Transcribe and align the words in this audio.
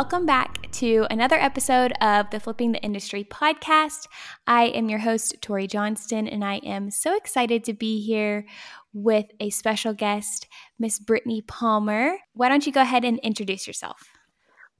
welcome 0.00 0.24
back 0.24 0.72
to 0.72 1.06
another 1.10 1.36
episode 1.36 1.92
of 2.00 2.30
the 2.30 2.40
Flipping 2.40 2.72
the 2.72 2.80
Industry 2.80 3.22
podcast. 3.22 4.06
I 4.46 4.68
am 4.68 4.88
your 4.88 5.00
host, 5.00 5.36
Tori 5.42 5.66
Johnston, 5.66 6.26
and 6.26 6.42
I 6.42 6.54
am 6.64 6.90
so 6.90 7.14
excited 7.14 7.64
to 7.64 7.74
be 7.74 8.00
here 8.00 8.46
with 8.94 9.26
a 9.40 9.50
special 9.50 9.92
guest, 9.92 10.48
Miss 10.78 10.98
Brittnee 10.98 11.46
Palmer. 11.46 12.16
Why 12.32 12.48
don't 12.48 12.64
you 12.64 12.72
go 12.72 12.80
ahead 12.80 13.04
and 13.04 13.18
introduce 13.18 13.66
yourself? 13.66 14.00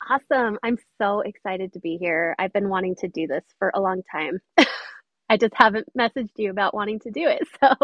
Awesome. 0.09 0.59
I'm 0.63 0.79
so 0.97 1.21
excited 1.21 1.75
to 1.75 1.81
be 1.81 1.99
here. 2.01 2.35
I've 2.39 2.55
been 2.55 2.71
wanting 2.71 2.97
to 3.01 3.09
do 3.09 3.27
this 3.27 3.45
for 3.59 3.71
a 3.75 3.81
long 3.81 4.01
time. 4.11 4.41
I 5.29 5.37
just 5.37 5.53
haven't 5.55 5.87
messaged 5.95 6.31
you 6.37 6.51
about 6.51 6.73
wanting 6.73 6.99
to 7.01 7.11
do 7.11 7.29
it. 7.29 7.47
So 7.63 7.77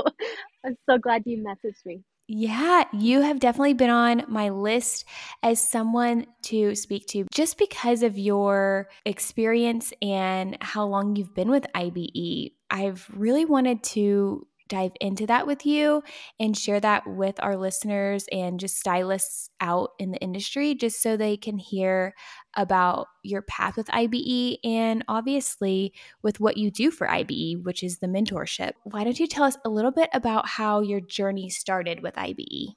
I'm 0.65 0.79
so 0.89 0.97
glad 0.97 1.25
you 1.27 1.45
messaged 1.45 1.85
me. 1.85 2.01
Yeah, 2.29 2.85
you 2.93 3.21
have 3.21 3.39
definitely 3.39 3.75
been 3.75 3.91
on 3.91 4.25
my 4.27 4.49
list 4.49 5.05
as 5.45 5.63
someone 5.63 6.27
to 6.43 6.75
speak 6.75 7.07
to 7.09 7.25
just 7.33 7.57
because 7.57 8.03
of 8.03 8.19
your 8.19 8.89
experience 9.05 9.93
and 10.03 10.59
how 10.61 10.87
long 10.87 11.15
you've 11.15 11.35
been 11.35 11.51
with 11.51 11.67
IBE. 11.73 12.51
I've 12.69 13.09
really 13.15 13.45
wanted 13.45 13.85
to 13.95 14.45
dive 14.69 14.93
into 15.01 15.27
that 15.27 15.47
with 15.47 15.65
you 15.65 16.03
and 16.39 16.57
share 16.57 16.81
that 16.81 17.07
with 17.07 17.37
our 17.43 17.57
listeners 17.57 18.27
and 18.33 18.61
just 18.61 18.79
stylists 18.79 19.51
out 19.61 19.91
in 19.99 20.11
the 20.11 20.19
industry, 20.19 20.75
just 20.75 21.03
so 21.03 21.17
they 21.17 21.37
can 21.37 21.59
hear 21.59 22.15
about 22.57 23.07
your 23.23 23.43
path 23.43 23.77
with 23.77 23.89
IBE 23.93 24.59
and 24.65 25.05
obviously 25.09 25.93
with 26.23 26.41
what 26.41 26.57
you 26.57 26.71
do 26.71 26.91
for 26.91 27.09
IBE, 27.09 27.65
which 27.65 27.83
is 27.83 27.99
the 27.99 28.07
mentorship. 28.07 28.73
Why 28.85 29.05
don't 29.05 29.21
you 29.21 29.27
tell 29.27 29.45
us 29.45 29.59
a 29.65 29.71
little 29.71 29.93
bit 29.93 30.11
about 30.13 30.49
how 30.49 30.81
your 30.81 31.01
journey 31.01 31.51
started 31.51 32.03
with 32.03 32.17
IBE? 32.17 32.75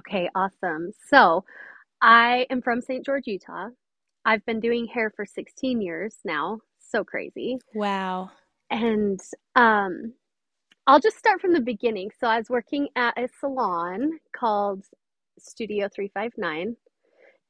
Okay, 0.00 0.28
awesome. 0.34 0.92
So, 1.08 1.44
I 2.00 2.46
am 2.50 2.62
from 2.62 2.80
St. 2.80 3.04
George, 3.04 3.26
Utah. 3.26 3.68
I've 4.24 4.44
been 4.44 4.60
doing 4.60 4.86
hair 4.86 5.12
for 5.14 5.24
16 5.24 5.80
years 5.80 6.16
now. 6.24 6.60
So 6.78 7.04
crazy. 7.04 7.58
Wow. 7.74 8.30
And 8.70 9.20
um 9.56 10.14
I'll 10.86 11.00
just 11.00 11.18
start 11.18 11.40
from 11.40 11.52
the 11.52 11.60
beginning. 11.60 12.10
So 12.20 12.26
I 12.26 12.38
was 12.38 12.50
working 12.50 12.88
at 12.96 13.16
a 13.18 13.28
salon 13.40 14.18
called 14.36 14.84
Studio 15.38 15.88
359 15.94 16.76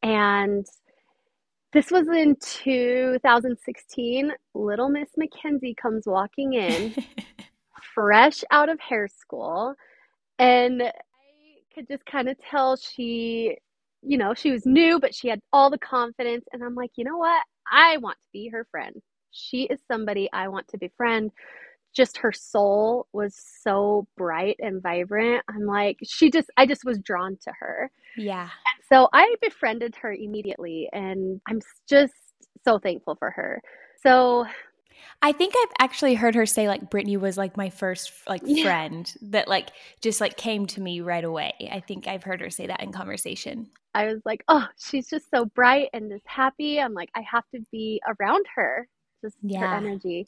and 0.03 0.67
this 1.73 1.91
was 1.91 2.09
in 2.09 2.37
2016. 2.41 4.33
Little 4.55 4.89
Miss 4.91 5.11
Mackenzie 5.17 5.75
comes 5.75 6.05
walking 6.07 6.55
in, 6.55 6.95
fresh 7.95 8.45
out 8.51 8.69
of 8.69 8.81
hair 8.81 9.09
school. 9.09 9.75
And 10.39 10.83
I 10.83 10.93
could 11.75 11.89
just 11.89 12.05
kind 12.07 12.29
of 12.29 12.37
tell 12.41 12.77
she, 12.77 13.57
you 14.03 14.19
know, 14.19 14.35
she 14.35 14.51
was 14.51 14.67
new, 14.67 15.01
but 15.01 15.15
she 15.15 15.29
had 15.29 15.41
all 15.53 15.71
the 15.71 15.79
confidence. 15.79 16.45
And 16.53 16.63
I'm 16.65 16.75
like, 16.75 16.93
you 16.97 17.05
know 17.05 17.19
what? 17.19 17.43
I 17.71 17.99
want 17.99 18.19
to 18.23 18.29
be 18.33 18.49
her 18.51 18.67
friend. 18.71 18.97
She 19.31 19.63
is 19.65 19.81
somebody 19.91 20.29
I 20.33 20.49
want 20.49 20.69
to 20.69 20.79
befriend 20.79 21.31
just 21.95 22.17
her 22.19 22.33
soul 22.33 23.07
was 23.13 23.37
so 23.63 24.07
bright 24.17 24.57
and 24.59 24.83
vibrant. 24.83 25.45
I'm 25.49 25.67
like, 25.67 25.99
she 26.03 26.31
just, 26.31 26.51
I 26.57 26.67
just 26.67 26.85
was 26.85 26.99
drawn 26.99 27.37
to 27.43 27.53
her. 27.59 27.91
Yeah. 28.17 28.43
And 28.43 28.85
so 28.89 29.09
I 29.13 29.35
befriended 29.41 29.95
her 29.97 30.13
immediately, 30.13 30.89
and 30.93 31.41
I'm 31.49 31.61
just 31.89 32.15
so 32.65 32.79
thankful 32.79 33.17
for 33.17 33.31
her. 33.31 33.63
So 34.03 34.47
I 35.21 35.33
think 35.33 35.55
I've 35.57 35.73
actually 35.79 36.15
heard 36.15 36.35
her 36.35 36.47
say 36.47 36.69
like 36.69 36.91
Brittnee 36.91 37.19
was 37.19 37.37
like 37.37 37.57
my 37.57 37.71
first 37.71 38.13
like 38.29 38.43
yeah. 38.45 38.65
friend 38.65 39.13
that 39.23 39.49
like 39.49 39.71
just 40.01 40.21
like 40.21 40.37
came 40.37 40.67
to 40.67 40.81
me 40.81 41.01
right 41.01 41.25
away. 41.25 41.53
I 41.71 41.81
think 41.81 42.07
I've 42.07 42.25
heard 42.25 42.41
her 42.41 42.51
say 42.51 42.67
that 42.67 42.83
in 42.83 42.93
conversation. 42.93 43.69
I 43.95 44.07
was 44.07 44.21
like, 44.25 44.43
oh, 44.49 44.67
she's 44.79 45.09
just 45.09 45.31
so 45.31 45.45
bright 45.45 45.91
and 45.93 46.11
just 46.11 46.27
happy. 46.27 46.81
I'm 46.81 46.95
like, 46.95 47.11
I 47.15 47.23
have 47.31 47.45
to 47.55 47.61
be 47.71 48.01
around 48.07 48.47
her, 48.55 48.89
just 49.23 49.37
yeah. 49.43 49.61
her 49.61 49.75
energy. 49.77 50.27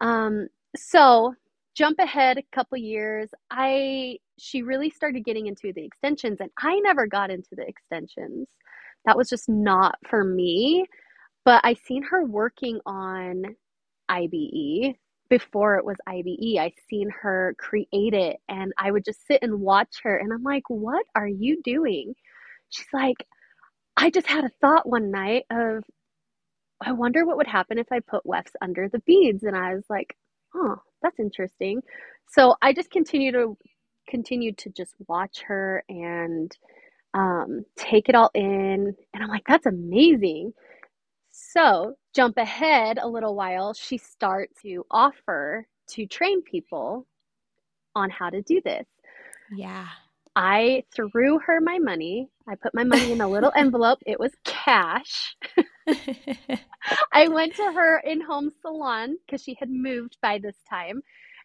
Um, 0.00 0.48
so 0.78 1.34
jump 1.76 1.98
ahead 1.98 2.38
a 2.38 2.42
couple 2.54 2.78
years 2.78 3.28
i 3.50 4.16
she 4.38 4.62
really 4.62 4.90
started 4.90 5.24
getting 5.24 5.46
into 5.46 5.72
the 5.74 5.84
extensions 5.84 6.38
and 6.40 6.50
i 6.58 6.78
never 6.80 7.06
got 7.06 7.30
into 7.30 7.50
the 7.52 7.66
extensions. 7.66 8.48
That 9.06 9.16
was 9.16 9.28
just 9.28 9.48
not 9.48 9.96
for 10.08 10.24
me 10.24 10.86
but 11.44 11.60
i 11.64 11.74
seen 11.74 12.02
her 12.02 12.24
working 12.24 12.80
on 12.86 13.44
ibe 14.10 14.94
before 15.30 15.76
it 15.76 15.84
was 15.84 15.96
ibe 16.08 16.58
i 16.58 16.72
seen 16.90 17.08
her 17.22 17.54
create 17.58 18.14
it 18.14 18.36
and 18.48 18.72
i 18.78 18.90
would 18.90 19.04
just 19.04 19.26
sit 19.26 19.40
and 19.42 19.60
watch 19.60 19.96
her 20.02 20.16
and 20.18 20.32
i'm 20.32 20.42
like 20.42 20.64
what 20.68 21.04
are 21.14 21.28
you 21.28 21.60
doing? 21.62 22.14
She's 22.70 22.86
like 22.92 23.16
i 23.96 24.10
just 24.10 24.26
had 24.26 24.44
a 24.44 24.50
thought 24.60 24.88
one 24.88 25.10
night 25.10 25.44
of 25.50 25.84
i 26.82 26.92
wonder 26.92 27.24
what 27.26 27.36
would 27.36 27.46
happen 27.46 27.78
if 27.78 27.90
i 27.92 28.00
put 28.00 28.26
wefts 28.26 28.52
under 28.62 28.88
the 28.88 29.00
beads 29.00 29.42
and 29.44 29.56
i 29.56 29.74
was 29.74 29.84
like 29.90 30.16
huh, 30.54 30.76
that's 31.02 31.18
interesting. 31.20 31.82
So 32.28 32.56
I 32.62 32.72
just 32.72 32.90
continue 32.90 33.32
to 33.32 33.56
continue 34.08 34.52
to 34.54 34.70
just 34.70 34.94
watch 35.06 35.42
her 35.42 35.84
and 35.88 36.50
um, 37.14 37.64
take 37.76 38.08
it 38.08 38.14
all 38.14 38.30
in. 38.34 38.94
And 39.14 39.22
I'm 39.22 39.28
like, 39.28 39.44
that's 39.46 39.66
amazing. 39.66 40.52
So 41.30 41.94
jump 42.14 42.36
ahead 42.36 42.98
a 42.98 43.08
little 43.08 43.34
while, 43.34 43.74
she 43.74 43.98
starts 43.98 44.62
to 44.62 44.84
offer 44.90 45.66
to 45.90 46.06
train 46.06 46.42
people 46.42 47.06
on 47.94 48.10
how 48.10 48.30
to 48.30 48.42
do 48.42 48.60
this. 48.64 48.86
Yeah. 49.50 49.86
I 50.36 50.84
threw 50.94 51.38
her 51.40 51.60
my 51.60 51.78
money. 51.78 52.28
I 52.48 52.54
put 52.54 52.74
my 52.74 52.84
money 52.84 53.12
in 53.12 53.20
a 53.20 53.28
little 53.28 53.52
envelope. 53.56 53.98
It 54.06 54.20
was 54.20 54.32
cash. 54.44 55.36
I 57.12 57.28
went 57.28 57.54
to 57.56 57.72
her 57.72 57.98
in 58.00 58.20
home 58.20 58.50
salon 58.62 59.16
because 59.26 59.42
she 59.42 59.56
had 59.58 59.70
moved 59.70 60.16
by 60.22 60.38
this 60.38 60.56
time. 60.68 61.02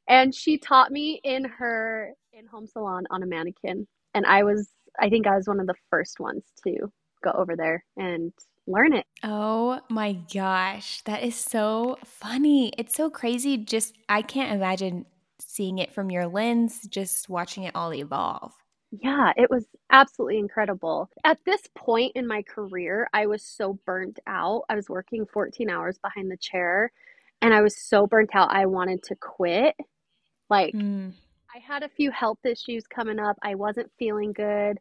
And 0.07 0.35
she 0.35 0.57
taught 0.57 0.91
me 0.91 1.21
in 1.23 1.45
her 1.45 2.13
in 2.33 2.45
home 2.47 2.67
salon 2.67 3.05
on 3.09 3.23
a 3.23 3.25
mannequin. 3.25 3.87
And 4.13 4.25
I 4.25 4.43
was, 4.43 4.69
I 4.99 5.09
think 5.09 5.27
I 5.27 5.35
was 5.35 5.47
one 5.47 5.59
of 5.59 5.67
the 5.67 5.75
first 5.89 6.19
ones 6.19 6.43
to 6.65 6.91
go 7.23 7.31
over 7.31 7.55
there 7.55 7.83
and 7.97 8.33
learn 8.67 8.93
it. 8.93 9.05
Oh 9.23 9.79
my 9.89 10.13
gosh. 10.33 11.01
That 11.01 11.23
is 11.23 11.35
so 11.35 11.97
funny. 12.03 12.73
It's 12.77 12.95
so 12.95 13.09
crazy. 13.09 13.57
Just, 13.57 13.95
I 14.09 14.21
can't 14.21 14.53
imagine 14.53 15.05
seeing 15.39 15.77
it 15.79 15.93
from 15.93 16.11
your 16.11 16.27
lens, 16.27 16.81
just 16.87 17.29
watching 17.29 17.63
it 17.63 17.75
all 17.75 17.93
evolve. 17.93 18.53
Yeah, 19.01 19.33
it 19.35 19.49
was 19.49 19.65
absolutely 19.91 20.37
incredible. 20.37 21.09
At 21.23 21.39
this 21.45 21.61
point 21.75 22.11
in 22.15 22.27
my 22.27 22.43
career, 22.43 23.09
I 23.11 23.25
was 23.25 23.41
so 23.41 23.79
burnt 23.87 24.19
out. 24.27 24.63
I 24.69 24.75
was 24.75 24.87
working 24.87 25.25
14 25.25 25.67
hours 25.67 25.97
behind 25.97 26.29
the 26.29 26.37
chair 26.37 26.91
and 27.41 27.55
I 27.55 27.61
was 27.61 27.75
so 27.75 28.05
burnt 28.05 28.29
out. 28.35 28.51
I 28.51 28.67
wanted 28.67 29.01
to 29.03 29.15
quit. 29.15 29.75
Like, 30.47 30.75
mm. 30.75 31.11
I 31.53 31.57
had 31.57 31.81
a 31.81 31.89
few 31.89 32.11
health 32.11 32.45
issues 32.45 32.83
coming 32.85 33.17
up. 33.17 33.35
I 33.41 33.55
wasn't 33.55 33.91
feeling 33.97 34.31
good. 34.31 34.77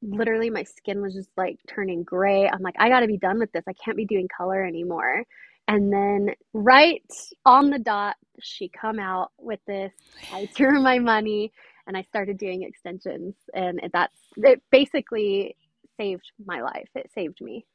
Literally, 0.00 0.50
my 0.50 0.62
skin 0.62 1.02
was 1.02 1.14
just 1.14 1.30
like 1.36 1.58
turning 1.66 2.04
gray. 2.04 2.48
I'm 2.48 2.62
like, 2.62 2.76
I 2.78 2.88
got 2.88 3.00
to 3.00 3.06
be 3.08 3.18
done 3.18 3.40
with 3.40 3.50
this. 3.50 3.64
I 3.68 3.72
can't 3.72 3.96
be 3.96 4.06
doing 4.06 4.28
color 4.36 4.64
anymore. 4.64 5.24
And 5.66 5.92
then, 5.92 6.34
right 6.52 7.02
on 7.44 7.70
the 7.70 7.78
dot, 7.78 8.16
she 8.40 8.68
come 8.68 8.98
out 8.98 9.32
with 9.38 9.60
this. 9.66 9.92
I 10.32 10.46
threw 10.46 10.80
my 10.80 10.98
money 10.98 11.52
and 11.86 11.96
I 11.96 12.02
started 12.02 12.38
doing 12.38 12.62
extensions, 12.62 13.34
and 13.54 13.80
that's 13.92 14.18
it. 14.36 14.62
Basically, 14.70 15.56
saved 15.98 16.30
my 16.44 16.62
life. 16.62 16.88
It 16.94 17.10
saved 17.14 17.40
me. 17.40 17.66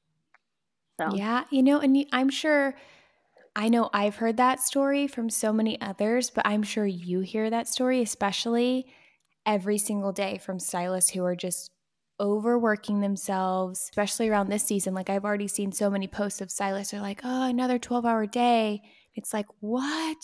So 0.99 1.15
yeah, 1.15 1.45
you 1.49 1.63
know, 1.63 1.79
and 1.79 2.05
I'm 2.11 2.29
sure. 2.29 2.75
I 3.55 3.67
know 3.67 3.89
I've 3.93 4.15
heard 4.15 4.37
that 4.37 4.61
story 4.61 5.07
from 5.07 5.29
so 5.29 5.51
many 5.51 5.81
others, 5.81 6.29
but 6.29 6.45
I'm 6.47 6.63
sure 6.63 6.85
you 6.85 7.21
hear 7.21 7.49
that 7.49 7.67
story, 7.67 8.01
especially 8.01 8.85
every 9.45 9.77
single 9.77 10.11
day 10.11 10.37
from 10.37 10.59
stylists 10.59 11.09
who 11.11 11.23
are 11.25 11.35
just 11.35 11.71
overworking 12.19 13.01
themselves, 13.01 13.79
especially 13.89 14.29
around 14.29 14.49
this 14.49 14.63
season. 14.63 14.93
Like 14.93 15.09
I've 15.09 15.25
already 15.25 15.47
seen 15.47 15.71
so 15.71 15.89
many 15.89 16.07
posts 16.07 16.41
of 16.41 16.51
stylists 16.51 16.93
are 16.93 17.01
like, 17.01 17.21
oh, 17.23 17.49
another 17.49 17.79
12 17.79 18.05
hour 18.05 18.25
day. 18.27 18.81
It's 19.15 19.33
like, 19.33 19.47
what? 19.61 20.17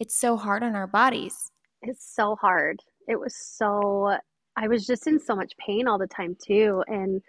It's 0.00 0.18
so 0.18 0.36
hard 0.36 0.62
on 0.62 0.74
our 0.74 0.88
bodies. 0.88 1.52
It's 1.80 2.12
so 2.14 2.36
hard 2.36 2.80
it 3.08 3.18
was 3.20 3.34
so 3.36 4.16
I 4.56 4.68
was 4.68 4.86
just 4.86 5.06
in 5.06 5.18
so 5.20 5.34
much 5.34 5.52
pain 5.58 5.88
all 5.88 5.98
the 5.98 6.06
time 6.06 6.36
too 6.44 6.84
and 6.88 7.22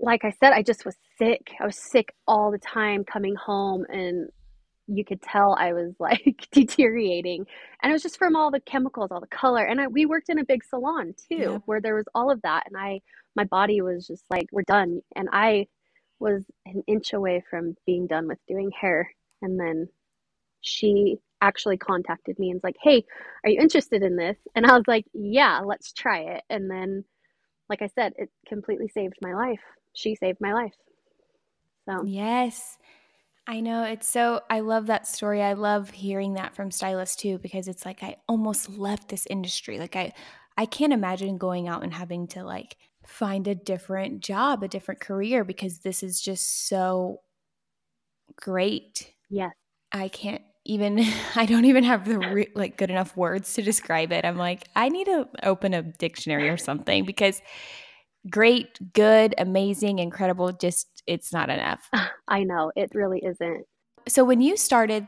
like 0.00 0.24
I 0.24 0.32
said 0.32 0.52
I 0.52 0.62
just 0.62 0.84
was 0.84 0.96
sick. 1.18 1.52
I 1.60 1.66
was 1.66 1.78
sick 1.78 2.14
all 2.26 2.50
the 2.50 2.58
time 2.58 3.04
coming 3.04 3.36
home 3.36 3.84
and 3.88 4.28
you 4.86 5.04
could 5.04 5.22
tell 5.22 5.56
I 5.58 5.72
was 5.72 5.94
like 6.00 6.46
deteriorating. 6.52 7.46
And 7.82 7.90
it 7.90 7.94
was 7.94 8.02
just 8.02 8.18
from 8.18 8.36
all 8.36 8.50
the 8.50 8.60
chemicals, 8.60 9.10
all 9.10 9.20
the 9.20 9.26
color. 9.28 9.64
And 9.64 9.80
I, 9.80 9.86
we 9.88 10.06
worked 10.06 10.28
in 10.28 10.38
a 10.38 10.44
big 10.44 10.64
salon 10.64 11.14
too, 11.30 11.36
yeah. 11.36 11.58
where 11.66 11.80
there 11.80 11.94
was 11.96 12.06
all 12.14 12.30
of 12.30 12.42
that. 12.42 12.64
And 12.66 12.76
I, 12.76 13.00
my 13.36 13.44
body 13.44 13.80
was 13.80 14.06
just 14.06 14.24
like, 14.30 14.46
we're 14.52 14.62
done. 14.62 15.00
And 15.16 15.28
I 15.32 15.66
was 16.20 16.44
an 16.66 16.82
inch 16.86 17.12
away 17.12 17.42
from 17.50 17.76
being 17.86 18.06
done 18.06 18.28
with 18.28 18.38
doing 18.48 18.70
hair. 18.78 19.10
And 19.42 19.58
then 19.58 19.88
she 20.60 21.16
actually 21.44 21.76
contacted 21.76 22.38
me 22.38 22.50
and 22.50 22.56
was 22.56 22.64
like, 22.64 22.76
Hey, 22.82 23.04
are 23.44 23.50
you 23.50 23.60
interested 23.60 24.02
in 24.02 24.16
this? 24.16 24.36
And 24.54 24.66
I 24.66 24.74
was 24.74 24.84
like, 24.86 25.04
Yeah, 25.12 25.60
let's 25.60 25.92
try 25.92 26.20
it. 26.20 26.42
And 26.50 26.70
then, 26.70 27.04
like 27.68 27.82
I 27.82 27.88
said, 27.94 28.12
it 28.16 28.30
completely 28.48 28.88
saved 28.88 29.14
my 29.20 29.34
life. 29.34 29.60
She 29.94 30.16
saved 30.16 30.38
my 30.40 30.52
life. 30.52 30.74
So, 31.88 32.02
yes. 32.04 32.78
I 33.46 33.60
know 33.60 33.82
it's 33.82 34.08
so 34.08 34.40
I 34.48 34.60
love 34.60 34.86
that 34.86 35.06
story. 35.06 35.42
I 35.42 35.52
love 35.52 35.90
hearing 35.90 36.34
that 36.34 36.54
from 36.54 36.70
stylists 36.70 37.16
too 37.16 37.38
because 37.38 37.68
it's 37.68 37.84
like 37.84 38.02
I 38.02 38.16
almost 38.26 38.70
left 38.70 39.10
this 39.10 39.26
industry. 39.28 39.78
Like 39.78 39.96
I 39.96 40.14
I 40.56 40.64
can't 40.64 40.94
imagine 40.94 41.36
going 41.36 41.68
out 41.68 41.82
and 41.82 41.92
having 41.92 42.26
to 42.28 42.42
like 42.42 42.76
find 43.06 43.46
a 43.46 43.54
different 43.54 44.20
job, 44.20 44.62
a 44.62 44.68
different 44.68 45.00
career 45.00 45.44
because 45.44 45.80
this 45.80 46.02
is 46.02 46.22
just 46.22 46.68
so 46.68 47.20
great. 48.36 49.12
Yes. 49.28 49.52
I 49.92 50.08
can't 50.08 50.42
even 50.64 51.04
I 51.36 51.46
don't 51.46 51.64
even 51.64 51.84
have 51.84 52.06
the 52.06 52.18
re- 52.18 52.52
like 52.54 52.76
good 52.76 52.90
enough 52.90 53.16
words 53.16 53.54
to 53.54 53.62
describe 53.62 54.12
it. 54.12 54.24
I'm 54.24 54.36
like 54.36 54.68
I 54.76 54.88
need 54.88 55.06
to 55.06 55.28
open 55.42 55.74
a 55.74 55.82
dictionary 55.82 56.48
or 56.48 56.56
something 56.56 57.04
because 57.04 57.40
great, 58.28 58.92
good, 58.94 59.34
amazing, 59.38 59.98
incredible 59.98 60.52
just 60.52 61.02
it's 61.06 61.32
not 61.32 61.50
enough. 61.50 61.88
I 62.28 62.44
know, 62.44 62.72
it 62.76 62.90
really 62.94 63.22
isn't. 63.24 63.64
So 64.08 64.24
when 64.24 64.40
you 64.40 64.56
started 64.56 65.06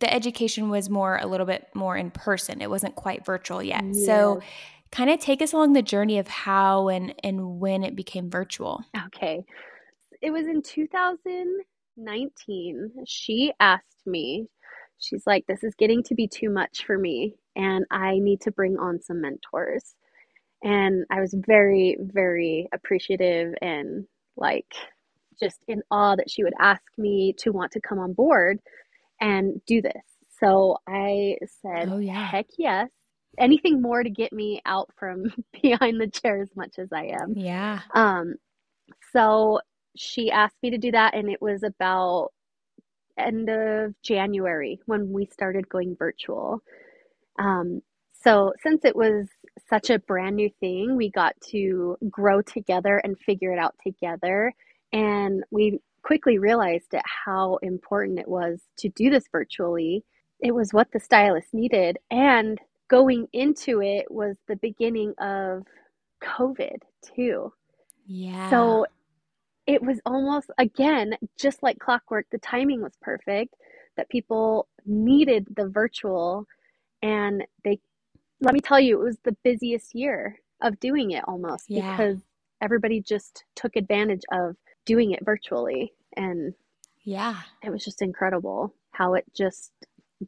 the 0.00 0.12
education 0.12 0.68
was 0.68 0.90
more 0.90 1.18
a 1.20 1.26
little 1.26 1.46
bit 1.46 1.68
more 1.74 1.96
in 1.96 2.10
person. 2.10 2.60
It 2.60 2.68
wasn't 2.70 2.94
quite 2.94 3.24
virtual 3.24 3.62
yet. 3.62 3.82
Yes. 3.84 4.04
So 4.04 4.42
kind 4.90 5.10
of 5.10 5.20
take 5.20 5.42
us 5.42 5.52
along 5.52 5.74
the 5.74 5.82
journey 5.82 6.18
of 6.18 6.26
how 6.28 6.88
and 6.88 7.14
and 7.22 7.60
when 7.60 7.84
it 7.84 7.94
became 7.96 8.30
virtual. 8.30 8.82
Okay. 9.06 9.44
It 10.20 10.30
was 10.30 10.46
in 10.46 10.62
2019. 10.62 12.90
She 13.06 13.52
asked 13.60 14.06
me, 14.06 14.48
she's 14.98 15.26
like, 15.26 15.46
This 15.46 15.64
is 15.64 15.74
getting 15.74 16.02
to 16.04 16.14
be 16.14 16.28
too 16.28 16.50
much 16.50 16.84
for 16.84 16.98
me, 16.98 17.34
and 17.56 17.84
I 17.90 18.18
need 18.18 18.40
to 18.42 18.50
bring 18.50 18.78
on 18.78 19.00
some 19.00 19.20
mentors. 19.20 19.94
And 20.62 21.04
I 21.10 21.20
was 21.20 21.34
very, 21.46 21.96
very 22.00 22.68
appreciative 22.72 23.54
and 23.62 24.06
like 24.36 24.66
just 25.40 25.58
in 25.68 25.82
awe 25.90 26.16
that 26.16 26.30
she 26.30 26.42
would 26.42 26.54
ask 26.58 26.82
me 26.96 27.34
to 27.38 27.52
want 27.52 27.72
to 27.72 27.80
come 27.80 27.98
on 27.98 28.12
board 28.12 28.58
and 29.20 29.60
do 29.66 29.80
this. 29.80 29.92
So 30.40 30.78
I 30.88 31.36
said, 31.62 31.88
oh, 31.90 31.98
yeah. 31.98 32.26
heck 32.26 32.46
yes. 32.56 32.88
Anything 33.38 33.82
more 33.82 34.02
to 34.02 34.10
get 34.10 34.32
me 34.32 34.60
out 34.66 34.90
from 34.98 35.24
behind 35.62 36.00
the 36.00 36.08
chair 36.08 36.42
as 36.42 36.50
much 36.56 36.78
as 36.78 36.88
I 36.92 37.12
am. 37.20 37.34
Yeah. 37.36 37.80
Um, 37.94 38.34
so 39.12 39.60
she 39.96 40.30
asked 40.30 40.56
me 40.62 40.70
to 40.70 40.78
do 40.78 40.92
that, 40.92 41.14
and 41.14 41.28
it 41.28 41.40
was 41.40 41.62
about 41.62 42.30
end 43.20 43.48
of 43.48 43.94
January 44.02 44.80
when 44.86 45.12
we 45.12 45.26
started 45.26 45.68
going 45.68 45.96
virtual. 45.96 46.62
Um, 47.38 47.82
so 48.12 48.52
since 48.62 48.84
it 48.84 48.96
was 48.96 49.28
such 49.68 49.90
a 49.90 49.98
brand 49.98 50.36
new 50.36 50.50
thing, 50.60 50.96
we 50.96 51.10
got 51.10 51.34
to 51.50 51.96
grow 52.10 52.42
together 52.42 52.98
and 52.98 53.18
figure 53.18 53.52
it 53.52 53.58
out 53.58 53.74
together. 53.82 54.52
And 54.92 55.44
we 55.50 55.80
quickly 56.02 56.38
realized 56.38 56.94
how 57.26 57.58
important 57.62 58.18
it 58.18 58.28
was 58.28 58.60
to 58.78 58.88
do 58.88 59.10
this 59.10 59.24
virtually. 59.30 60.04
It 60.40 60.54
was 60.54 60.72
what 60.72 60.90
the 60.92 61.00
stylist 61.00 61.52
needed. 61.52 61.98
And 62.10 62.58
going 62.88 63.28
into 63.32 63.82
it 63.82 64.10
was 64.10 64.36
the 64.48 64.56
beginning 64.56 65.14
of 65.18 65.64
COVID, 66.22 66.78
too. 67.14 67.52
Yeah. 68.06 68.50
So 68.50 68.86
it 69.68 69.82
was 69.82 70.00
almost, 70.06 70.50
again, 70.56 71.14
just 71.38 71.62
like 71.62 71.78
clockwork, 71.78 72.26
the 72.32 72.38
timing 72.38 72.82
was 72.82 72.94
perfect 73.02 73.54
that 73.98 74.08
people 74.08 74.66
needed 74.86 75.46
the 75.56 75.68
virtual 75.68 76.46
and 77.02 77.44
they 77.64 77.78
let 78.40 78.54
me 78.54 78.60
tell 78.60 78.80
you 78.80 78.98
it 79.00 79.04
was 79.04 79.18
the 79.24 79.36
busiest 79.44 79.94
year 79.94 80.40
of 80.62 80.80
doing 80.80 81.10
it 81.10 81.22
almost 81.28 81.64
yeah. 81.68 81.90
because 81.90 82.18
everybody 82.62 83.00
just 83.00 83.44
took 83.54 83.76
advantage 83.76 84.22
of 84.32 84.56
doing 84.86 85.10
it 85.10 85.24
virtually 85.24 85.92
and 86.16 86.54
yeah 87.04 87.36
it 87.62 87.70
was 87.70 87.84
just 87.84 88.00
incredible 88.00 88.72
how 88.92 89.14
it 89.14 89.24
just 89.36 89.72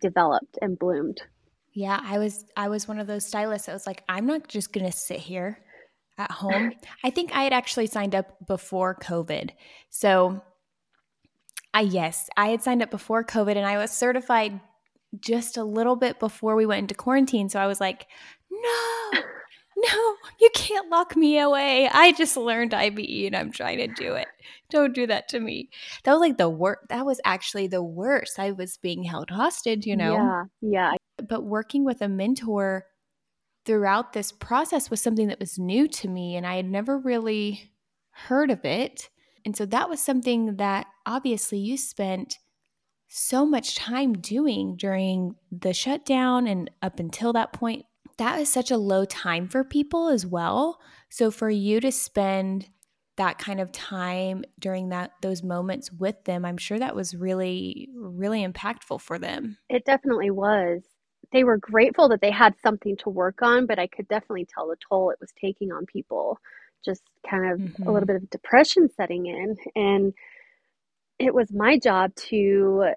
developed 0.01 0.59
and 0.61 0.79
bloomed 0.79 1.23
yeah 1.73 2.01
i 2.05 2.19
was 2.19 2.45
i 2.57 2.69
was 2.69 2.87
one 2.87 2.99
of 2.99 3.07
those 3.07 3.27
stylists 3.27 3.67
that 3.67 3.73
was 3.73 3.87
like 3.87 4.03
i'm 4.09 4.27
not 4.27 4.47
just 4.49 4.73
gonna 4.73 4.93
sit 4.93 5.19
here 5.19 5.59
at 6.21 6.31
home 6.31 6.73
i 7.05 7.11
think 7.11 7.35
i 7.35 7.43
had 7.43 7.53
actually 7.53 7.87
signed 7.87 8.15
up 8.15 8.47
before 8.47 8.95
covid 8.95 9.51
so 9.89 10.41
i 11.75 11.81
yes 11.81 12.29
i 12.37 12.49
had 12.49 12.63
signed 12.63 12.83
up 12.83 12.91
before 12.91 13.25
covid 13.25 13.57
and 13.57 13.67
i 13.67 13.79
was 13.79 13.91
certified 13.91 14.61
just 15.19 15.57
a 15.57 15.65
little 15.65 15.97
bit 15.97 16.21
before 16.21 16.55
we 16.55 16.67
went 16.67 16.81
into 16.81 16.95
quarantine 16.95 17.49
so 17.49 17.59
i 17.59 17.67
was 17.67 17.81
like 17.81 18.07
no 18.51 19.21
no, 19.83 20.17
you 20.41 20.51
can't 20.55 20.91
lock 20.91 21.17
me 21.17 21.39
away. 21.39 21.89
I 21.91 22.13
just 22.13 22.37
learned 22.37 22.75
IBE 22.75 23.27
and 23.27 23.37
I'm 23.37 23.53
trying 23.53 23.79
to 23.79 23.87
do 23.87 24.15
it. 24.15 24.29
Don't 24.69 24.95
do 24.95 25.07
that 25.07 25.29
to 25.29 25.41
me. 25.41 25.71
That 26.05 26.13
was 26.13 26.21
like 26.21 26.39
the 26.39 26.51
worst. 26.51 26.81
That 26.89 27.07
was 27.07 27.21
actually 27.25 27.67
the 27.69 27.83
worst. 27.83 28.39
I 28.39 28.53
was 28.53 28.77
being 28.77 29.03
held 29.05 29.31
hostage, 29.31 29.87
you 29.87 29.97
know? 29.97 30.15
Yeah. 30.15 30.45
Yeah. 30.61 30.93
But 31.29 31.45
working 31.45 31.85
with 31.85 32.03
a 32.03 32.09
mentor 32.09 32.87
throughout 33.65 34.13
this 34.13 34.33
process 34.33 34.91
was 34.91 35.01
something 35.01 35.29
that 35.29 35.41
was 35.41 35.59
new 35.59 35.87
to 35.89 36.09
me 36.09 36.37
and 36.37 36.47
I 36.47 36.57
had 36.57 36.67
never 36.67 36.99
really 36.99 37.73
heard 38.11 38.51
of 38.51 38.65
it. 38.65 39.09
And 39.45 39.57
so 39.57 39.67
that 39.67 39.89
was 39.89 40.01
something 40.03 40.57
that 40.57 40.87
obviously 41.07 41.59
you 41.59 41.77
spent 41.77 42.39
so 43.09 43.45
much 43.45 43.75
time 43.75 44.15
doing 44.15 44.77
during 44.77 45.35
the 45.51 45.73
shutdown 45.73 46.47
and 46.47 46.71
up 46.83 47.01
until 47.01 47.33
that 47.33 47.53
point 47.53 47.85
that 48.21 48.39
is 48.39 48.51
such 48.51 48.71
a 48.71 48.77
low 48.77 49.07
time 49.07 49.49
for 49.49 49.65
people 49.65 50.09
as 50.09 50.27
well. 50.27 50.79
So 51.09 51.31
for 51.31 51.49
you 51.49 51.81
to 51.81 51.91
spend 51.91 52.69
that 53.17 53.39
kind 53.39 53.61
of 53.61 53.73
time 53.73 54.45
during 54.59 54.91
that 54.91 55.13
those 55.23 55.43
moments 55.43 55.91
with 55.91 56.23
them, 56.25 56.45
I'm 56.45 56.59
sure 56.59 56.79
that 56.79 56.95
was 56.95 57.15
really 57.15 57.89
really 57.95 58.47
impactful 58.47 59.01
for 59.01 59.19
them. 59.19 59.57
It 59.71 59.87
definitely 59.87 60.31
was. 60.31 60.83
They 61.33 61.45
were 61.45 61.59
grateful 61.59 62.09
that 62.09 62.21
they 62.21 62.31
had 62.31 62.55
something 62.63 62.97
to 62.99 63.09
work 63.09 63.43
on, 63.43 63.67
but 63.67 63.79
I 63.79 63.87
could 63.87 64.09
definitely 64.09 64.47
tell 64.53 64.69
the 64.69 64.77
toll 64.89 65.11
it 65.11 65.19
was 65.21 65.33
taking 65.41 65.71
on 65.71 65.87
people. 65.87 66.39
Just 66.85 67.03
kind 67.29 67.53
of 67.53 67.59
mm-hmm. 67.59 67.89
a 67.89 67.93
little 67.93 68.07
bit 68.07 68.17
of 68.17 68.31
depression 68.31 68.89
setting 68.97 69.27
in 69.27 69.57
and 69.77 70.15
it 71.21 71.35
was 71.35 71.53
my 71.53 71.79
job 71.79 72.15
to 72.17 72.93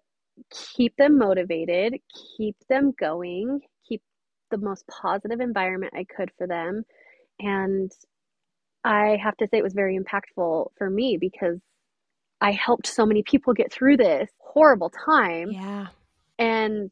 keep 0.50 0.96
them 0.96 1.18
motivated, 1.18 1.96
keep 2.38 2.56
them 2.70 2.94
going, 2.98 3.60
keep 3.88 4.02
the 4.50 4.58
most 4.58 4.86
positive 4.88 5.42
environment 5.42 5.94
I 5.96 6.06
could 6.06 6.32
for 6.38 6.48
them. 6.48 6.84
And 7.40 7.92
I 8.86 9.18
have 9.22 9.36
to 9.38 9.48
say 9.48 9.58
it 9.58 9.64
was 9.64 9.74
very 9.74 10.00
impactful 10.00 10.68
for 10.78 10.90
me 10.90 11.18
because 11.20 11.60
I 12.40 12.52
helped 12.52 12.88
so 12.88 13.06
many 13.06 13.24
people 13.24 13.54
get 13.54 13.72
through 13.72 13.98
this 13.98 14.30
horrible 14.40 14.92
time. 15.06 15.52
Yeah. 15.52 15.88
And 16.40 16.92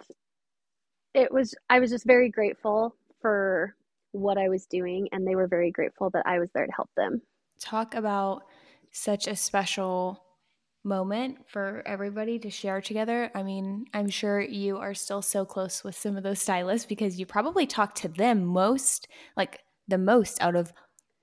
it 1.13 1.31
was, 1.31 1.55
I 1.69 1.79
was 1.79 1.91
just 1.91 2.05
very 2.05 2.29
grateful 2.29 2.95
for 3.21 3.75
what 4.11 4.37
I 4.37 4.49
was 4.49 4.65
doing. 4.65 5.07
And 5.11 5.27
they 5.27 5.35
were 5.35 5.47
very 5.47 5.71
grateful 5.71 6.09
that 6.11 6.23
I 6.25 6.39
was 6.39 6.49
there 6.53 6.65
to 6.65 6.71
help 6.71 6.89
them. 6.95 7.21
Talk 7.59 7.95
about 7.95 8.43
such 8.91 9.27
a 9.27 9.35
special 9.35 10.23
moment 10.83 11.37
for 11.47 11.83
everybody 11.85 12.39
to 12.39 12.49
share 12.49 12.81
together. 12.81 13.29
I 13.35 13.43
mean, 13.43 13.85
I'm 13.93 14.09
sure 14.09 14.41
you 14.41 14.77
are 14.77 14.93
still 14.93 15.21
so 15.21 15.45
close 15.45 15.83
with 15.83 15.95
some 15.95 16.17
of 16.17 16.23
those 16.23 16.41
stylists 16.41 16.87
because 16.87 17.19
you 17.19 17.25
probably 17.25 17.67
talk 17.67 17.93
to 17.95 18.07
them 18.07 18.45
most, 18.45 19.07
like 19.37 19.59
the 19.87 19.99
most 19.99 20.41
out 20.41 20.55
of 20.55 20.73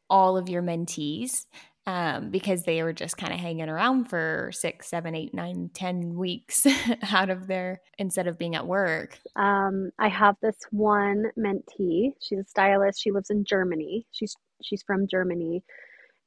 all 0.08 0.36
of 0.36 0.48
your 0.48 0.62
mentees. 0.62 1.46
Um, 1.88 2.28
because 2.28 2.64
they 2.64 2.82
were 2.82 2.92
just 2.92 3.16
kind 3.16 3.32
of 3.32 3.40
hanging 3.40 3.70
around 3.70 4.10
for 4.10 4.50
six, 4.52 4.90
seven, 4.90 5.14
eight, 5.14 5.32
nine, 5.32 5.70
ten 5.72 6.16
weeks 6.16 6.66
out 7.12 7.30
of 7.30 7.46
there 7.46 7.80
instead 7.96 8.26
of 8.26 8.38
being 8.38 8.54
at 8.54 8.66
work. 8.66 9.18
Um, 9.36 9.88
I 9.98 10.08
have 10.08 10.36
this 10.42 10.58
one 10.70 11.30
mentee. 11.38 12.12
She's 12.20 12.40
a 12.40 12.44
stylist. 12.44 13.00
She 13.00 13.10
lives 13.10 13.30
in 13.30 13.42
Germany. 13.42 14.04
She's 14.10 14.36
she's 14.62 14.82
from 14.82 15.08
Germany, 15.08 15.62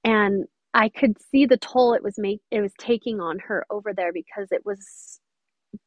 and 0.03 0.45
I 0.73 0.89
could 0.89 1.21
see 1.21 1.45
the 1.45 1.57
toll 1.57 1.93
it 1.93 2.01
was 2.03 2.17
make 2.17 2.41
it 2.49 2.61
was 2.61 2.73
taking 2.79 3.19
on 3.19 3.37
her 3.37 3.63
over 3.69 3.93
there 3.93 4.11
because 4.11 4.47
it 4.51 4.65
was 4.65 5.19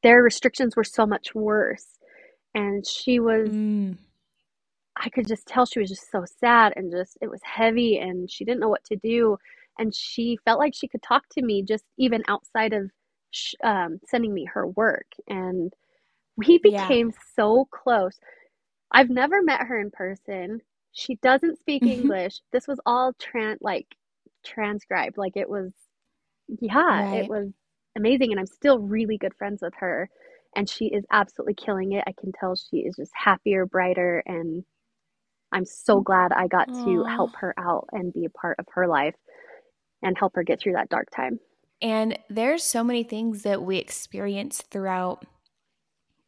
their 0.05 0.23
restrictions 0.23 0.77
were 0.77 0.85
so 0.85 1.05
much 1.05 1.35
worse 1.35 1.99
and 2.55 2.87
she 2.87 3.19
was 3.19 3.49
mm. 3.49 3.97
I 4.97 5.09
could 5.09 5.27
just 5.27 5.49
tell 5.49 5.67
she 5.67 5.81
was 5.81 5.89
just 5.89 6.11
so 6.13 6.25
sad 6.39 6.75
and 6.77 6.93
just 6.93 7.19
it 7.21 7.29
was 7.29 7.41
heavy 7.43 7.99
and 7.99 8.31
she 8.31 8.45
didn't 8.45 8.61
know 8.61 8.69
what 8.69 8.85
to 8.85 8.97
do 8.97 9.37
and 9.79 9.95
she 9.95 10.39
felt 10.45 10.59
like 10.59 10.75
she 10.75 10.89
could 10.89 11.03
talk 11.03 11.25
to 11.33 11.43
me 11.43 11.63
just 11.63 11.85
even 11.99 12.23
outside 12.29 12.73
of 12.73 12.91
sh- 13.31 13.55
um, 13.63 13.99
sending 14.07 14.33
me 14.33 14.47
her 14.53 14.67
work 14.69 15.07
and 15.29 15.73
we 16.37 16.59
became 16.59 17.09
yeah. 17.09 17.21
so 17.37 17.67
close. 17.71 18.19
I've 18.91 19.11
never 19.11 19.43
met 19.43 19.63
her 19.63 19.81
in 19.81 19.91
person. 19.91 20.61
She 20.93 21.17
doesn't 21.17 21.59
speak 21.59 21.83
mm-hmm. 21.83 22.03
English. 22.03 22.41
This 22.53 22.69
was 22.69 22.81
all 22.87 23.13
trans 23.21 23.59
like 23.61 23.87
transcribed. 24.45 25.17
Like 25.17 25.37
it 25.37 25.49
was, 25.49 25.73
yeah, 26.61 27.11
right. 27.11 27.25
it 27.25 27.29
was 27.29 27.51
amazing. 27.97 28.31
And 28.31 28.41
I'm 28.41 28.47
still 28.47 28.79
really 28.79 29.19
good 29.19 29.35
friends 29.35 29.63
with 29.63 29.75
her. 29.79 30.09
And 30.57 30.69
she 30.69 30.87
is 30.87 31.05
absolutely 31.11 31.55
killing 31.55 31.93
it. 31.93 32.05
I 32.07 32.13
can 32.19 32.33
tell 32.39 32.55
she 32.55 32.79
is 32.79 32.95
just 32.97 33.13
happier, 33.15 33.67
brighter. 33.67 34.23
And 34.27 34.65
I'm 35.53 35.65
so 35.65 36.01
glad 36.01 36.33
I 36.33 36.47
got 36.47 36.69
Aww. 36.69 36.85
to 36.85 37.05
help 37.05 37.35
her 37.37 37.55
out 37.59 37.89
and 37.93 38.13
be 38.13 38.25
a 38.25 38.31
part 38.31 38.57
of 38.61 38.67
her 38.75 38.87
life 38.87 39.15
and 40.05 40.17
help 40.17 40.37
her 40.37 40.45
get 40.45 40.61
through 40.61 40.75
that 40.75 40.89
dark 40.89 41.09
time. 41.11 41.41
And 41.83 42.19
there's 42.31 42.63
so 42.63 42.85
many 42.85 43.03
things 43.03 43.43
that 43.43 43.63
we 43.63 43.79
experience 43.79 44.63
throughout 44.71 45.25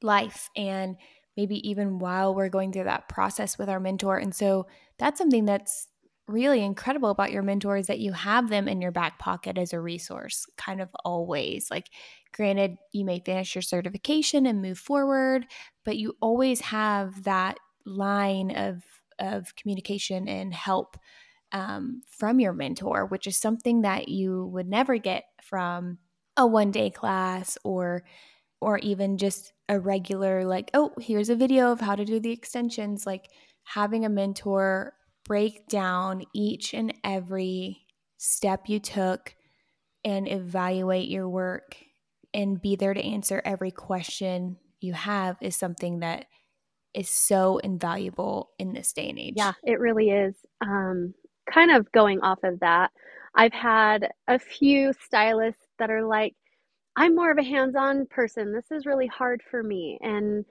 life 0.02 0.50
and 0.56 0.97
maybe 1.37 1.66
even 1.68 1.99
while 1.99 2.35
we're 2.35 2.49
going 2.49 2.73
through 2.73 2.85
that 2.85 3.09
process 3.09 3.59
with 3.59 3.68
our 3.68 3.80
mentor. 3.80 4.18
And 4.18 4.35
so 4.35 4.66
that's 4.99 5.18
something 5.18 5.45
that's 5.45 5.88
really 6.28 6.62
incredible 6.62 7.11
about 7.11 7.30
your 7.30 7.42
mentor 7.42 7.76
is 7.76 7.87
that 7.87 8.00
you 8.00 8.12
have 8.12 8.49
them 8.49 8.66
in 8.66 8.80
your 8.80 8.90
back 8.90 9.18
pocket 9.18 9.56
as 9.59 9.73
a 9.73 9.80
resource, 9.80 10.45
kind 10.56 10.80
of 10.80 10.88
always. 11.04 11.71
Like, 11.71 11.88
granted, 12.33 12.76
you 12.92 13.04
may 13.04 13.21
finish 13.21 13.54
your 13.54 13.62
certification 13.62 14.47
and 14.47 14.61
move 14.61 14.78
forward, 14.78 15.47
but 15.85 15.97
you 15.97 16.14
always 16.21 16.61
have 16.61 17.23
that 17.25 17.59
line 17.85 18.50
of 18.56 18.83
of 19.18 19.54
communication 19.56 20.28
and 20.28 20.52
help 20.52 20.99
um, 21.52 22.02
from 22.08 22.40
your 22.40 22.52
mentor, 22.52 23.06
which 23.06 23.26
is 23.26 23.36
something 23.36 23.82
that 23.82 24.08
you 24.08 24.46
would 24.46 24.68
never 24.68 24.98
get 24.98 25.24
from 25.42 25.98
a 26.36 26.46
one 26.46 26.70
day 26.70 26.90
class 26.90 27.56
or 27.64 28.04
or 28.60 28.78
even 28.78 29.16
just 29.16 29.52
a 29.68 29.78
regular 29.78 30.44
like 30.44 30.70
oh 30.74 30.92
here's 31.00 31.30
a 31.30 31.36
video 31.36 31.72
of 31.72 31.80
how 31.80 31.94
to 31.94 32.04
do 32.04 32.20
the 32.20 32.30
extensions 32.30 33.06
like 33.06 33.30
having 33.64 34.04
a 34.04 34.08
mentor 34.08 34.92
break 35.24 35.66
down 35.66 36.22
each 36.34 36.74
and 36.74 36.92
every 37.04 37.86
step 38.18 38.68
you 38.68 38.78
took 38.78 39.34
and 40.04 40.28
evaluate 40.28 41.08
your 41.08 41.28
work 41.28 41.76
and 42.34 42.60
be 42.60 42.76
there 42.76 42.94
to 42.94 43.04
answer 43.04 43.40
every 43.44 43.70
question 43.70 44.56
you 44.80 44.92
have 44.92 45.36
is 45.40 45.56
something 45.56 46.00
that 46.00 46.26
is 46.94 47.08
so 47.08 47.58
invaluable 47.58 48.50
in 48.58 48.72
this 48.72 48.92
day 48.92 49.10
and 49.10 49.18
age. 49.18 49.34
Yeah, 49.36 49.52
it 49.64 49.78
really 49.80 50.10
is. 50.10 50.34
Um, 50.62 51.14
kind 51.50 51.70
of 51.70 51.90
going 51.92 52.20
off 52.20 52.42
of 52.42 52.60
that, 52.60 52.90
I've 53.34 53.52
had 53.52 54.10
a 54.28 54.38
few 54.38 54.92
stylists 55.04 55.66
that 55.78 55.90
are 55.90 56.04
like, 56.04 56.34
I'm 56.96 57.14
more 57.14 57.30
of 57.30 57.38
a 57.38 57.42
hands 57.42 57.76
on 57.76 58.06
person. 58.06 58.52
This 58.52 58.70
is 58.70 58.86
really 58.86 59.06
hard 59.06 59.42
for 59.50 59.62
me. 59.62 59.98
And, 60.00 60.44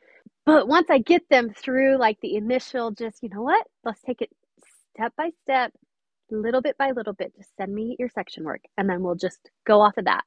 but 0.45 0.67
once 0.67 0.89
I 0.89 0.99
get 0.99 1.27
them 1.29 1.51
through 1.51 1.97
like 1.97 2.19
the 2.21 2.35
initial, 2.35 2.91
just, 2.91 3.23
you 3.23 3.29
know 3.29 3.41
what, 3.41 3.65
let's 3.83 4.01
take 4.01 4.21
it 4.21 4.29
step 4.95 5.13
by 5.17 5.31
step, 5.41 5.73
little 6.29 6.61
bit 6.61 6.77
by 6.77 6.91
little 6.91 7.13
bit, 7.13 7.35
just 7.35 7.55
send 7.57 7.73
me 7.73 7.95
your 7.97 8.09
section 8.09 8.43
work 8.43 8.61
and 8.77 8.89
then 8.89 9.01
we'll 9.01 9.15
just 9.15 9.49
go 9.65 9.81
off 9.81 9.97
of 9.97 10.05
that. 10.05 10.23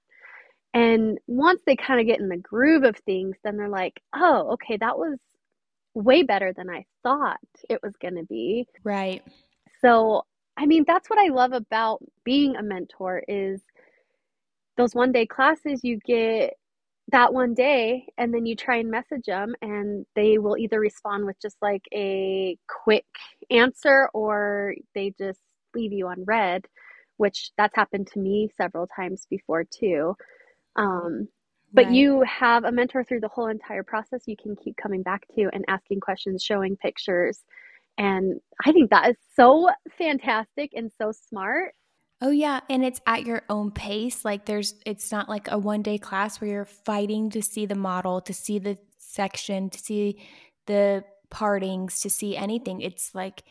And 0.75 1.18
once 1.26 1.62
they 1.64 1.76
kind 1.76 2.00
of 2.00 2.06
get 2.06 2.20
in 2.20 2.28
the 2.28 2.37
groove 2.37 2.84
of 2.84 2.96
things, 2.98 3.37
then 3.42 3.56
they're 3.56 3.68
like, 3.68 4.02
oh, 4.14 4.52
okay, 4.52 4.76
that 4.76 4.98
was 4.98 5.18
way 5.94 6.22
better 6.22 6.52
than 6.52 6.68
I 6.68 6.84
thought 7.02 7.38
it 7.70 7.80
was 7.82 7.94
going 8.00 8.16
to 8.16 8.25
be. 8.25 8.66
Right. 8.84 9.22
So, 9.80 10.25
I 10.59 10.67
mean, 10.67 10.85
that's 10.87 11.09
what 11.09 11.21
I 11.21 11.33
love 11.33 11.53
about 11.53 12.00
being 12.25 12.57
a 12.57 12.62
mentor 12.62 13.23
is 13.29 13.62
those 14.77 14.95
one 14.95 15.12
day 15.12 15.25
classes 15.25 15.81
you 15.85 15.99
get 16.05 16.55
that 17.11 17.33
one 17.33 17.55
day 17.55 18.07
and 18.19 18.35
then 18.35 18.45
you 18.45 18.55
try 18.55 18.77
and 18.77 18.91
message 18.91 19.27
them 19.27 19.55
and 19.62 20.05
they 20.15 20.38
will 20.38 20.57
either 20.59 20.79
respond 20.79 21.25
with 21.25 21.41
just 21.41 21.57
like 21.62 21.83
a 21.95 22.57
quick 22.69 23.07
answer 23.50 24.11
or 24.12 24.75
they 24.95 25.15
just 25.19 25.41
leave 25.75 25.93
you 25.93 26.07
on 26.07 26.25
read 26.25 26.67
which 27.17 27.50
that's 27.57 27.75
happened 27.75 28.07
to 28.07 28.19
me 28.19 28.49
several 28.57 28.87
times 28.87 29.27
before 29.31 29.65
too 29.65 30.15
um, 30.77 31.27
but 31.73 31.87
right. 31.87 31.95
you 31.95 32.23
have 32.23 32.65
a 32.65 32.73
mentor 32.73 33.03
through 33.03 33.21
the 33.21 33.29
whole 33.29 33.49
entire 33.49 33.83
process 33.83 34.23
you 34.27 34.37
can 34.37 34.55
keep 34.55 34.77
coming 34.77 35.03
back 35.03 35.27
to 35.35 35.49
and 35.53 35.65
asking 35.67 36.00
questions 36.00 36.43
showing 36.43 36.77
pictures 36.77 37.43
and 37.99 38.40
i 38.64 38.73
think 38.73 38.90
that 38.90 39.11
is 39.11 39.17
so 39.35 39.69
fantastic 39.99 40.71
and 40.75 40.90
so 40.99 41.12
smart 41.12 41.75
Oh 42.21 42.31
yeah, 42.31 42.61
and 42.69 42.85
it's 42.85 43.00
at 43.07 43.25
your 43.25 43.43
own 43.49 43.71
pace. 43.71 44.25
Like 44.25 44.45
there's 44.45 44.75
it's 44.85 45.12
not 45.12 45.28
like 45.28 45.49
a 45.50 45.59
one 45.59 45.83
day 45.83 45.99
class 45.99 46.40
where 46.40 46.50
you're 46.50 46.64
fighting 46.64 47.31
to 47.31 47.40
see 47.43 47.64
the 47.64 47.76
model, 47.76 48.21
to 48.23 48.35
see 48.35 48.59
the 48.59 48.76
section, 48.97 49.71
to 49.71 49.78
see 49.78 50.21
the 50.67 51.05
partings, 51.31 52.00
to 52.00 52.11
see 52.11 52.37
anything. 52.37 52.81
It's 52.81 53.14
like 53.14 53.45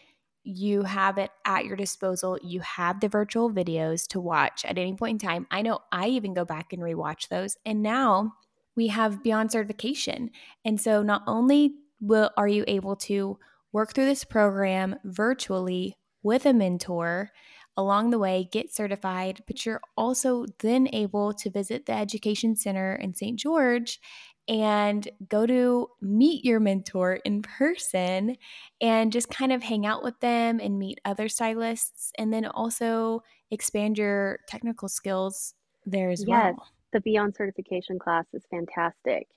you 0.44 0.84
have 0.84 1.18
it 1.18 1.32
at 1.46 1.66
your 1.66 1.78
disposal. 1.78 2.38
You 2.44 2.60
have 2.62 3.00
the 3.00 3.08
virtual 3.08 3.50
videos 3.50 4.06
to 4.10 4.20
watch 4.20 4.66
at 4.66 4.78
any 4.78 4.94
point 4.96 5.22
in 5.22 5.28
time. 5.28 5.48
I 5.50 5.62
know 5.62 5.80
I 5.92 6.08
even 6.08 6.34
go 6.34 6.44
back 6.44 6.74
and 6.74 6.82
rewatch 6.82 7.30
those. 7.30 7.58
And 7.66 7.82
now 7.82 8.34
we 8.76 8.88
have 8.88 9.24
beyond 9.24 9.52
certification. 9.52 10.32
And 10.66 10.80
so 10.80 11.04
not 11.04 11.24
only 11.26 11.74
will 12.02 12.32
are 12.38 12.48
you 12.48 12.66
able 12.68 12.96
to 12.96 13.38
work 13.78 13.94
through 13.94 14.08
this 14.08 14.24
program 14.24 14.96
virtually 15.04 15.96
with 16.24 16.48
a 16.48 16.52
mentor, 16.52 17.30
along 17.78 18.10
the 18.10 18.18
way 18.18 18.50
get 18.52 18.74
certified, 18.74 19.40
but 19.46 19.68
you're 19.68 19.82
also 19.96 20.48
then 20.62 20.90
able 20.94 21.32
to 21.32 21.48
visit 21.52 21.86
the 21.86 21.94
Education 21.94 22.56
Center 22.56 22.96
in 22.96 23.14
St. 23.14 23.38
George 23.38 24.00
and 24.48 25.08
go 25.30 25.46
to 25.46 25.88
meet 26.02 26.44
your 26.44 26.60
mentor 26.60 27.20
in 27.24 27.44
person 27.44 28.36
and 28.82 29.12
just 29.12 29.30
kind 29.30 29.54
of 29.54 29.62
hang 29.62 29.86
out 29.86 30.04
with 30.04 30.20
them 30.22 30.60
and 30.60 30.80
meet 30.80 31.00
other 31.06 31.30
stylists 31.30 32.12
and 32.18 32.34
then 32.34 32.48
also 32.48 33.22
expand 33.52 33.96
your 33.96 34.40
technical 34.48 34.90
skills 34.90 35.54
there 35.86 36.10
as 36.10 36.26
yes, 36.28 36.56
well. 36.58 36.66
The 36.94 37.02
Beyond 37.02 37.36
certification 37.36 38.00
class 38.00 38.26
is 38.34 38.42
fantastic 38.50 39.28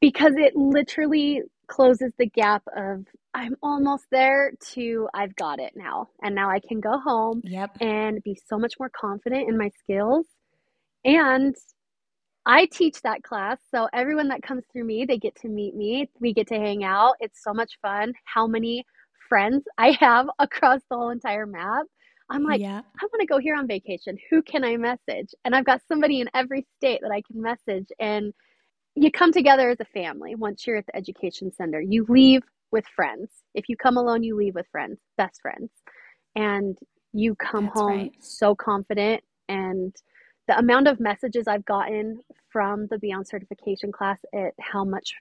because 0.00 0.32
it 0.38 0.56
literally 0.56 1.42
closes 1.66 2.14
the 2.16 2.30
gap 2.30 2.62
of 2.74 3.04
I'm 3.34 3.56
almost 3.62 4.04
there 4.10 4.52
to 4.74 5.08
I've 5.14 5.34
got 5.36 5.58
it 5.58 5.72
now. 5.74 6.08
And 6.22 6.34
now 6.34 6.50
I 6.50 6.60
can 6.60 6.80
go 6.80 6.98
home 6.98 7.40
yep. 7.44 7.76
and 7.80 8.22
be 8.22 8.38
so 8.48 8.58
much 8.58 8.74
more 8.78 8.90
confident 8.90 9.48
in 9.48 9.56
my 9.56 9.70
skills. 9.78 10.26
And 11.04 11.54
I 12.44 12.66
teach 12.66 13.00
that 13.02 13.22
class. 13.22 13.58
So 13.70 13.88
everyone 13.92 14.28
that 14.28 14.42
comes 14.42 14.64
through 14.70 14.84
me, 14.84 15.06
they 15.06 15.18
get 15.18 15.34
to 15.36 15.48
meet 15.48 15.74
me. 15.74 16.10
We 16.20 16.34
get 16.34 16.48
to 16.48 16.56
hang 16.56 16.84
out. 16.84 17.14
It's 17.20 17.42
so 17.42 17.54
much 17.54 17.78
fun. 17.80 18.12
How 18.24 18.46
many 18.46 18.84
friends 19.32 19.64
I 19.78 19.96
have 19.98 20.26
across 20.38 20.80
the 20.90 20.96
whole 20.96 21.08
entire 21.08 21.46
map. 21.46 21.86
I'm 22.28 22.44
like, 22.44 22.60
yeah. 22.60 22.80
I 22.80 23.06
want 23.06 23.20
to 23.20 23.26
go 23.26 23.38
here 23.38 23.56
on 23.56 23.66
vacation. 23.66 24.18
Who 24.30 24.42
can 24.42 24.62
I 24.62 24.76
message? 24.76 25.34
And 25.44 25.54
I've 25.54 25.64
got 25.64 25.80
somebody 25.88 26.20
in 26.20 26.28
every 26.34 26.66
state 26.76 27.00
that 27.02 27.10
I 27.10 27.22
can 27.22 27.40
message. 27.40 27.88
And 27.98 28.32
you 28.94 29.10
come 29.10 29.32
together 29.32 29.70
as 29.70 29.80
a 29.80 29.86
family 29.86 30.34
once 30.34 30.66
you're 30.66 30.76
at 30.76 30.86
the 30.86 30.96
education 30.96 31.50
center. 31.52 31.80
You 31.80 32.04
leave 32.08 32.42
with 32.72 32.84
friends. 32.96 33.30
If 33.54 33.68
you 33.68 33.76
come 33.76 33.96
alone, 33.96 34.22
you 34.22 34.34
leave 34.34 34.54
with 34.54 34.66
friends, 34.72 34.98
best 35.16 35.40
friends. 35.40 35.70
And 36.34 36.78
you 37.12 37.34
come 37.34 37.66
That's 37.66 37.80
home 37.80 37.98
right. 37.98 38.12
so 38.18 38.54
confident. 38.54 39.22
And 39.48 39.94
the 40.48 40.58
amount 40.58 40.88
of 40.88 40.98
messages 40.98 41.46
I've 41.46 41.64
gotten 41.64 42.20
from 42.50 42.86
the 42.88 42.98
Beyond 42.98 43.28
certification 43.28 43.92
class 43.92 44.18
at 44.34 44.54
how 44.60 44.84
much 44.84 45.12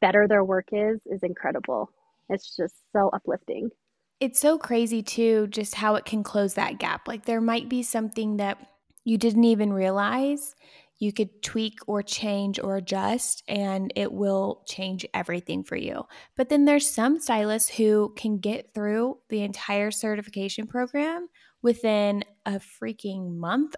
better 0.00 0.26
their 0.28 0.44
work 0.44 0.68
is 0.72 1.00
is 1.06 1.22
incredible. 1.22 1.90
It's 2.28 2.56
just 2.56 2.74
so 2.92 3.08
uplifting. 3.12 3.70
It's 4.18 4.40
so 4.40 4.58
crazy 4.58 5.02
too, 5.02 5.46
just 5.48 5.76
how 5.76 5.94
it 5.94 6.04
can 6.04 6.22
close 6.22 6.54
that 6.54 6.78
gap. 6.78 7.06
Like 7.06 7.24
there 7.24 7.40
might 7.40 7.68
be 7.68 7.82
something 7.82 8.38
that 8.38 8.58
you 9.04 9.18
didn't 9.18 9.44
even 9.44 9.72
realize 9.72 10.54
you 10.98 11.12
could 11.12 11.42
tweak 11.42 11.78
or 11.86 12.02
change 12.02 12.58
or 12.58 12.76
adjust 12.76 13.42
and 13.48 13.92
it 13.96 14.12
will 14.12 14.62
change 14.66 15.06
everything 15.12 15.62
for 15.62 15.76
you. 15.76 16.04
But 16.36 16.48
then 16.48 16.64
there's 16.64 16.88
some 16.88 17.20
stylists 17.20 17.68
who 17.68 18.14
can 18.16 18.38
get 18.38 18.72
through 18.74 19.18
the 19.28 19.42
entire 19.42 19.90
certification 19.90 20.66
program 20.66 21.28
within 21.62 22.24
a 22.46 22.52
freaking 22.52 23.36
month 23.36 23.76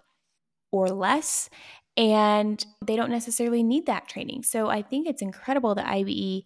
or 0.71 0.87
less 0.87 1.49
and 1.97 2.65
they 2.85 2.95
don't 2.95 3.11
necessarily 3.11 3.63
need 3.63 3.87
that 3.87 4.07
training. 4.07 4.43
So 4.43 4.69
I 4.69 4.81
think 4.81 5.07
it's 5.07 5.21
incredible 5.21 5.75
that 5.75 5.87
IBE 5.87 6.43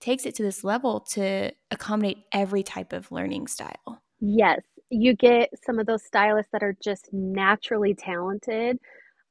takes 0.00 0.26
it 0.26 0.34
to 0.36 0.42
this 0.42 0.64
level 0.64 1.00
to 1.00 1.52
accommodate 1.70 2.18
every 2.32 2.62
type 2.62 2.92
of 2.92 3.12
learning 3.12 3.46
style. 3.46 4.02
Yes, 4.20 4.60
you 4.90 5.14
get 5.14 5.50
some 5.64 5.78
of 5.78 5.86
those 5.86 6.04
stylists 6.04 6.50
that 6.52 6.62
are 6.62 6.76
just 6.82 7.08
naturally 7.12 7.94
talented 7.94 8.78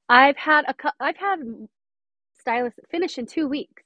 I've 0.09 0.37
had 0.37 0.65
a 0.67 0.75
I've 0.99 1.17
had 1.17 1.39
stylists 2.39 2.79
finish 2.91 3.17
in 3.17 3.25
two 3.25 3.47
weeks. 3.47 3.83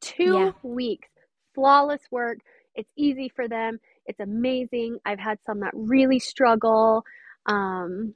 Two 0.00 0.38
yeah. 0.38 0.52
weeks, 0.62 1.08
flawless 1.54 2.02
work. 2.10 2.38
It's 2.74 2.90
easy 2.96 3.30
for 3.34 3.48
them. 3.48 3.80
It's 4.06 4.20
amazing. 4.20 4.98
I've 5.04 5.18
had 5.18 5.38
some 5.44 5.60
that 5.60 5.72
really 5.74 6.20
struggle. 6.20 7.04
Um, 7.46 8.14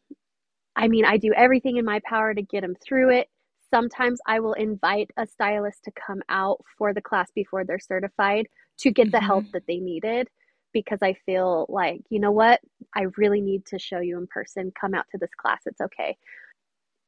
I 0.76 0.88
mean, 0.88 1.04
I 1.04 1.16
do 1.16 1.32
everything 1.36 1.76
in 1.76 1.84
my 1.84 2.00
power 2.08 2.32
to 2.32 2.42
get 2.42 2.60
them 2.62 2.76
through 2.86 3.10
it. 3.10 3.28
Sometimes 3.70 4.20
I 4.26 4.40
will 4.40 4.52
invite 4.52 5.10
a 5.16 5.26
stylist 5.26 5.84
to 5.84 5.92
come 5.92 6.22
out 6.28 6.60
for 6.78 6.94
the 6.94 7.02
class 7.02 7.30
before 7.34 7.64
they're 7.64 7.80
certified 7.80 8.46
to 8.78 8.90
get 8.90 9.06
mm-hmm. 9.06 9.10
the 9.12 9.20
help 9.20 9.44
mm-hmm. 9.44 9.52
that 9.54 9.66
they 9.66 9.78
needed 9.78 10.28
because 10.72 10.98
I 11.02 11.14
feel 11.26 11.66
like, 11.68 12.00
you 12.08 12.20
know 12.20 12.30
what? 12.30 12.60
I 12.94 13.06
really 13.16 13.40
need 13.40 13.66
to 13.66 13.78
show 13.78 14.00
you 14.00 14.18
in 14.18 14.26
person. 14.26 14.72
Come 14.78 14.94
out 14.94 15.06
to 15.12 15.18
this 15.18 15.30
class. 15.36 15.60
It's 15.66 15.80
okay. 15.80 16.16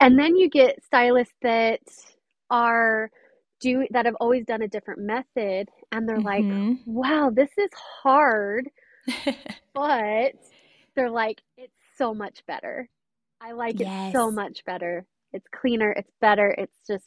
And 0.00 0.18
then 0.18 0.36
you 0.36 0.50
get 0.50 0.82
stylists 0.84 1.34
that 1.42 1.80
are 2.50 3.10
do 3.60 3.86
that 3.90 4.06
have 4.06 4.16
always 4.20 4.44
done 4.44 4.62
a 4.62 4.68
different 4.68 5.00
method 5.00 5.68
and 5.92 6.08
they're 6.08 6.18
mm-hmm. 6.18 6.68
like, 6.68 6.78
"Wow, 6.86 7.30
this 7.34 7.50
is 7.56 7.70
hard." 8.02 8.68
but 9.74 10.32
they're 10.94 11.10
like, 11.10 11.40
"It's 11.56 11.72
so 11.96 12.12
much 12.12 12.44
better. 12.46 12.88
I 13.40 13.52
like 13.52 13.78
yes. 13.78 14.10
it 14.10 14.12
so 14.12 14.30
much 14.30 14.64
better." 14.64 15.06
it's 15.34 15.46
cleaner, 15.52 15.90
it's 15.90 16.12
better, 16.20 16.54
it's 16.56 16.78
just 16.86 17.06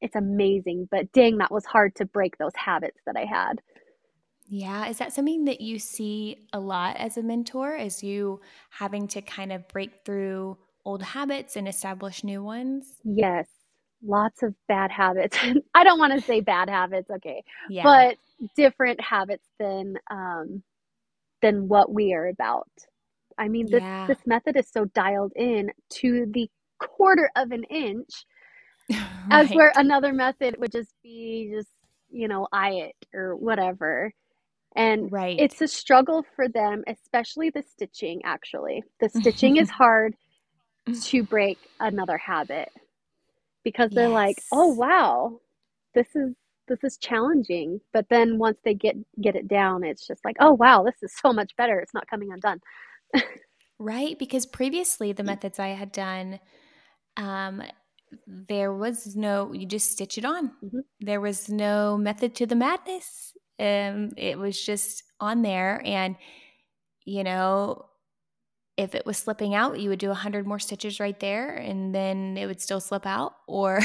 it's 0.00 0.14
amazing. 0.14 0.86
But 0.92 1.10
dang, 1.10 1.38
that 1.38 1.50
was 1.50 1.64
hard 1.64 1.96
to 1.96 2.04
break 2.04 2.38
those 2.38 2.54
habits 2.54 3.00
that 3.06 3.16
I 3.16 3.24
had. 3.24 3.60
Yeah. 4.46 4.88
Is 4.88 4.98
that 4.98 5.12
something 5.12 5.46
that 5.46 5.60
you 5.60 5.80
see 5.80 6.46
a 6.52 6.60
lot 6.60 6.96
as 6.98 7.16
a 7.16 7.22
mentor? 7.22 7.74
As 7.74 8.02
you 8.02 8.40
having 8.70 9.08
to 9.08 9.22
kind 9.22 9.52
of 9.52 9.66
break 9.66 10.04
through 10.04 10.56
old 10.84 11.02
habits 11.02 11.56
and 11.56 11.68
establish 11.68 12.24
new 12.24 12.42
ones? 12.42 12.86
Yes. 13.04 13.48
Lots 14.02 14.42
of 14.42 14.54
bad 14.68 14.90
habits. 14.90 15.36
I 15.74 15.84
don't 15.84 15.98
want 15.98 16.12
to 16.14 16.20
say 16.20 16.40
bad 16.40 16.68
habits, 16.68 17.10
okay. 17.10 17.42
Yeah. 17.68 17.82
But 17.82 18.16
different 18.56 19.00
habits 19.00 19.46
than 19.58 19.96
um 20.10 20.62
than 21.42 21.68
what 21.68 21.92
we 21.92 22.14
are 22.14 22.28
about. 22.28 22.68
I 23.36 23.48
mean, 23.48 23.66
this 23.70 23.82
yeah. 23.82 24.06
this 24.06 24.18
method 24.26 24.56
is 24.56 24.68
so 24.70 24.84
dialed 24.86 25.32
in 25.36 25.70
to 26.00 26.26
the 26.30 26.48
quarter 26.78 27.30
of 27.36 27.50
an 27.50 27.64
inch 27.64 28.24
right. 28.90 29.00
as 29.30 29.50
where 29.50 29.72
another 29.76 30.12
method 30.12 30.56
would 30.58 30.72
just 30.72 30.94
be 31.02 31.50
just 31.54 31.70
you 32.10 32.28
know 32.28 32.46
eye 32.52 32.72
it 32.72 32.96
or 33.12 33.36
whatever 33.36 34.12
and 34.76 35.10
right. 35.10 35.38
it's 35.38 35.60
a 35.60 35.68
struggle 35.68 36.24
for 36.36 36.48
them 36.48 36.82
especially 36.86 37.50
the 37.50 37.62
stitching 37.62 38.20
actually 38.24 38.82
the 39.00 39.08
stitching 39.08 39.56
is 39.56 39.68
hard 39.82 40.14
to 40.94 41.22
break 41.22 41.58
another 41.80 42.18
habit 42.18 42.70
because 43.64 43.90
they're 43.90 44.08
yes. 44.08 44.14
like 44.14 44.42
oh 44.52 44.68
wow 44.68 45.40
this 45.94 46.14
is 46.14 46.34
this 46.68 46.84
is 46.84 46.98
challenging. 46.98 47.80
But 47.92 48.06
then 48.10 48.38
once 48.38 48.58
they 48.64 48.74
get 48.74 48.96
get 49.20 49.34
it 49.36 49.48
down 49.48 49.84
it's 49.84 50.06
just 50.06 50.24
like 50.24 50.36
oh 50.40 50.52
wow 50.52 50.84
this 50.84 51.02
is 51.02 51.12
so 51.20 51.32
much 51.32 51.56
better. 51.56 51.80
It's 51.80 51.94
not 51.94 52.08
coming 52.08 52.30
undone. 52.32 52.60
Right 53.80 54.18
because 54.18 54.44
previously 54.44 55.12
the 55.12 55.22
methods 55.22 55.60
i 55.60 55.68
had 55.68 55.92
done 55.92 56.40
um 57.16 57.62
there 58.26 58.72
was 58.72 59.14
no 59.14 59.52
you 59.52 59.66
just 59.66 59.90
stitch 59.92 60.18
it 60.18 60.24
on. 60.24 60.48
Mm-hmm. 60.64 60.80
there 61.00 61.20
was 61.20 61.48
no 61.48 61.96
method 61.96 62.34
to 62.36 62.46
the 62.46 62.56
madness. 62.56 63.34
Um 63.58 64.10
it 64.16 64.38
was 64.38 64.60
just 64.60 65.04
on 65.20 65.42
there 65.42 65.80
and 65.84 66.16
you 67.04 67.22
know 67.22 67.86
if 68.78 68.94
it 68.94 69.04
was 69.04 69.18
slipping 69.18 69.54
out 69.54 69.78
you 69.78 69.90
would 69.90 69.98
do 69.98 70.10
a 70.10 70.14
hundred 70.14 70.46
more 70.46 70.58
stitches 70.58 71.00
right 71.00 71.20
there 71.20 71.54
and 71.54 71.94
then 71.94 72.36
it 72.38 72.46
would 72.46 72.60
still 72.60 72.80
slip 72.80 73.04
out 73.04 73.34
or 73.46 73.80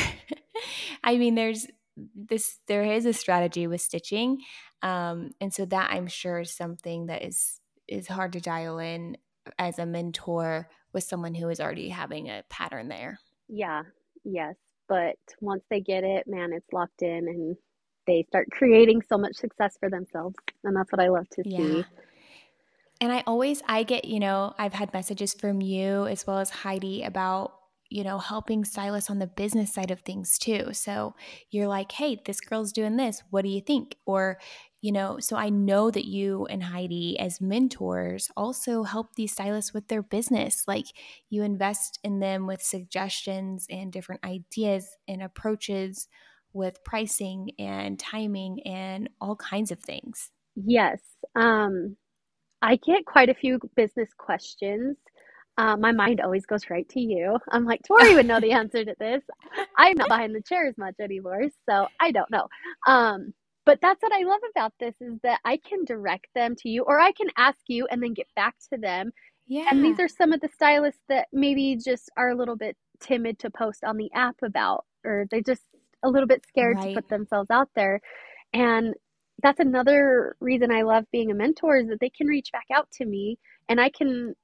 i 1.03 1.17
mean 1.17 1.35
there's 1.35 1.67
this 2.15 2.59
there 2.67 2.83
is 2.83 3.05
a 3.05 3.13
strategy 3.13 3.67
with 3.67 3.81
stitching 3.81 4.38
um 4.81 5.31
and 5.41 5.53
so 5.53 5.65
that 5.65 5.91
i'm 5.91 6.07
sure 6.07 6.39
is 6.39 6.51
something 6.51 7.07
that 7.07 7.23
is 7.23 7.59
is 7.88 8.07
hard 8.07 8.31
to 8.31 8.39
dial 8.39 8.79
in 8.79 9.17
as 9.59 9.77
a 9.77 9.85
mentor 9.85 10.69
with 10.93 11.03
someone 11.03 11.35
who 11.35 11.50
is 11.50 11.59
already 11.59 11.89
having 11.89 12.29
a 12.29 12.43
pattern 12.50 12.88
there 12.88 13.19
yeah 13.50 13.83
yes. 14.23 14.55
But 14.88 15.15
once 15.39 15.63
they 15.69 15.79
get 15.79 16.03
it, 16.03 16.27
man, 16.27 16.51
it's 16.53 16.71
locked 16.73 17.01
in 17.01 17.27
and 17.27 17.55
they 18.05 18.25
start 18.27 18.47
creating 18.51 19.01
so 19.01 19.17
much 19.17 19.35
success 19.35 19.77
for 19.79 19.89
themselves. 19.89 20.35
And 20.63 20.75
that's 20.75 20.91
what 20.91 21.01
I 21.01 21.07
love 21.07 21.27
to 21.31 21.43
yeah. 21.45 21.57
see. 21.57 21.85
And 23.03 23.12
I 23.12 23.22
always, 23.27 23.62
I 23.67 23.83
get, 23.83 24.05
you 24.05 24.22
know, 24.22 24.53
I've 24.57 24.72
had 24.72 24.93
messages 24.93 25.33
from 25.33 25.60
you 25.60 26.07
as 26.07 26.25
well 26.25 26.39
as 26.39 26.50
Heidi 26.50 27.03
about, 27.03 27.51
you 27.89 28.01
know, 28.01 28.17
helping 28.17 28.63
stylists 28.63 29.10
on 29.10 29.19
the 29.19 29.27
business 29.27 29.74
side 29.74 29.91
of 29.91 30.00
things 30.00 30.37
too. 30.37 30.70
So 30.72 31.13
you're 31.51 31.68
like, 31.68 31.92
hey, 31.92 32.22
this 32.25 32.39
girl's 32.39 32.72
doing 32.72 32.96
this. 32.96 33.22
What 33.29 33.42
do 33.42 33.50
you 33.50 33.59
think? 33.59 33.98
Or, 34.05 34.39
you 34.79 34.94
know, 34.94 35.20
so 35.20 35.35
I 35.35 35.50
know 35.50 35.92
that 35.92 36.05
you 36.05 36.46
and 36.46 36.63
Heidi, 36.63 37.20
as 37.20 37.42
mentors, 37.42 38.31
also 38.37 38.83
help 38.83 39.16
these 39.16 39.33
stylists 39.33 39.74
with 39.74 39.89
their 39.89 40.01
business. 40.01 40.63
Like 40.66 40.85
you 41.29 41.44
invest 41.44 42.00
in 42.05 42.22
them 42.22 42.48
with 42.48 42.61
suggestions 42.61 43.66
and 43.70 43.92
different 43.92 44.24
ideas 44.24 44.87
and 45.09 45.22
approaches 45.22 46.07
with 46.53 46.81
pricing 46.85 47.51
and 47.59 48.00
timing 48.00 48.61
and 48.66 49.09
all 49.20 49.35
kinds 49.35 49.72
of 49.72 49.79
things. 49.79 50.31
Yes. 50.55 51.01
Um, 51.35 51.98
I 52.63 52.77
get 52.77 53.05
quite 53.05 53.27
a 53.29 53.33
few 53.33 53.59
business 53.75 54.09
questions. 54.17 54.95
Uh, 55.57 55.75
my 55.75 55.91
mind 55.91 56.21
always 56.21 56.45
goes 56.45 56.69
right 56.69 56.87
to 56.89 56.99
you. 56.99 57.37
I'm 57.51 57.65
like, 57.65 57.81
Tori 57.85 58.15
would 58.15 58.25
know 58.25 58.39
the 58.39 58.51
answer 58.61 58.85
to 58.85 58.95
this. 58.97 59.21
I'm 59.77 59.97
not 59.97 60.07
behind 60.07 60.33
the 60.33 60.41
chair 60.41 60.65
as 60.65 60.77
much 60.77 60.95
anymore, 60.99 61.43
so 61.69 61.87
I 61.99 62.11
don't 62.11 62.31
know. 62.31 62.47
Um, 62.87 63.33
but 63.65 63.79
that's 63.81 64.01
what 64.01 64.13
I 64.13 64.23
love 64.23 64.39
about 64.49 64.73
this 64.79 64.95
is 65.01 65.19
that 65.23 65.41
I 65.43 65.57
can 65.57 65.83
direct 65.83 66.27
them 66.35 66.55
to 66.59 66.69
you 66.69 66.83
or 66.83 66.99
I 66.99 67.11
can 67.11 67.27
ask 67.37 67.59
you 67.67 67.85
and 67.91 68.01
then 68.01 68.13
get 68.13 68.27
back 68.35 68.55
to 68.71 68.79
them. 68.79 69.11
Yeah. 69.45 69.67
And 69.69 69.83
these 69.83 69.99
are 69.99 70.07
some 70.07 70.31
of 70.31 70.39
the 70.39 70.49
stylists 70.53 71.01
that 71.09 71.27
maybe 71.33 71.75
just 71.75 72.09
are 72.15 72.29
a 72.29 72.35
little 72.35 72.55
bit 72.55 72.77
timid 73.01 73.39
to 73.39 73.49
post 73.49 73.83
on 73.83 73.97
the 73.97 74.09
app 74.13 74.37
about 74.41 74.85
or 75.05 75.27
they're 75.29 75.41
just 75.41 75.63
a 76.01 76.09
little 76.09 76.27
bit 76.27 76.45
scared 76.47 76.77
right. 76.77 76.89
to 76.89 77.01
put 77.01 77.09
themselves 77.09 77.49
out 77.51 77.69
there. 77.75 77.99
And 78.53 78.95
that's 79.41 79.59
another 79.59 80.35
reason 80.39 80.72
I 80.72 80.83
love 80.83 81.05
being 81.11 81.31
a 81.31 81.35
mentor 81.35 81.77
is 81.77 81.87
that 81.87 82.00
they 82.00 82.09
can 82.09 82.27
reach 82.27 82.51
back 82.51 82.67
out 82.74 82.89
to 82.93 83.05
me 83.05 83.37
and 83.67 83.79
I 83.81 83.89
can 83.89 84.35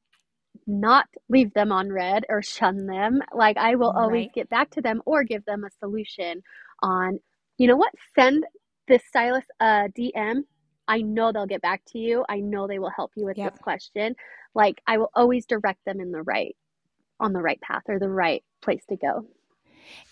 not 0.67 1.05
leave 1.29 1.53
them 1.53 1.71
on 1.71 1.89
read 1.89 2.25
or 2.29 2.41
shun 2.41 2.85
them. 2.85 3.21
Like 3.33 3.57
I 3.57 3.75
will 3.75 3.91
always 3.91 4.25
right. 4.25 4.33
get 4.33 4.49
back 4.49 4.71
to 4.71 4.81
them 4.81 5.01
or 5.05 5.23
give 5.23 5.45
them 5.45 5.63
a 5.63 5.69
solution 5.79 6.41
on, 6.81 7.19
you 7.57 7.67
know 7.67 7.77
what, 7.77 7.93
send 8.15 8.45
this 8.87 9.03
stylist 9.07 9.47
a 9.59 9.87
DM, 9.97 10.41
I 10.89 11.01
know 11.01 11.31
they'll 11.31 11.45
get 11.45 11.61
back 11.61 11.83
to 11.89 11.99
you. 11.99 12.25
I 12.27 12.39
know 12.39 12.67
they 12.67 12.79
will 12.79 12.89
help 12.89 13.11
you 13.15 13.25
with 13.25 13.37
yep. 13.37 13.53
this 13.53 13.61
question. 13.61 14.15
Like 14.55 14.81
I 14.87 14.97
will 14.97 15.11
always 15.13 15.45
direct 15.45 15.85
them 15.85 16.01
in 16.01 16.11
the 16.11 16.23
right 16.23 16.55
on 17.19 17.31
the 17.31 17.41
right 17.41 17.61
path 17.61 17.83
or 17.87 17.99
the 17.99 18.09
right 18.09 18.43
place 18.61 18.83
to 18.89 18.97
go. 18.97 19.25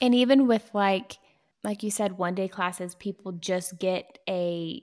And 0.02 0.14
even 0.14 0.48
with 0.48 0.70
like 0.74 1.18
like 1.68 1.84
you 1.84 1.92
said 1.92 2.18
one 2.18 2.34
day 2.34 2.48
classes 2.48 2.96
people 2.96 3.34
just 3.34 3.78
get 3.78 4.18
a 4.28 4.82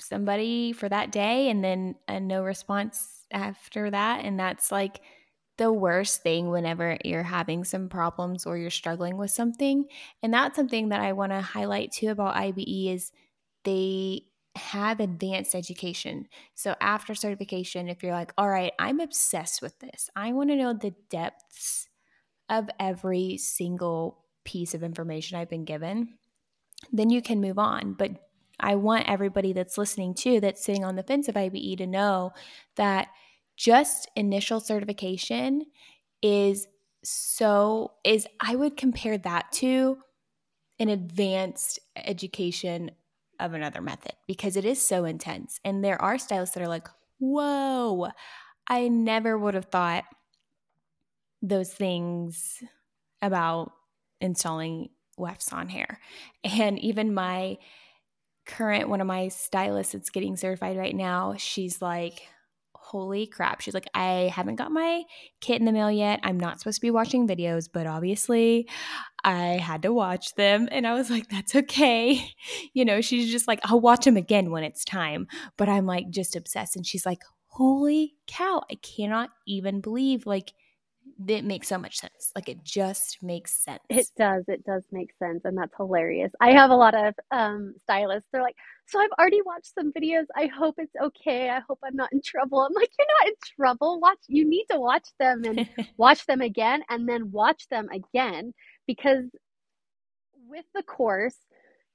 somebody 0.00 0.72
for 0.72 0.88
that 0.88 1.10
day 1.10 1.50
and 1.50 1.64
then 1.64 1.96
a 2.06 2.20
no 2.20 2.44
response 2.44 3.26
after 3.32 3.90
that 3.90 4.24
and 4.24 4.38
that's 4.38 4.70
like 4.70 5.00
the 5.56 5.72
worst 5.72 6.22
thing 6.22 6.50
whenever 6.50 6.96
you're 7.04 7.24
having 7.24 7.64
some 7.64 7.88
problems 7.88 8.46
or 8.46 8.56
you're 8.56 8.70
struggling 8.70 9.16
with 9.16 9.30
something. 9.30 9.84
And 10.22 10.32
that's 10.32 10.54
something 10.54 10.90
that 10.90 11.00
I 11.00 11.12
want 11.12 11.32
to 11.32 11.40
highlight 11.40 11.90
too 11.90 12.10
about 12.10 12.36
IBE 12.36 12.92
is 12.94 13.10
they 13.64 14.22
have 14.54 15.00
advanced 15.00 15.56
education. 15.56 16.28
So 16.54 16.76
after 16.80 17.14
certification, 17.14 17.88
if 17.88 18.04
you're 18.04 18.12
like, 18.12 18.32
all 18.38 18.48
right, 18.48 18.72
I'm 18.78 19.00
obsessed 19.00 19.60
with 19.60 19.78
this, 19.80 20.08
I 20.14 20.32
want 20.32 20.50
to 20.50 20.56
know 20.56 20.72
the 20.72 20.94
depths 21.10 21.88
of 22.48 22.70
every 22.78 23.36
single 23.36 24.24
piece 24.44 24.74
of 24.74 24.82
information 24.84 25.38
I've 25.38 25.50
been 25.50 25.64
given, 25.64 26.17
then 26.92 27.10
you 27.10 27.22
can 27.22 27.40
move 27.40 27.58
on. 27.58 27.94
But 27.94 28.12
I 28.60 28.74
want 28.74 29.08
everybody 29.08 29.52
that's 29.52 29.78
listening 29.78 30.14
to 30.14 30.40
that's 30.40 30.64
sitting 30.64 30.84
on 30.84 30.96
the 30.96 31.02
fence 31.02 31.28
of 31.28 31.36
IBE 31.36 31.78
to 31.78 31.86
know 31.86 32.32
that 32.76 33.08
just 33.56 34.08
initial 34.16 34.60
certification 34.60 35.66
is 36.22 36.66
so 37.04 37.92
is 38.04 38.26
I 38.40 38.56
would 38.56 38.76
compare 38.76 39.18
that 39.18 39.52
to 39.52 39.98
an 40.78 40.88
advanced 40.88 41.78
education 41.96 42.90
of 43.40 43.54
another 43.54 43.80
method 43.80 44.12
because 44.26 44.56
it 44.56 44.64
is 44.64 44.84
so 44.84 45.04
intense. 45.04 45.60
And 45.64 45.84
there 45.84 46.00
are 46.00 46.18
stylists 46.18 46.54
that 46.54 46.62
are 46.62 46.68
like, 46.68 46.88
whoa, 47.18 48.08
I 48.66 48.88
never 48.88 49.38
would 49.38 49.54
have 49.54 49.66
thought 49.66 50.04
those 51.40 51.72
things 51.72 52.62
about 53.22 53.72
installing 54.20 54.90
wefts 55.18 55.52
on 55.52 55.68
hair. 55.68 56.00
And 56.44 56.78
even 56.78 57.14
my 57.14 57.58
current, 58.46 58.88
one 58.88 59.00
of 59.00 59.06
my 59.06 59.28
stylists 59.28 59.92
that's 59.92 60.10
getting 60.10 60.36
certified 60.36 60.76
right 60.76 60.94
now, 60.94 61.34
she's 61.36 61.82
like, 61.82 62.22
holy 62.88 63.26
crap. 63.26 63.60
She's 63.60 63.74
like, 63.74 63.88
I 63.92 64.32
haven't 64.34 64.56
got 64.56 64.72
my 64.72 65.02
kit 65.42 65.60
in 65.60 65.66
the 65.66 65.72
mail 65.72 65.90
yet. 65.90 66.20
I'm 66.22 66.40
not 66.40 66.58
supposed 66.58 66.78
to 66.78 66.86
be 66.86 66.90
watching 66.90 67.28
videos, 67.28 67.68
but 67.70 67.86
obviously 67.86 68.66
I 69.22 69.58
had 69.58 69.82
to 69.82 69.92
watch 69.92 70.34
them. 70.36 70.68
And 70.72 70.86
I 70.86 70.94
was 70.94 71.10
like, 71.10 71.28
that's 71.28 71.54
okay. 71.54 72.30
You 72.72 72.84
know, 72.84 73.00
she's 73.00 73.30
just 73.30 73.48
like, 73.48 73.60
I'll 73.64 73.80
watch 73.80 74.04
them 74.04 74.16
again 74.16 74.50
when 74.50 74.62
it's 74.62 74.84
time. 74.84 75.26
But 75.56 75.68
I'm 75.68 75.84
like, 75.84 76.10
just 76.10 76.36
obsessed. 76.36 76.76
And 76.76 76.86
she's 76.86 77.04
like, 77.04 77.22
holy 77.46 78.14
cow, 78.26 78.62
I 78.70 78.76
cannot 78.76 79.30
even 79.46 79.80
believe 79.80 80.26
like 80.26 80.52
it 81.26 81.44
makes 81.44 81.68
so 81.68 81.78
much 81.78 81.96
sense. 81.98 82.32
Like 82.34 82.48
it 82.48 82.62
just 82.62 83.22
makes 83.22 83.52
sense. 83.52 83.80
It 83.88 84.06
does. 84.16 84.44
It 84.46 84.64
does 84.64 84.84
make 84.92 85.10
sense. 85.18 85.40
And 85.44 85.58
that's 85.58 85.74
hilarious. 85.76 86.32
I 86.40 86.52
have 86.52 86.70
a 86.70 86.76
lot 86.76 86.94
of 86.94 87.14
um, 87.30 87.74
stylists. 87.82 88.28
They're 88.32 88.42
like, 88.42 88.56
so 88.86 89.00
I've 89.00 89.10
already 89.18 89.42
watched 89.42 89.74
some 89.74 89.92
videos. 89.92 90.26
I 90.36 90.46
hope 90.46 90.76
it's 90.78 90.94
okay. 91.02 91.50
I 91.50 91.60
hope 91.60 91.80
I'm 91.84 91.96
not 91.96 92.12
in 92.12 92.22
trouble. 92.22 92.60
I'm 92.60 92.72
like, 92.72 92.90
you're 92.98 93.08
not 93.20 93.28
in 93.28 93.34
trouble. 93.56 94.00
Watch, 94.00 94.18
you 94.28 94.48
need 94.48 94.66
to 94.70 94.78
watch 94.78 95.08
them 95.18 95.42
and 95.44 95.68
watch 95.96 96.24
them 96.26 96.40
again 96.40 96.82
and 96.88 97.08
then 97.08 97.30
watch 97.32 97.68
them 97.68 97.88
again 97.90 98.54
because 98.86 99.24
with 100.48 100.64
the 100.74 100.82
course, 100.82 101.36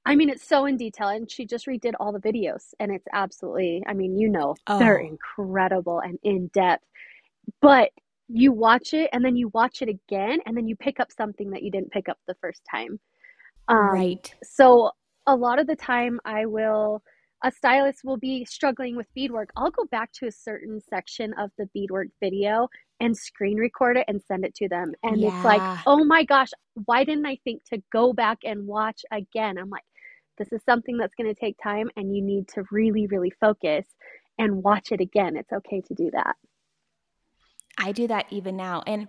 I 0.06 0.16
mean, 0.16 0.30
it's 0.30 0.46
so 0.46 0.66
in 0.66 0.76
detail, 0.76 1.08
and 1.08 1.32
she 1.32 1.46
just 1.46 1.66
redid 1.66 1.94
all 1.98 2.12
the 2.12 2.20
videos, 2.20 2.74
and 2.78 2.92
it's 2.92 3.08
absolutely, 3.14 3.84
I 3.88 3.94
mean, 3.94 4.18
you 4.18 4.28
know, 4.28 4.56
oh. 4.68 4.78
they're 4.78 4.98
incredible 4.98 6.02
and 6.02 6.20
in 6.24 6.48
depth. 6.48 6.84
But 7.62 7.92
you 8.28 8.52
watch 8.52 8.94
it 8.94 9.10
and 9.14 9.24
then 9.24 9.36
you 9.36 9.50
watch 9.54 9.82
it 9.82 9.90
again 9.90 10.40
and 10.46 10.56
then 10.56 10.68
you 10.68 10.76
pick 10.76 11.00
up 11.00 11.12
something 11.12 11.50
that 11.52 11.64
you 11.64 11.72
didn't 11.72 11.92
pick 11.92 12.10
up 12.10 12.18
the 12.28 12.36
first 12.42 12.62
time. 12.70 13.00
Um, 13.68 13.78
right. 13.78 14.34
So 14.44 14.92
a 15.28 15.36
lot 15.36 15.60
of 15.60 15.68
the 15.68 15.76
time 15.76 16.20
I 16.26 16.46
will 16.46 17.02
a 17.44 17.52
stylist 17.52 18.06
will 18.06 18.18
be 18.18 18.46
struggling 18.46 18.96
with 18.96 19.14
beadwork. 19.14 19.50
I'll 19.58 19.70
go 19.70 19.84
back 19.92 20.14
to 20.14 20.28
a 20.28 20.32
certain 20.32 20.80
section 20.80 21.34
of 21.38 21.52
the 21.58 21.68
beadwork 21.74 22.08
video 22.22 22.70
and 23.02 23.16
screen 23.16 23.58
record 23.58 23.98
it 23.98 24.06
and 24.08 24.22
send 24.22 24.46
it 24.46 24.56
to 24.56 24.70
them. 24.70 24.94
And 25.04 25.20
yeah. 25.20 25.36
it's 25.36 25.46
like, 25.46 25.80
oh 25.86 26.06
my 26.06 26.24
gosh, 26.24 26.52
why 26.86 27.04
didn't 27.04 27.26
I 27.26 27.38
think 27.44 27.64
to 27.66 27.84
go 27.92 28.14
back 28.14 28.40
and 28.46 28.66
watch 28.66 29.02
again? 29.12 29.58
I'm 29.58 29.70
like, 29.70 29.84
this 30.38 30.54
is 30.54 30.62
something 30.64 30.98
that's 30.98 31.16
going 31.16 31.34
to 31.34 31.40
take 31.40 31.58
time 31.62 31.90
and 31.98 32.16
you 32.16 32.22
need 32.24 32.48
to 32.50 32.64
really, 32.72 33.08
really 33.08 33.32
focus 33.42 33.86
and 34.40 34.64
watch 34.64 34.92
it 34.92 35.02
again. 35.02 35.36
It's 35.36 35.52
okay 35.52 35.82
to 35.82 35.94
do 35.94 36.10
that. 36.14 36.36
I 37.78 37.92
do 37.92 38.08
that 38.08 38.28
even 38.32 38.56
now. 38.56 38.84
And 38.86 39.08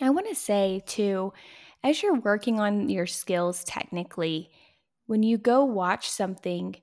I 0.00 0.10
want 0.10 0.28
to 0.28 0.34
say, 0.34 0.82
too, 0.86 1.32
as 1.82 2.02
you're 2.02 2.18
working 2.20 2.60
on 2.60 2.88
your 2.88 3.06
skills 3.06 3.64
technically, 3.64 4.50
when 5.06 5.22
you 5.22 5.38
go 5.38 5.64
watch 5.64 6.08
something, 6.08 6.76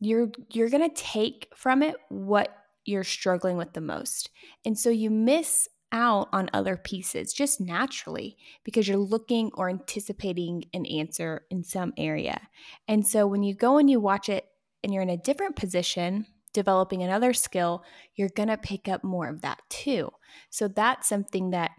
you're 0.00 0.30
you're 0.52 0.70
going 0.70 0.88
to 0.88 0.94
take 0.94 1.48
from 1.54 1.82
it 1.82 1.96
what 2.08 2.54
you're 2.84 3.04
struggling 3.04 3.56
with 3.56 3.72
the 3.72 3.80
most. 3.80 4.30
And 4.64 4.78
so 4.78 4.90
you 4.90 5.10
miss 5.10 5.68
out 5.92 6.28
on 6.32 6.50
other 6.52 6.76
pieces 6.76 7.32
just 7.32 7.60
naturally 7.60 8.36
because 8.64 8.86
you're 8.86 8.96
looking 8.98 9.50
or 9.54 9.70
anticipating 9.70 10.64
an 10.74 10.84
answer 10.86 11.46
in 11.50 11.62
some 11.62 11.94
area. 11.96 12.48
And 12.88 13.06
so 13.06 13.26
when 13.26 13.42
you 13.42 13.54
go 13.54 13.78
and 13.78 13.88
you 13.88 14.00
watch 14.00 14.28
it 14.28 14.44
and 14.82 14.92
you're 14.92 15.02
in 15.02 15.10
a 15.10 15.16
different 15.16 15.56
position, 15.56 16.26
developing 16.54 17.02
another 17.02 17.34
skill, 17.34 17.84
you're 18.14 18.30
going 18.30 18.48
to 18.48 18.56
pick 18.56 18.88
up 18.88 19.04
more 19.04 19.28
of 19.28 19.42
that 19.42 19.60
too. 19.68 20.10
So 20.48 20.68
that's 20.68 21.08
something 21.08 21.50
that 21.50 21.72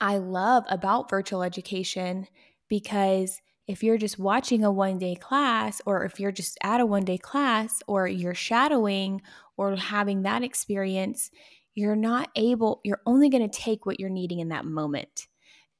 I 0.00 0.18
love 0.18 0.64
about 0.68 1.08
virtual 1.08 1.42
education 1.42 2.26
because 2.68 3.40
if 3.66 3.82
you're 3.82 3.96
just 3.96 4.18
watching 4.18 4.62
a 4.64 4.70
one 4.70 4.98
day 4.98 5.14
class, 5.14 5.80
or 5.86 6.04
if 6.04 6.20
you're 6.20 6.32
just 6.32 6.58
at 6.62 6.80
a 6.80 6.86
one 6.86 7.04
day 7.04 7.16
class, 7.16 7.80
or 7.86 8.06
you're 8.06 8.34
shadowing 8.34 9.22
or 9.56 9.74
having 9.76 10.22
that 10.22 10.42
experience, 10.42 11.30
you're 11.74 11.96
not 11.96 12.28
able, 12.36 12.80
you're 12.84 13.00
only 13.06 13.28
going 13.30 13.48
to 13.48 13.58
take 13.58 13.86
what 13.86 13.98
you're 13.98 14.10
needing 14.10 14.40
in 14.40 14.48
that 14.48 14.66
moment. 14.66 15.28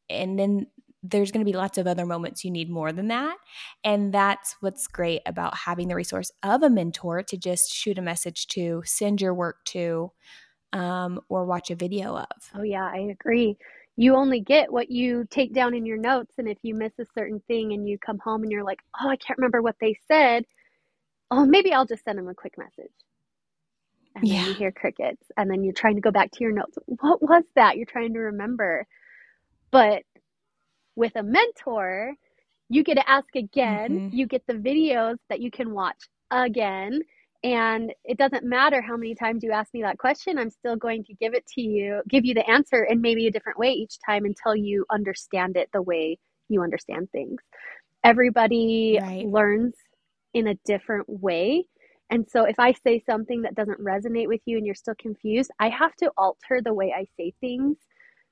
And 0.09 0.39
then 0.39 0.67
there's 1.07 1.31
going 1.31 1.45
to 1.45 1.51
be 1.51 1.57
lots 1.57 1.77
of 1.77 1.87
other 1.87 2.07
moments 2.07 2.45
you 2.45 2.51
need 2.51 2.71
more 2.71 2.91
than 2.91 3.09
that. 3.09 3.37
And 3.85 4.13
that's 4.13 4.57
what's 4.61 4.87
great 4.87 5.21
about 5.27 5.57
having 5.57 5.89
the 5.89 5.95
resource 5.95 6.33
of 6.43 6.63
a 6.63 6.71
mentor 6.71 7.23
to 7.23 7.37
just 7.37 7.73
shoot 7.73 7.99
a 7.99 8.03
message 8.03 8.47
to, 8.49 8.83
send 8.87 9.21
your 9.21 9.35
work 9.35 9.65
to, 9.67 10.11
um, 10.73 11.21
or 11.29 11.45
watch 11.45 11.71
a 11.71 11.77
video 11.77 12.17
of. 12.17 12.51
Oh, 12.55 12.63
yeah, 12.63 12.91
I 12.93 13.11
agree 13.13 13.57
you 13.97 14.17
only 14.17 14.41
get 14.41 14.73
what 14.73 14.91
you 14.91 15.27
take 15.31 15.55
down 15.55 15.75
in 15.75 15.87
your 15.87 15.97
notes. 15.97 16.35
And 16.39 16.49
if 16.49 16.59
you 16.63 16.75
miss 16.75 16.93
a 16.99 17.07
certain 17.15 17.41
thing 17.47 17.73
and 17.73 17.89
you 17.89 17.99
come 17.99 18.19
home 18.19 18.43
and 18.43 18.51
you're 18.51 18.65
like, 18.65 18.81
oh, 19.01 19.09
I 19.09 19.17
can't 19.17 19.39
remember 19.39 19.63
what 19.63 19.77
they 19.81 19.97
said, 20.09 20.45
oh, 21.31 21.45
maybe 21.45 21.73
I'll 21.73 21.87
just 21.87 22.05
send 22.05 22.19
them 22.19 22.29
a 22.29 22.35
quick 22.35 22.59
message. 22.59 22.93
And 24.17 24.27
yeah. 24.27 24.41
then 24.41 24.49
you 24.49 24.55
hear 24.55 24.73
crickets. 24.73 25.23
And 25.37 25.51
then 25.51 25.63
you're 25.63 25.73
trying 25.73 25.95
to 25.95 26.01
go 26.01 26.11
back 26.11 26.33
to 26.33 26.39
your 26.41 26.53
notes. 26.53 26.77
What 26.87 27.23
was 27.23 27.45
that? 27.55 27.77
You're 27.77 27.87
trying 27.87 28.15
to 28.15 28.21
remember. 28.21 28.87
But 29.71 30.03
with 30.97 31.13
a 31.17 31.23
mentor, 31.23 32.15
you 32.69 32.83
get 32.83 32.95
to 32.95 33.09
ask 33.09 33.35
again. 33.35 33.91
Mm-hmm. 33.91 34.17
You 34.17 34.27
get 34.27 34.43
the 34.47 34.55
videos 34.55 35.17
that 35.29 35.41
you 35.41 35.51
can 35.51 35.73
watch 35.73 36.09
again 36.31 37.03
and 37.45 37.93
it 38.05 38.17
doesn't 38.17 38.43
matter 38.43 38.81
how 38.81 38.97
many 38.97 39.15
times 39.15 39.43
you 39.45 39.53
ask 39.53 39.75
me 39.75 39.83
that 39.83 39.99
question, 39.99 40.39
I'm 40.39 40.49
still 40.49 40.77
going 40.77 41.05
to 41.05 41.15
give 41.15 41.35
it 41.35 41.47
to 41.49 41.61
you, 41.61 42.01
give 42.09 42.25
you 42.25 42.33
the 42.33 42.49
answer 42.49 42.85
in 42.85 43.03
maybe 43.03 43.27
a 43.27 43.31
different 43.31 43.59
way 43.59 43.71
each 43.71 43.99
time 44.05 44.25
until 44.25 44.57
you 44.57 44.87
understand 44.91 45.59
it 45.59 45.69
the 45.75 45.83
way 45.83 46.19
you 46.49 46.63
understand 46.63 47.11
things. 47.13 47.43
Everybody 48.03 48.99
right. 48.99 49.27
learns 49.27 49.75
in 50.33 50.49
a 50.49 50.55
different 50.65 51.07
way. 51.07 51.67
And 52.09 52.27
so 52.31 52.45
if 52.45 52.59
I 52.59 52.73
say 52.73 53.03
something 53.05 53.43
that 53.43 53.55
doesn't 53.55 53.79
resonate 53.79 54.29
with 54.29 54.41
you 54.47 54.57
and 54.57 54.65
you're 54.65 54.75
still 54.75 54.95
confused, 54.99 55.51
I 55.61 55.69
have 55.69 55.95
to 55.97 56.11
alter 56.17 56.63
the 56.65 56.73
way 56.73 56.95
I 56.97 57.05
say 57.19 57.35
things 57.43 57.77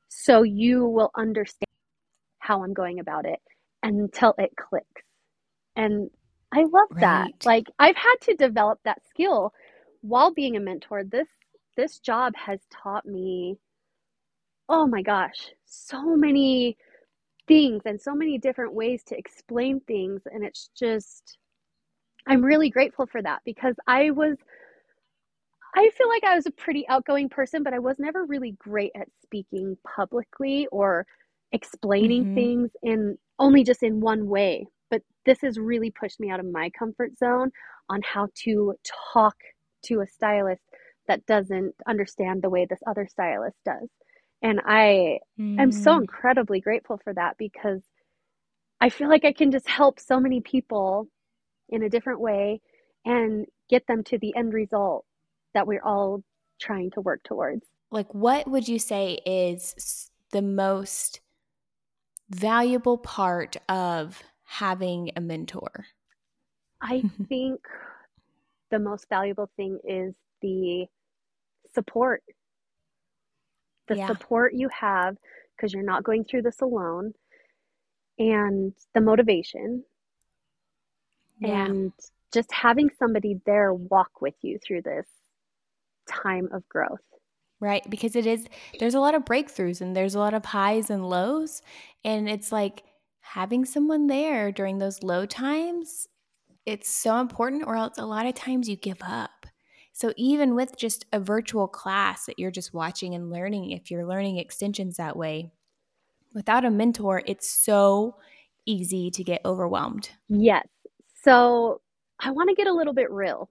so 0.09 0.43
you 0.43 0.87
will 0.87 1.11
understand 1.19 1.67
how 2.43 2.65
I'm 2.65 2.75
going 2.75 2.99
about 2.99 3.25
it 3.25 3.39
until 3.85 4.35
it 4.37 4.53
clicks. 4.57 5.03
And 5.77 6.11
I 6.53 6.63
love 6.65 6.89
right. 6.91 7.01
that. 7.01 7.47
Like 7.47 7.67
I've 7.79 7.97
had 7.97 8.17
to 8.23 8.35
develop 8.35 8.81
that 8.85 9.07
skill 9.09 9.53
while 10.03 10.35
being 10.35 10.57
a 10.57 10.61
mentor. 10.61 11.05
This 11.05 11.29
this 11.77 11.99
job 12.01 12.35
has 12.37 12.61
taught 12.71 13.07
me 13.07 13.57
oh 14.69 14.87
my 14.87 15.03
gosh, 15.03 15.53
so 15.67 16.17
many 16.17 16.77
things 17.47 17.83
and 17.85 18.01
so 18.01 18.15
many 18.15 18.39
different 18.39 18.73
ways 18.75 19.03
to 19.05 19.19
explain 19.19 19.81
things 19.81 20.23
and 20.27 20.45
it's 20.45 20.71
just 20.79 21.39
I'm 22.27 22.45
really 22.45 22.71
grateful 22.71 23.07
for 23.07 23.21
that 23.23 23.41
because 23.45 23.75
I 23.87 24.11
was 24.11 24.37
I 25.75 25.91
feel 25.97 26.09
like 26.09 26.25
I 26.25 26.35
was 26.35 26.47
a 26.47 26.51
pretty 26.51 26.87
outgoing 26.89 27.29
person, 27.29 27.63
but 27.63 27.73
I 27.73 27.79
was 27.79 27.99
never 27.99 28.25
really 28.25 28.53
great 28.59 28.93
at 28.95 29.09
speaking 29.23 29.77
publicly 29.85 30.67
or 30.71 31.07
explaining 31.53 32.25
mm-hmm. 32.25 32.35
things 32.35 32.71
in 32.83 33.17
only 33.39 33.63
just 33.65 33.83
in 33.83 34.01
one 34.01 34.27
way 34.29 34.67
but 34.93 35.03
this 35.25 35.41
has 35.41 35.59
really 35.59 35.91
pushed 35.91 36.21
me 36.21 36.31
out 36.31 36.39
of 36.39 36.47
my 36.47 36.71
comfort 36.79 37.17
zone 37.19 37.51
on 37.89 38.01
how 38.03 38.29
to 38.45 38.75
talk 39.13 39.35
to 39.85 40.03
a 40.03 40.07
stylist 40.07 40.63
that 41.09 41.25
doesn't 41.25 41.75
understand 41.89 42.43
the 42.43 42.51
way 42.51 42.67
this 42.69 42.83
other 42.87 43.09
stylist 43.11 43.57
does. 43.65 43.89
And 44.43 44.61
I 44.67 45.19
mm. 45.41 45.59
am 45.59 45.73
so 45.73 45.93
mm. 45.93 46.03
incredibly 46.03 46.61
grateful 46.61 47.01
for 47.03 47.15
that 47.15 47.39
because 47.39 47.83
I 48.83 48.91
feel 48.91 49.09
like 49.09 49.25
I 49.25 49.33
can 49.33 49.51
just 49.51 49.67
help 49.67 49.99
so 49.99 50.21
many 50.21 50.43
people 50.43 51.09
in 51.71 51.83
a 51.83 51.89
different 51.89 52.21
way 52.21 52.61
and 53.07 53.47
get 53.71 53.87
them 53.87 54.05
to 54.05 54.19
the 54.19 54.37
end 54.37 54.53
result 54.53 55.07
that 55.55 55.67
we're 55.67 55.83
all 55.83 56.23
trying 56.61 56.91
to 56.93 57.01
work 57.01 57.23
towards. 57.25 57.67
Like, 57.91 58.13
what 58.13 58.47
would 58.47 58.69
you 58.69 58.79
say 58.79 59.21
is 59.25 60.11
the 60.33 60.43
most 60.43 61.22
valuable 62.35 62.99
part 62.99 63.57
of 63.69 64.23
having 64.45 65.11
a 65.17 65.21
mentor? 65.21 65.87
I 66.81 67.03
think 67.29 67.61
the 68.71 68.79
most 68.79 69.09
valuable 69.09 69.51
thing 69.57 69.79
is 69.85 70.15
the 70.41 70.87
support. 71.75 72.23
The 73.89 73.97
yeah. 73.97 74.07
support 74.07 74.55
you 74.55 74.69
have 74.69 75.17
because 75.57 75.73
you're 75.73 75.83
not 75.83 76.05
going 76.05 76.25
through 76.25 76.43
this 76.43 76.61
alone 76.61 77.13
and 78.19 78.73
the 78.95 79.01
motivation 79.01 79.85
yeah. 81.41 81.67
and 81.67 81.93
just 82.33 82.51
having 82.53 82.91
somebody 82.99 83.41
there 83.45 83.75
walk 83.75 84.21
with 84.21 84.35
you 84.43 84.59
through 84.59 84.83
this 84.83 85.07
time 86.09 86.49
of 86.53 86.67
growth. 86.69 87.01
Right, 87.63 87.89
because 87.89 88.17
it 88.17 88.27
is 88.27 88.47
there's 88.81 88.97
a 88.97 89.01
lot 89.01 89.15
of 89.15 89.25
breakthroughs 89.25 89.81
and 89.81 89.95
there's 89.95 90.17
a 90.17 90.19
lot 90.19 90.35
of 90.35 90.45
highs 90.45 90.91
and 90.91 91.09
lows 91.09 91.63
and 92.05 92.29
it's 92.29 92.51
like 92.51 92.83
having 93.23 93.65
someone 93.65 94.09
there 94.09 94.53
during 94.53 94.79
those 94.79 95.03
low 95.03 95.25
times, 95.25 96.09
it's 96.67 96.89
so 96.89 97.19
important, 97.19 97.65
or 97.67 97.77
else 97.77 97.97
a 97.99 98.07
lot 98.07 98.27
of 98.27 98.35
times 98.35 98.69
you 98.69 98.77
give 98.77 99.01
up. 99.03 99.47
So, 99.93 100.13
even 100.17 100.55
with 100.55 100.77
just 100.77 101.07
a 101.13 101.21
virtual 101.21 101.69
class 101.69 102.27
that 102.27 102.39
you're 102.39 102.51
just 102.51 102.75
watching 102.75 103.15
and 103.15 103.31
learning, 103.31 103.71
if 103.71 103.91
you're 103.91 104.07
learning 104.07 104.39
extensions 104.39 104.97
that 104.97 105.17
way, 105.17 105.53
without 106.35 106.65
a 106.65 106.71
mentor, 106.71 107.23
it's 107.27 107.49
so 107.49 108.17
easy 108.67 109.11
to 109.11 109.25
get 109.25 109.43
overwhelmed. 109.45 110.11
Yes. 110.29 110.67
So, 111.23 111.81
I 112.21 112.31
want 112.31 112.49
to 112.49 112.55
get 112.55 112.67
a 112.67 112.73
little 112.73 112.95
bit 112.95 113.11
real 113.11 113.49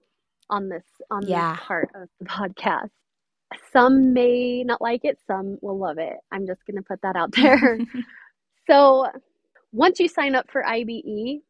on 0.50 0.68
this 0.68 0.84
on 1.10 1.26
yeah. 1.26 1.54
this 1.54 1.64
part 1.64 1.90
of 1.94 2.08
the 2.20 2.26
podcast. 2.26 2.90
Some 3.72 4.12
may 4.12 4.62
not 4.64 4.80
like 4.80 5.04
it, 5.04 5.18
some 5.26 5.58
will 5.62 5.78
love 5.78 5.98
it. 5.98 6.16
I'm 6.30 6.46
just 6.46 6.64
going 6.66 6.76
to 6.76 6.82
put 6.82 7.00
that 7.02 7.16
out 7.16 7.32
there. 7.32 7.78
so, 8.70 9.06
once 9.72 10.00
you 10.00 10.08
sign 10.08 10.34
up 10.34 10.50
for 10.50 10.64
IBE, 10.64 11.40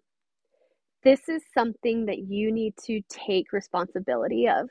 this 1.02 1.28
is 1.28 1.42
something 1.52 2.06
that 2.06 2.18
you 2.18 2.52
need 2.52 2.74
to 2.84 3.00
take 3.08 3.52
responsibility 3.52 4.48
of. 4.48 4.68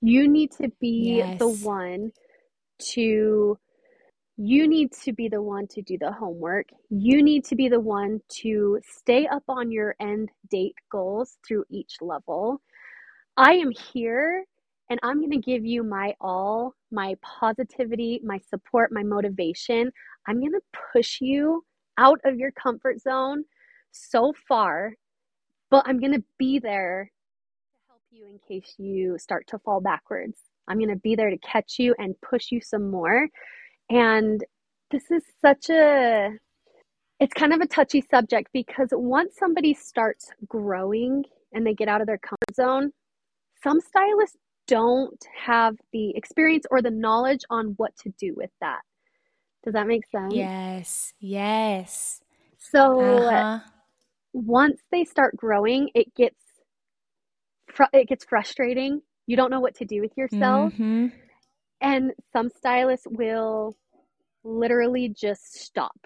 You 0.00 0.28
need 0.28 0.52
to 0.52 0.70
be 0.80 1.18
yes. 1.18 1.38
the 1.38 1.48
one 1.48 2.12
to 2.92 3.58
you 4.40 4.68
need 4.68 4.92
to 5.02 5.12
be 5.12 5.28
the 5.28 5.42
one 5.42 5.66
to 5.66 5.82
do 5.82 5.98
the 5.98 6.12
homework. 6.12 6.66
You 6.90 7.24
need 7.24 7.44
to 7.46 7.56
be 7.56 7.68
the 7.68 7.80
one 7.80 8.20
to 8.42 8.78
stay 8.88 9.26
up 9.26 9.42
on 9.48 9.72
your 9.72 9.96
end 10.00 10.30
date 10.48 10.76
goals 10.92 11.38
through 11.46 11.64
each 11.70 11.96
level. 12.00 12.60
I 13.36 13.54
am 13.54 13.72
here 13.92 14.44
and 14.90 14.98
I'm 15.02 15.18
going 15.18 15.30
to 15.30 15.38
give 15.38 15.66
you 15.66 15.82
my 15.82 16.14
all, 16.20 16.74
my 16.90 17.16
positivity, 17.22 18.20
my 18.24 18.38
support, 18.48 18.90
my 18.92 19.02
motivation. 19.02 19.90
I'm 20.26 20.40
going 20.40 20.52
to 20.52 20.78
push 20.92 21.18
you 21.20 21.64
out 21.98 22.20
of 22.24 22.36
your 22.36 22.52
comfort 22.52 23.00
zone 23.00 23.44
so 23.90 24.32
far, 24.48 24.92
but 25.70 25.84
I'm 25.86 26.00
going 26.00 26.14
to 26.14 26.24
be 26.38 26.58
there 26.58 27.10
to 27.72 27.78
help 27.88 28.02
you 28.10 28.26
in 28.28 28.38
case 28.46 28.74
you 28.78 29.18
start 29.18 29.46
to 29.48 29.58
fall 29.58 29.80
backwards. 29.80 30.38
I'm 30.68 30.78
going 30.78 30.90
to 30.90 30.96
be 30.96 31.16
there 31.16 31.30
to 31.30 31.38
catch 31.38 31.78
you 31.78 31.94
and 31.98 32.14
push 32.20 32.50
you 32.50 32.60
some 32.60 32.90
more. 32.90 33.28
And 33.90 34.42
this 34.90 35.10
is 35.10 35.22
such 35.42 35.70
a 35.70 36.30
it's 37.20 37.34
kind 37.34 37.52
of 37.52 37.60
a 37.60 37.66
touchy 37.66 38.04
subject 38.08 38.48
because 38.52 38.88
once 38.92 39.34
somebody 39.36 39.74
starts 39.74 40.30
growing 40.46 41.24
and 41.52 41.66
they 41.66 41.74
get 41.74 41.88
out 41.88 42.00
of 42.00 42.06
their 42.06 42.18
comfort 42.18 42.54
zone, 42.54 42.92
some 43.60 43.80
stylists 43.80 44.36
don't 44.68 45.24
have 45.34 45.74
the 45.92 46.10
experience 46.16 46.64
or 46.70 46.80
the 46.80 46.90
knowledge 46.90 47.44
on 47.50 47.74
what 47.78 47.96
to 47.96 48.10
do 48.20 48.34
with 48.36 48.50
that. 48.60 48.82
Does 49.64 49.72
that 49.72 49.88
make 49.88 50.06
sense? 50.06 50.34
Yes. 50.34 51.12
Yes. 51.18 52.20
So 52.58 53.00
uh-huh. 53.00 53.60
once 54.32 54.80
they 54.92 55.04
start 55.04 55.36
growing, 55.36 55.88
it 55.94 56.14
gets 56.14 56.40
fr- 57.66 57.84
it 57.92 58.08
gets 58.08 58.24
frustrating. 58.24 59.02
You 59.26 59.36
don't 59.36 59.50
know 59.50 59.60
what 59.60 59.74
to 59.76 59.84
do 59.84 60.00
with 60.00 60.16
yourself. 60.16 60.72
Mm-hmm. 60.74 61.08
And 61.80 62.12
some 62.32 62.50
stylists 62.50 63.06
will 63.10 63.76
literally 64.44 65.08
just 65.08 65.54
stop 65.54 65.98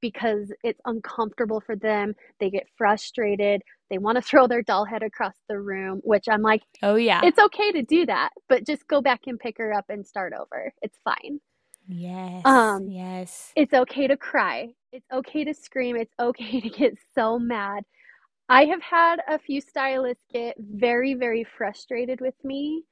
because 0.00 0.52
it's 0.62 0.80
uncomfortable 0.84 1.60
for 1.60 1.76
them. 1.76 2.14
They 2.40 2.50
get 2.50 2.66
frustrated. 2.76 3.62
They 3.90 3.98
want 3.98 4.16
to 4.16 4.22
throw 4.28 4.46
their 4.46 4.62
doll 4.62 4.84
head 4.84 5.02
across 5.02 5.34
the 5.48 5.58
room, 5.58 6.00
which 6.04 6.24
I'm 6.30 6.42
like, 6.42 6.62
oh, 6.82 6.96
yeah. 6.96 7.20
It's 7.22 7.38
okay 7.38 7.72
to 7.72 7.82
do 7.82 8.06
that, 8.06 8.30
but 8.48 8.66
just 8.66 8.86
go 8.88 9.00
back 9.00 9.22
and 9.26 9.38
pick 9.38 9.58
her 9.58 9.72
up 9.72 9.86
and 9.88 10.06
start 10.06 10.32
over. 10.38 10.72
It's 10.82 10.98
fine. 11.04 11.40
Yes. 11.88 12.42
Um, 12.44 12.88
yes. 12.88 13.52
It's 13.56 13.72
okay 13.72 14.06
to 14.06 14.16
cry. 14.16 14.68
It's 14.92 15.06
okay 15.12 15.44
to 15.44 15.54
scream. 15.54 15.96
It's 15.96 16.14
okay 16.20 16.60
to 16.62 16.68
get 16.68 16.94
so 17.14 17.38
mad. 17.38 17.84
I 18.50 18.64
have 18.64 18.82
had 18.82 19.20
a 19.28 19.38
few 19.38 19.60
stylists 19.60 20.24
get 20.32 20.56
very, 20.58 21.14
very 21.14 21.44
frustrated 21.44 22.20
with 22.20 22.34
me 22.44 22.84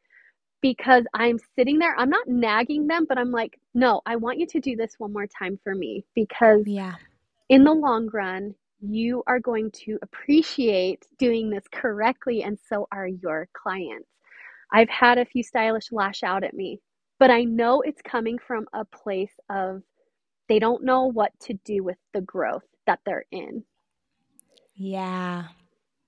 because 0.60 1.04
I'm 1.14 1.38
sitting 1.56 1.78
there. 1.78 1.94
I'm 1.98 2.10
not 2.10 2.28
nagging 2.28 2.86
them, 2.86 3.06
but 3.08 3.18
I'm 3.18 3.30
like, 3.30 3.58
no, 3.74 4.02
I 4.04 4.16
want 4.16 4.38
you 4.38 4.46
to 4.48 4.60
do 4.60 4.76
this 4.76 4.94
one 4.98 5.12
more 5.12 5.26
time 5.26 5.58
for 5.62 5.74
me 5.74 6.04
because 6.14 6.62
yeah. 6.66 6.94
in 7.48 7.64
the 7.64 7.72
long 7.72 8.08
run, 8.12 8.54
you 8.80 9.22
are 9.26 9.40
going 9.40 9.70
to 9.72 9.98
appreciate 10.02 11.06
doing 11.18 11.50
this 11.50 11.64
correctly, 11.72 12.42
and 12.42 12.58
so 12.68 12.86
are 12.92 13.08
your 13.08 13.48
clients. 13.54 14.08
I've 14.72 14.88
had 14.88 15.18
a 15.18 15.24
few 15.24 15.42
stylists 15.42 15.92
lash 15.92 16.22
out 16.22 16.44
at 16.44 16.54
me, 16.54 16.80
but 17.18 17.30
I 17.30 17.44
know 17.44 17.80
it's 17.82 18.02
coming 18.02 18.38
from 18.38 18.66
a 18.72 18.84
place 18.84 19.32
of 19.50 19.82
they 20.48 20.58
don't 20.58 20.84
know 20.84 21.06
what 21.06 21.32
to 21.42 21.54
do 21.64 21.82
with 21.82 21.96
the 22.14 22.20
growth 22.20 22.64
that 22.86 23.00
they're 23.04 23.24
in. 23.32 23.64
Yeah. 24.74 25.44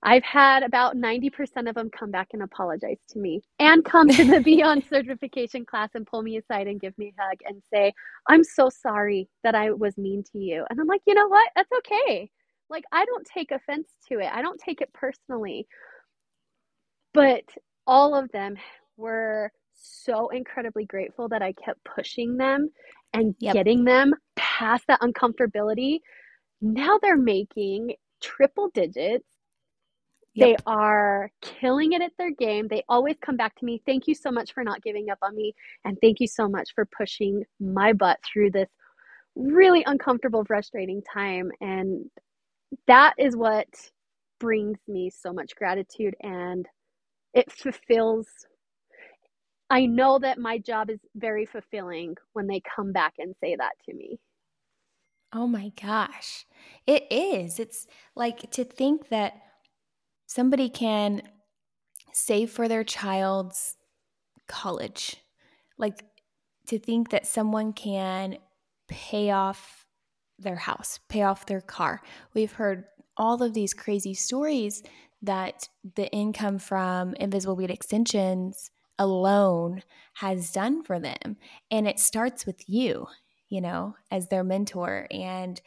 I've 0.01 0.23
had 0.23 0.63
about 0.63 0.95
90% 0.95 1.67
of 1.67 1.75
them 1.75 1.89
come 1.89 2.09
back 2.09 2.29
and 2.31 2.41
apologize 2.41 2.99
to 3.09 3.19
me 3.19 3.41
and 3.59 3.83
come 3.83 4.07
to 4.07 4.23
the 4.23 4.39
Beyond 4.45 4.85
certification 4.89 5.65
class 5.65 5.89
and 5.93 6.07
pull 6.07 6.21
me 6.21 6.37
aside 6.37 6.67
and 6.67 6.79
give 6.79 6.97
me 6.97 7.13
a 7.17 7.21
hug 7.21 7.39
and 7.45 7.61
say, 7.71 7.91
I'm 8.29 8.43
so 8.43 8.69
sorry 8.69 9.27
that 9.43 9.55
I 9.55 9.71
was 9.71 9.97
mean 9.97 10.23
to 10.31 10.39
you. 10.39 10.65
And 10.69 10.79
I'm 10.79 10.87
like, 10.87 11.01
you 11.05 11.15
know 11.15 11.27
what? 11.27 11.49
That's 11.55 11.71
okay. 11.79 12.29
Like, 12.69 12.83
I 12.91 13.05
don't 13.05 13.25
take 13.25 13.51
offense 13.51 13.87
to 14.09 14.19
it, 14.19 14.29
I 14.31 14.41
don't 14.41 14.59
take 14.59 14.81
it 14.81 14.91
personally. 14.93 15.67
But 17.13 17.43
all 17.87 18.15
of 18.15 18.31
them 18.31 18.55
were 18.97 19.51
so 19.73 20.29
incredibly 20.29 20.85
grateful 20.85 21.29
that 21.29 21.41
I 21.41 21.53
kept 21.53 21.83
pushing 21.83 22.37
them 22.37 22.69
and 23.13 23.33
yep. 23.39 23.53
getting 23.53 23.83
them 23.83 24.13
past 24.35 24.85
that 24.87 25.01
uncomfortability. 25.01 25.99
Now 26.61 26.99
they're 27.01 27.17
making 27.17 27.95
triple 28.21 28.69
digits 28.73 29.25
Yep. 30.35 30.47
They 30.47 30.63
are 30.67 31.31
killing 31.41 31.93
it 31.93 32.01
at 32.01 32.11
their 32.17 32.31
game. 32.31 32.67
They 32.67 32.83
always 32.87 33.15
come 33.21 33.35
back 33.35 33.55
to 33.59 33.65
me. 33.65 33.81
Thank 33.85 34.07
you 34.07 34.13
so 34.13 34.31
much 34.31 34.53
for 34.53 34.63
not 34.63 34.81
giving 34.81 35.09
up 35.09 35.17
on 35.21 35.35
me. 35.35 35.53
And 35.85 35.97
thank 36.01 36.19
you 36.19 36.27
so 36.27 36.47
much 36.47 36.69
for 36.75 36.85
pushing 36.85 37.43
my 37.59 37.93
butt 37.93 38.19
through 38.23 38.51
this 38.51 38.69
really 39.35 39.83
uncomfortable, 39.85 40.45
frustrating 40.45 41.01
time. 41.13 41.51
And 41.61 42.09
that 42.87 43.13
is 43.17 43.35
what 43.35 43.67
brings 44.39 44.77
me 44.87 45.09
so 45.09 45.33
much 45.33 45.55
gratitude 45.55 46.15
and 46.21 46.65
it 47.33 47.51
fulfills. 47.51 48.27
I 49.69 49.85
know 49.85 50.17
that 50.19 50.39
my 50.39 50.57
job 50.57 50.89
is 50.89 50.99
very 51.15 51.45
fulfilling 51.45 52.15
when 52.33 52.47
they 52.47 52.61
come 52.75 52.91
back 52.91 53.13
and 53.19 53.35
say 53.41 53.55
that 53.55 53.73
to 53.85 53.93
me. 53.93 54.19
Oh 55.31 55.45
my 55.45 55.71
gosh. 55.79 56.47
It 56.87 57.05
is. 57.11 57.59
It's 57.59 57.85
like 58.15 58.49
to 58.51 58.63
think 58.63 59.09
that 59.09 59.33
somebody 60.25 60.69
can 60.69 61.21
save 62.11 62.49
for 62.49 62.67
their 62.67 62.83
child's 62.83 63.75
college. 64.47 65.17
Like 65.77 66.03
to 66.67 66.79
think 66.79 67.11
that 67.11 67.27
someone 67.27 67.73
can 67.73 68.37
pay 68.87 69.29
off 69.29 69.78
their 70.41 70.55
house, 70.55 70.99
pay 71.09 71.23
off 71.23 71.45
their 71.45 71.61
car. 71.61 72.01
We've 72.33 72.53
heard 72.53 72.85
all 73.17 73.43
of 73.43 73.53
these 73.53 73.73
crazy 73.73 74.13
stories 74.13 74.81
that 75.21 75.67
the 75.95 76.09
income 76.11 76.59
from 76.59 77.13
Invisible 77.15 77.55
Bead 77.55 77.69
Extensions 77.69 78.71
alone 78.97 79.83
has 80.15 80.51
done 80.51 80.83
for 80.83 80.99
them. 80.99 81.37
And 81.69 81.87
it 81.87 81.99
starts 81.99 82.45
with 82.45 82.67
you, 82.67 83.07
you 83.49 83.61
know, 83.61 83.95
as 84.11 84.27
their 84.27 84.43
mentor. 84.43 85.07
And 85.11 85.59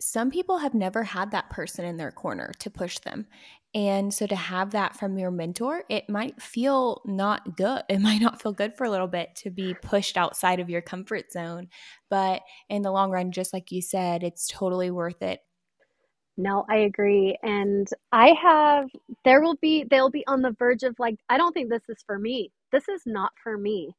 some 0.00 0.30
people 0.30 0.58
have 0.58 0.74
never 0.74 1.02
had 1.02 1.30
that 1.30 1.50
person 1.50 1.84
in 1.84 1.96
their 1.96 2.10
corner 2.10 2.52
to 2.58 2.70
push 2.70 2.98
them. 2.98 3.26
And 3.74 4.12
so 4.12 4.26
to 4.26 4.36
have 4.36 4.70
that 4.70 4.96
from 4.96 5.18
your 5.18 5.30
mentor, 5.30 5.84
it 5.90 6.08
might 6.08 6.40
feel 6.40 7.02
not 7.04 7.56
good. 7.56 7.82
It 7.88 8.00
might 8.00 8.20
not 8.20 8.40
feel 8.40 8.52
good 8.52 8.74
for 8.76 8.84
a 8.84 8.90
little 8.90 9.06
bit 9.06 9.34
to 9.36 9.50
be 9.50 9.74
pushed 9.74 10.16
outside 10.16 10.60
of 10.60 10.70
your 10.70 10.82
comfort 10.82 11.32
zone. 11.32 11.68
But 12.08 12.42
in 12.68 12.82
the 12.82 12.90
long 12.90 13.10
run, 13.10 13.32
just 13.32 13.52
like 13.52 13.72
you 13.72 13.82
said, 13.82 14.22
it's 14.22 14.48
totally 14.48 14.90
worth 14.90 15.22
it. 15.22 15.40
No, 16.38 16.64
I 16.68 16.78
agree. 16.78 17.36
And 17.42 17.88
I 18.12 18.34
have, 18.42 18.88
there 19.24 19.40
will 19.40 19.56
be, 19.56 19.84
they'll 19.90 20.10
be 20.10 20.26
on 20.26 20.42
the 20.42 20.54
verge 20.58 20.82
of 20.82 20.94
like, 20.98 21.16
I 21.28 21.38
don't 21.38 21.52
think 21.52 21.70
this 21.70 21.88
is 21.88 22.02
for 22.06 22.18
me. 22.18 22.52
This 22.72 22.88
is 22.88 23.02
not 23.06 23.32
for 23.42 23.56
me. 23.56 23.94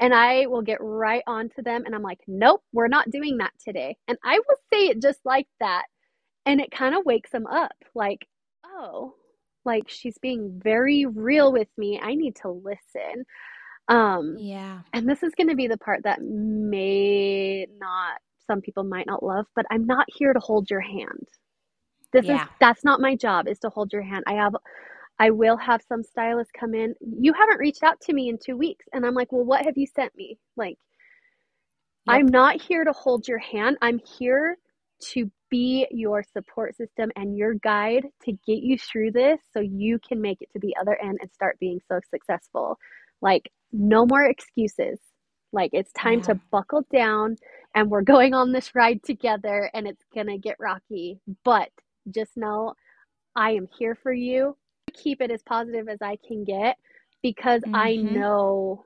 And 0.00 0.14
I 0.14 0.46
will 0.46 0.62
get 0.62 0.78
right 0.80 1.22
on 1.26 1.48
to 1.56 1.62
them 1.62 1.84
and 1.86 1.94
I'm 1.94 2.02
like, 2.02 2.20
nope, 2.26 2.62
we're 2.72 2.88
not 2.88 3.10
doing 3.10 3.38
that 3.38 3.52
today. 3.64 3.96
And 4.08 4.18
I 4.24 4.38
will 4.38 4.56
say 4.72 4.88
it 4.88 5.00
just 5.00 5.20
like 5.24 5.48
that. 5.60 5.84
And 6.44 6.60
it 6.60 6.70
kind 6.70 6.94
of 6.94 7.04
wakes 7.04 7.30
them 7.30 7.46
up 7.46 7.72
like, 7.94 8.26
oh, 8.64 9.14
like 9.64 9.88
she's 9.88 10.18
being 10.18 10.60
very 10.62 11.06
real 11.06 11.52
with 11.52 11.68
me. 11.76 11.98
I 12.02 12.14
need 12.14 12.36
to 12.42 12.50
listen. 12.50 13.24
Um, 13.88 14.36
yeah. 14.38 14.80
And 14.92 15.08
this 15.08 15.22
is 15.22 15.32
going 15.36 15.48
to 15.48 15.56
be 15.56 15.66
the 15.66 15.78
part 15.78 16.02
that 16.04 16.20
may 16.22 17.66
not, 17.78 18.18
some 18.46 18.60
people 18.60 18.84
might 18.84 19.06
not 19.06 19.22
love, 19.22 19.46
but 19.56 19.66
I'm 19.70 19.86
not 19.86 20.06
here 20.08 20.32
to 20.32 20.40
hold 20.40 20.70
your 20.70 20.80
hand. 20.80 21.28
This 22.12 22.26
yeah. 22.26 22.44
is, 22.44 22.48
that's 22.60 22.84
not 22.84 23.00
my 23.00 23.16
job 23.16 23.48
is 23.48 23.58
to 23.60 23.70
hold 23.70 23.92
your 23.92 24.02
hand. 24.02 24.24
I 24.26 24.34
have, 24.34 24.54
I 25.18 25.30
will 25.30 25.56
have 25.56 25.82
some 25.88 26.02
stylists 26.02 26.52
come 26.58 26.74
in. 26.74 26.94
You 27.00 27.32
haven't 27.32 27.58
reached 27.58 27.82
out 27.82 28.00
to 28.02 28.12
me 28.12 28.28
in 28.28 28.38
two 28.38 28.56
weeks. 28.56 28.84
And 28.92 29.06
I'm 29.06 29.14
like, 29.14 29.32
well, 29.32 29.44
what 29.44 29.64
have 29.64 29.76
you 29.76 29.86
sent 29.86 30.14
me? 30.16 30.38
Like, 30.56 30.78
yep. 32.06 32.16
I'm 32.16 32.26
not 32.26 32.60
here 32.60 32.84
to 32.84 32.92
hold 32.92 33.26
your 33.26 33.38
hand. 33.38 33.78
I'm 33.80 34.00
here 34.18 34.58
to 35.12 35.30
be 35.50 35.86
your 35.90 36.22
support 36.32 36.76
system 36.76 37.10
and 37.16 37.36
your 37.36 37.54
guide 37.54 38.06
to 38.24 38.32
get 38.32 38.62
you 38.62 38.78
through 38.78 39.12
this 39.12 39.38
so 39.52 39.60
you 39.60 39.98
can 40.06 40.20
make 40.20 40.42
it 40.42 40.48
to 40.52 40.58
the 40.58 40.74
other 40.80 40.98
end 41.00 41.18
and 41.20 41.32
start 41.32 41.58
being 41.60 41.80
so 41.88 42.00
successful. 42.10 42.78
Like, 43.22 43.50
no 43.72 44.06
more 44.06 44.24
excuses. 44.24 44.98
Like, 45.52 45.70
it's 45.72 45.92
time 45.92 46.18
yeah. 46.18 46.34
to 46.34 46.40
buckle 46.50 46.84
down 46.92 47.36
and 47.74 47.90
we're 47.90 48.02
going 48.02 48.34
on 48.34 48.52
this 48.52 48.74
ride 48.74 49.02
together 49.02 49.70
and 49.72 49.86
it's 49.86 50.02
going 50.14 50.26
to 50.26 50.38
get 50.38 50.56
rocky. 50.58 51.20
But 51.44 51.70
just 52.10 52.36
know 52.36 52.74
I 53.34 53.52
am 53.52 53.68
here 53.78 53.94
for 53.94 54.12
you. 54.12 54.56
Keep 55.02 55.20
it 55.20 55.30
as 55.30 55.42
positive 55.42 55.88
as 55.88 55.98
I 56.02 56.16
can 56.26 56.44
get 56.44 56.76
because 57.22 57.62
mm-hmm. 57.62 57.74
I 57.74 57.96
know 57.96 58.84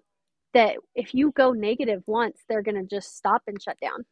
that 0.54 0.76
if 0.94 1.14
you 1.14 1.32
go 1.32 1.52
negative 1.52 2.02
once, 2.06 2.38
they're 2.48 2.62
going 2.62 2.76
to 2.76 2.86
just 2.86 3.16
stop 3.16 3.42
and 3.46 3.60
shut 3.60 3.78
down. 3.80 4.04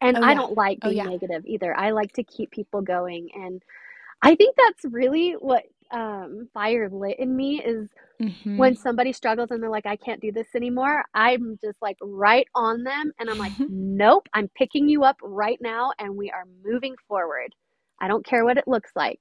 And 0.00 0.18
oh, 0.18 0.22
I 0.22 0.34
don't 0.34 0.56
like 0.56 0.78
oh, 0.82 0.90
being 0.90 1.00
oh, 1.00 1.04
yeah. 1.04 1.10
negative 1.10 1.44
either. 1.46 1.76
I 1.76 1.90
like 1.90 2.12
to 2.14 2.22
keep 2.22 2.50
people 2.50 2.82
going. 2.82 3.30
And 3.34 3.62
I 4.22 4.34
think 4.34 4.56
that's 4.56 4.84
really 4.84 5.32
what 5.32 5.64
um, 5.90 6.48
fire 6.52 6.88
lit 6.90 7.18
in 7.18 7.34
me 7.34 7.62
is 7.62 7.88
mm-hmm. 8.20 8.56
when 8.56 8.76
somebody 8.76 9.12
struggles 9.12 9.50
and 9.50 9.62
they're 9.62 9.70
like, 9.70 9.86
I 9.86 9.96
can't 9.96 10.20
do 10.20 10.32
this 10.32 10.48
anymore. 10.54 11.04
I'm 11.14 11.58
just 11.62 11.80
like 11.80 11.96
right 12.02 12.46
on 12.54 12.82
them. 12.82 13.12
And 13.18 13.30
I'm 13.30 13.38
like, 13.38 13.52
nope, 13.68 14.28
I'm 14.34 14.48
picking 14.48 14.88
you 14.88 15.04
up 15.04 15.16
right 15.22 15.58
now 15.60 15.92
and 15.98 16.16
we 16.16 16.30
are 16.30 16.44
moving 16.64 16.94
forward. 17.08 17.54
I 18.00 18.08
don't 18.08 18.26
care 18.26 18.44
what 18.44 18.58
it 18.58 18.68
looks 18.68 18.90
like. 18.94 19.20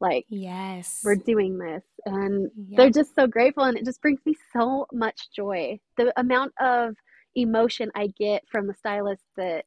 Like, 0.00 0.26
yes, 0.28 1.00
we're 1.04 1.16
doing 1.16 1.58
this. 1.58 1.84
And 2.04 2.50
yep. 2.68 2.76
they're 2.76 2.90
just 2.90 3.14
so 3.14 3.26
grateful. 3.26 3.64
And 3.64 3.76
it 3.76 3.84
just 3.84 4.02
brings 4.02 4.20
me 4.26 4.34
so 4.52 4.86
much 4.92 5.28
joy. 5.34 5.78
The 5.96 6.12
amount 6.18 6.52
of 6.60 6.94
emotion 7.34 7.90
I 7.94 8.08
get 8.18 8.42
from 8.50 8.66
the 8.66 8.74
stylists 8.74 9.26
that 9.36 9.64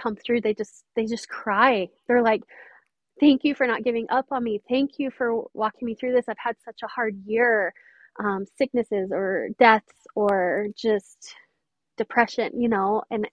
come 0.00 0.14
through 0.14 0.40
they 0.40 0.54
just 0.54 0.84
they 0.94 1.04
just 1.06 1.28
cry 1.28 1.88
they're 2.06 2.22
like 2.22 2.40
thank 3.18 3.42
you 3.42 3.52
for 3.52 3.66
not 3.66 3.82
giving 3.82 4.06
up 4.10 4.26
on 4.30 4.44
me 4.44 4.62
thank 4.68 4.92
you 4.98 5.10
for 5.10 5.42
walking 5.54 5.86
me 5.86 5.96
through 5.96 6.12
this 6.12 6.26
i've 6.28 6.36
had 6.38 6.54
such 6.64 6.78
a 6.84 6.86
hard 6.86 7.16
year 7.26 7.74
um, 8.22 8.44
sicknesses 8.56 9.10
or 9.12 9.48
deaths 9.58 10.06
or 10.14 10.68
just 10.76 11.34
depression, 11.96 12.60
you 12.60 12.68
know, 12.68 13.02
and 13.10 13.28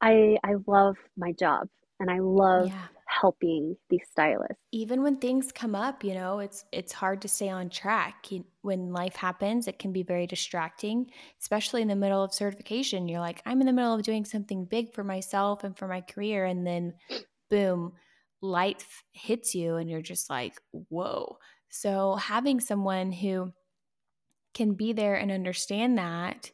I 0.00 0.38
I 0.44 0.54
love 0.66 0.96
my 1.16 1.32
job 1.32 1.68
and 2.00 2.10
I 2.10 2.18
love 2.20 2.68
yeah. 2.68 2.86
Helping 3.20 3.76
these 3.88 4.06
stylists. 4.10 4.62
Even 4.72 5.02
when 5.02 5.16
things 5.18 5.52
come 5.52 5.74
up, 5.74 6.04
you 6.04 6.14
know, 6.14 6.38
it's 6.40 6.64
it's 6.72 6.92
hard 6.92 7.22
to 7.22 7.28
stay 7.28 7.48
on 7.48 7.70
track. 7.70 8.26
When 8.62 8.92
life 8.92 9.16
happens, 9.16 9.68
it 9.68 9.78
can 9.78 9.92
be 9.92 10.02
very 10.02 10.26
distracting, 10.26 11.10
especially 11.40 11.82
in 11.82 11.88
the 11.88 11.96
middle 11.96 12.22
of 12.22 12.34
certification. 12.34 13.08
You're 13.08 13.20
like, 13.20 13.42
I'm 13.46 13.60
in 13.60 13.66
the 13.66 13.72
middle 13.72 13.94
of 13.94 14.02
doing 14.02 14.24
something 14.24 14.64
big 14.64 14.92
for 14.94 15.04
myself 15.04 15.64
and 15.64 15.76
for 15.76 15.88
my 15.88 16.00
career 16.00 16.44
and 16.44 16.66
then 16.66 16.94
boom, 17.50 17.92
life 18.42 19.04
hits 19.12 19.54
you 19.54 19.76
and 19.76 19.88
you're 19.90 20.02
just 20.02 20.28
like, 20.30 20.54
"Whoa." 20.72 21.38
So 21.70 22.16
having 22.16 22.60
someone 22.60 23.12
who 23.12 23.52
can 24.54 24.74
be 24.74 24.92
there 24.92 25.14
and 25.16 25.30
understand 25.30 25.98
that 25.98 26.50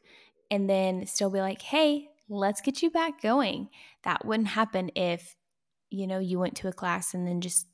and 0.51 0.69
then 0.69 1.07
still 1.07 1.31
be 1.31 1.41
like, 1.41 1.63
"Hey, 1.63 2.09
let's 2.29 2.61
get 2.61 2.83
you 2.83 2.91
back 2.91 3.21
going. 3.23 3.69
That 4.05 4.25
wouldn't 4.25 4.49
happen 4.49 4.91
if, 4.97 5.37
you 5.93 6.07
know, 6.07 6.19
you 6.19 6.39
went 6.39 6.57
to 6.57 6.69
a 6.69 6.73
class 6.73 7.15
and 7.15 7.27
then 7.27 7.41
just 7.41 7.67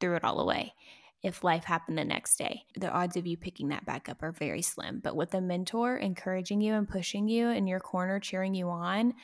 threw 0.00 0.16
it 0.16 0.24
all 0.24 0.40
away. 0.40 0.74
If 1.22 1.42
life 1.42 1.64
happened 1.64 1.98
the 1.98 2.04
next 2.04 2.36
day, 2.36 2.62
the 2.76 2.90
odds 2.90 3.16
of 3.16 3.26
you 3.26 3.36
picking 3.36 3.68
that 3.68 3.86
back 3.86 4.08
up 4.08 4.22
are 4.22 4.32
very 4.32 4.62
slim. 4.62 5.00
But 5.02 5.16
with 5.16 5.34
a 5.34 5.40
mentor 5.40 5.96
encouraging 5.96 6.60
you 6.60 6.74
and 6.74 6.88
pushing 6.88 7.28
you 7.28 7.48
in 7.48 7.66
your 7.66 7.80
corner, 7.80 8.20
cheering 8.20 8.54
you 8.54 8.68
on, 8.68 9.14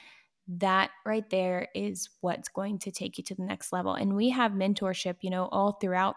that 0.48 0.90
right 1.06 1.28
there 1.30 1.68
is 1.74 2.08
what's 2.20 2.48
going 2.48 2.78
to 2.80 2.90
take 2.90 3.18
you 3.18 3.24
to 3.24 3.34
the 3.34 3.44
next 3.44 3.72
level. 3.72 3.94
And 3.94 4.16
we 4.16 4.30
have 4.30 4.52
mentorship, 4.52 5.16
you 5.20 5.30
know, 5.30 5.48
all 5.52 5.72
throughout 5.72 6.16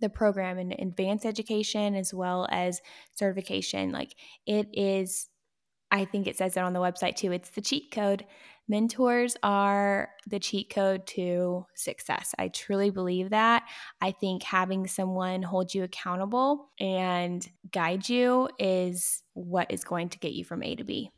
the 0.00 0.08
program 0.08 0.58
in 0.58 0.72
advanced 0.72 1.26
education 1.26 1.94
as 1.94 2.14
well 2.14 2.46
as 2.50 2.80
certification. 3.14 3.92
Like 3.92 4.14
it 4.46 4.68
is 4.72 5.28
I 5.90 6.04
think 6.04 6.26
it 6.26 6.36
says 6.36 6.56
it 6.56 6.60
on 6.60 6.74
the 6.74 6.80
website 6.80 7.16
too. 7.16 7.32
It's 7.32 7.50
the 7.50 7.62
cheat 7.62 7.90
code. 7.90 8.26
Mentors 8.68 9.36
are 9.42 10.10
the 10.26 10.38
cheat 10.38 10.70
code 10.70 11.06
to 11.08 11.66
success. 11.74 12.34
I 12.38 12.48
truly 12.48 12.90
believe 12.90 13.30
that. 13.30 13.64
I 14.00 14.10
think 14.10 14.42
having 14.42 14.86
someone 14.86 15.42
hold 15.42 15.72
you 15.72 15.84
accountable 15.84 16.68
and 16.78 17.46
guide 17.72 18.08
you 18.08 18.48
is 18.58 19.22
what 19.32 19.70
is 19.70 19.84
going 19.84 20.10
to 20.10 20.18
get 20.18 20.32
you 20.32 20.44
from 20.44 20.62
A 20.62 20.74
to 20.76 20.84
B. 20.84 21.10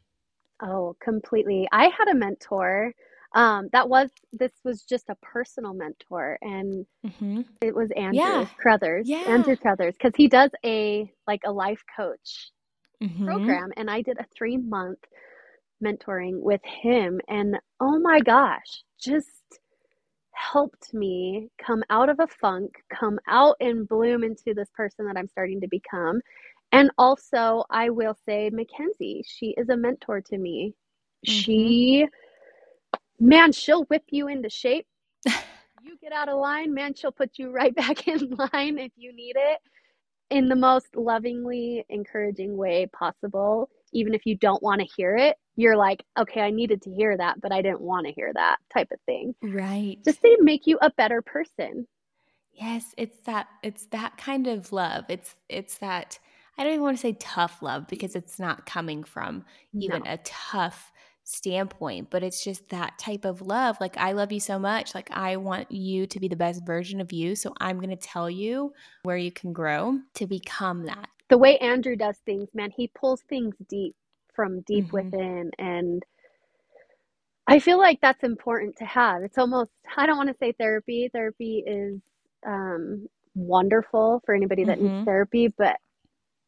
Oh, 0.62 0.96
completely. 1.02 1.68
I 1.72 1.84
had 1.86 2.08
a 2.08 2.14
mentor 2.14 2.94
um, 3.34 3.68
that 3.72 3.88
was 3.88 4.10
this 4.32 4.52
was 4.64 4.82
just 4.82 5.08
a 5.08 5.14
personal 5.22 5.72
mentor 5.72 6.36
and 6.42 6.84
mm-hmm. 7.06 7.42
it 7.60 7.74
was 7.74 7.90
andrew 7.92 8.20
yeah. 8.20 8.46
Crothers 8.58 9.08
yeah. 9.08 9.18
andrew 9.18 9.56
Crothers 9.56 9.94
because 9.94 10.14
he 10.16 10.26
does 10.26 10.50
a 10.64 11.12
like 11.28 11.42
a 11.44 11.52
life 11.52 11.82
coach 11.96 12.50
mm-hmm. 13.02 13.24
program 13.24 13.70
and 13.76 13.88
I 13.88 14.02
did 14.02 14.18
a 14.18 14.26
three 14.36 14.56
month 14.56 14.98
mentoring 15.82 16.40
with 16.40 16.60
him. 16.64 17.20
And 17.28 17.58
oh 17.80 17.98
my 17.98 18.20
gosh, 18.20 18.84
just 19.00 19.28
helped 20.32 20.94
me 20.94 21.48
come 21.64 21.82
out 21.90 22.08
of 22.08 22.20
a 22.20 22.26
funk, 22.26 22.72
come 22.92 23.18
out 23.28 23.56
and 23.60 23.88
bloom 23.88 24.24
into 24.24 24.54
this 24.54 24.70
person 24.74 25.06
that 25.06 25.16
I'm 25.16 25.28
starting 25.28 25.60
to 25.60 25.68
become. 25.68 26.20
And 26.72 26.90
also, 26.98 27.64
I 27.70 27.90
will 27.90 28.16
say, 28.26 28.50
Mackenzie, 28.50 29.24
she 29.26 29.54
is 29.56 29.68
a 29.68 29.76
mentor 29.76 30.20
to 30.20 30.38
me. 30.38 30.74
Mm-hmm. 31.26 31.32
She, 31.32 32.06
man, 33.18 33.52
she'll 33.52 33.84
whip 33.84 34.04
you 34.10 34.28
into 34.28 34.48
shape. 34.48 34.86
you 35.26 35.98
get 36.00 36.12
out 36.12 36.28
of 36.28 36.38
line, 36.38 36.72
man, 36.72 36.94
she'll 36.94 37.12
put 37.12 37.38
you 37.38 37.50
right 37.50 37.74
back 37.82 38.06
in 38.06 38.30
line 38.30 38.78
if 38.78 38.92
you 38.96 39.12
need 39.14 39.34
it 39.36 39.58
in 40.30 40.48
the 40.48 40.56
most 40.56 40.94
lovingly 40.94 41.84
encouraging 41.88 42.56
way 42.56 42.86
possible 42.92 43.68
even 43.92 44.14
if 44.14 44.24
you 44.24 44.36
don't 44.36 44.62
want 44.62 44.80
to 44.80 44.86
hear 44.96 45.16
it 45.16 45.36
you're 45.60 45.76
like 45.76 46.04
okay 46.18 46.40
i 46.40 46.50
needed 46.50 46.80
to 46.80 46.90
hear 46.90 47.16
that 47.16 47.40
but 47.40 47.52
i 47.52 47.60
didn't 47.60 47.80
want 47.80 48.06
to 48.06 48.12
hear 48.12 48.32
that 48.32 48.56
type 48.72 48.88
of 48.92 49.00
thing 49.06 49.34
right 49.42 49.98
just 50.04 50.20
to 50.22 50.38
make 50.40 50.66
you 50.66 50.78
a 50.80 50.90
better 50.90 51.20
person 51.20 51.86
yes 52.52 52.94
it's 52.96 53.20
that 53.20 53.46
it's 53.62 53.86
that 53.86 54.16
kind 54.16 54.46
of 54.46 54.72
love 54.72 55.04
it's 55.08 55.36
it's 55.48 55.78
that 55.78 56.18
i 56.56 56.64
don't 56.64 56.72
even 56.72 56.82
want 56.82 56.96
to 56.96 57.00
say 57.00 57.12
tough 57.20 57.62
love 57.62 57.86
because 57.88 58.16
it's 58.16 58.38
not 58.38 58.64
coming 58.64 59.04
from 59.04 59.44
even 59.74 60.02
no. 60.02 60.12
a 60.12 60.18
tough 60.24 60.92
standpoint, 61.22 62.08
but 62.10 62.24
it's 62.24 62.42
just 62.42 62.68
that 62.70 62.98
type 62.98 63.24
of 63.24 63.40
love. 63.40 63.76
Like, 63.80 63.96
I 63.96 64.12
love 64.12 64.32
you 64.32 64.40
so 64.40 64.58
much. 64.58 64.94
Like, 64.96 65.10
I 65.12 65.36
want 65.36 65.70
you 65.70 66.06
to 66.08 66.18
be 66.18 66.26
the 66.26 66.34
best 66.34 66.66
version 66.66 67.00
of 67.00 67.12
you. 67.12 67.36
So 67.36 67.54
I'm 67.60 67.76
going 67.76 67.90
to 67.90 67.96
tell 67.96 68.28
you 68.28 68.72
where 69.04 69.16
you 69.16 69.30
can 69.30 69.52
grow 69.52 70.00
to 70.14 70.26
become 70.26 70.86
that. 70.86 71.08
The 71.28 71.38
way 71.38 71.56
Andrew 71.58 71.94
does 71.94 72.18
things, 72.26 72.48
man, 72.52 72.72
he 72.76 72.88
pulls 72.88 73.20
things 73.22 73.54
deep 73.68 73.94
from 74.40 74.62
deep 74.62 74.86
mm-hmm. 74.86 74.96
within. 74.96 75.50
And 75.58 76.02
I 77.46 77.58
feel 77.58 77.76
like 77.76 77.98
that's 78.00 78.24
important 78.24 78.76
to 78.78 78.86
have. 78.86 79.22
It's 79.22 79.36
almost, 79.36 79.70
I 79.98 80.06
don't 80.06 80.16
want 80.16 80.30
to 80.30 80.36
say 80.38 80.52
therapy. 80.52 81.10
Therapy 81.12 81.62
is 81.66 82.00
um, 82.46 83.06
wonderful 83.34 84.22
for 84.24 84.34
anybody 84.34 84.64
that 84.64 84.78
mm-hmm. 84.78 84.94
needs 84.94 85.04
therapy, 85.04 85.48
but 85.48 85.76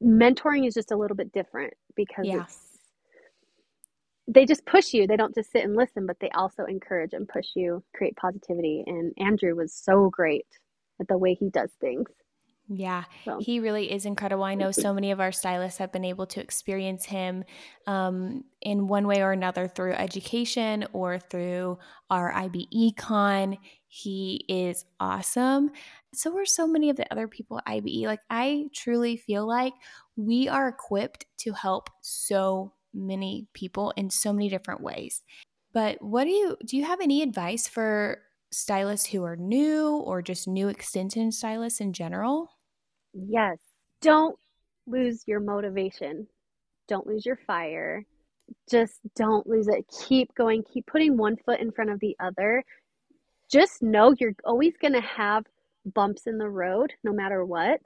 mentoring 0.02 0.66
is 0.66 0.72
just 0.72 0.90
a 0.90 0.96
little 0.96 1.16
bit 1.16 1.32
different 1.32 1.74
because 1.94 2.24
it's 2.26 2.58
they 4.26 4.46
just 4.46 4.64
push 4.64 4.94
you. 4.94 5.06
They 5.06 5.16
don't 5.16 5.34
just 5.34 5.52
sit 5.52 5.64
and 5.64 5.76
listen, 5.76 6.06
but 6.06 6.16
they 6.18 6.30
also 6.30 6.64
encourage 6.64 7.12
and 7.12 7.28
push 7.28 7.48
you, 7.54 7.82
create 7.94 8.16
positivity. 8.16 8.84
And 8.86 9.12
Andrew 9.18 9.54
was 9.54 9.74
so 9.74 10.08
great 10.08 10.46
at 10.98 11.08
the 11.08 11.18
way 11.18 11.34
he 11.34 11.50
does 11.50 11.70
things. 11.78 12.08
Yeah, 12.74 13.04
so. 13.26 13.38
he 13.38 13.60
really 13.60 13.92
is 13.92 14.06
incredible. 14.06 14.44
I 14.44 14.54
know 14.54 14.70
so 14.70 14.94
many 14.94 15.10
of 15.10 15.20
our 15.20 15.30
stylists 15.30 15.78
have 15.78 15.92
been 15.92 16.06
able 16.06 16.26
to 16.28 16.40
experience 16.40 17.04
him 17.04 17.44
um, 17.86 18.44
in 18.62 18.88
one 18.88 19.06
way 19.06 19.22
or 19.22 19.32
another 19.32 19.68
through 19.68 19.92
education 19.92 20.86
or 20.94 21.18
through 21.18 21.78
our 22.08 22.32
IBE 22.32 22.96
con. 22.96 23.58
He 23.88 24.46
is 24.48 24.86
awesome. 24.98 25.70
So 26.14 26.34
are 26.38 26.46
so 26.46 26.66
many 26.66 26.88
of 26.88 26.96
the 26.96 27.10
other 27.12 27.28
people 27.28 27.58
at 27.58 27.64
IBE. 27.66 28.06
Like, 28.06 28.20
I 28.30 28.66
truly 28.74 29.18
feel 29.18 29.46
like 29.46 29.74
we 30.16 30.48
are 30.48 30.68
equipped 30.68 31.26
to 31.40 31.52
help 31.52 31.90
so 32.00 32.72
many 32.94 33.48
people 33.52 33.92
in 33.96 34.08
so 34.08 34.32
many 34.32 34.48
different 34.48 34.80
ways. 34.80 35.22
But 35.74 36.00
what 36.00 36.24
do 36.24 36.30
you 36.30 36.56
do 36.64 36.76
you 36.76 36.84
have 36.84 37.00
any 37.00 37.22
advice 37.22 37.68
for 37.68 38.22
stylists 38.50 39.08
who 39.08 39.24
are 39.24 39.36
new 39.36 39.96
or 39.96 40.22
just 40.22 40.46
new 40.46 40.68
extension 40.68 41.32
stylists 41.32 41.80
in 41.80 41.92
general? 41.92 42.50
Yes. 43.14 43.58
Don't 44.00 44.38
lose 44.86 45.22
your 45.26 45.40
motivation. 45.40 46.26
Don't 46.88 47.06
lose 47.06 47.24
your 47.24 47.38
fire. 47.46 48.04
Just 48.70 49.00
don't 49.16 49.46
lose 49.46 49.68
it. 49.68 49.84
Keep 50.06 50.34
going. 50.34 50.62
Keep 50.72 50.86
putting 50.86 51.16
one 51.16 51.36
foot 51.44 51.60
in 51.60 51.72
front 51.72 51.90
of 51.90 52.00
the 52.00 52.16
other. 52.20 52.64
Just 53.50 53.82
know 53.82 54.14
you're 54.18 54.34
always 54.44 54.74
going 54.80 54.94
to 54.94 55.00
have 55.00 55.44
bumps 55.84 56.26
in 56.26 56.38
the 56.38 56.48
road 56.48 56.92
no 57.04 57.12
matter 57.12 57.44
what. 57.44 57.80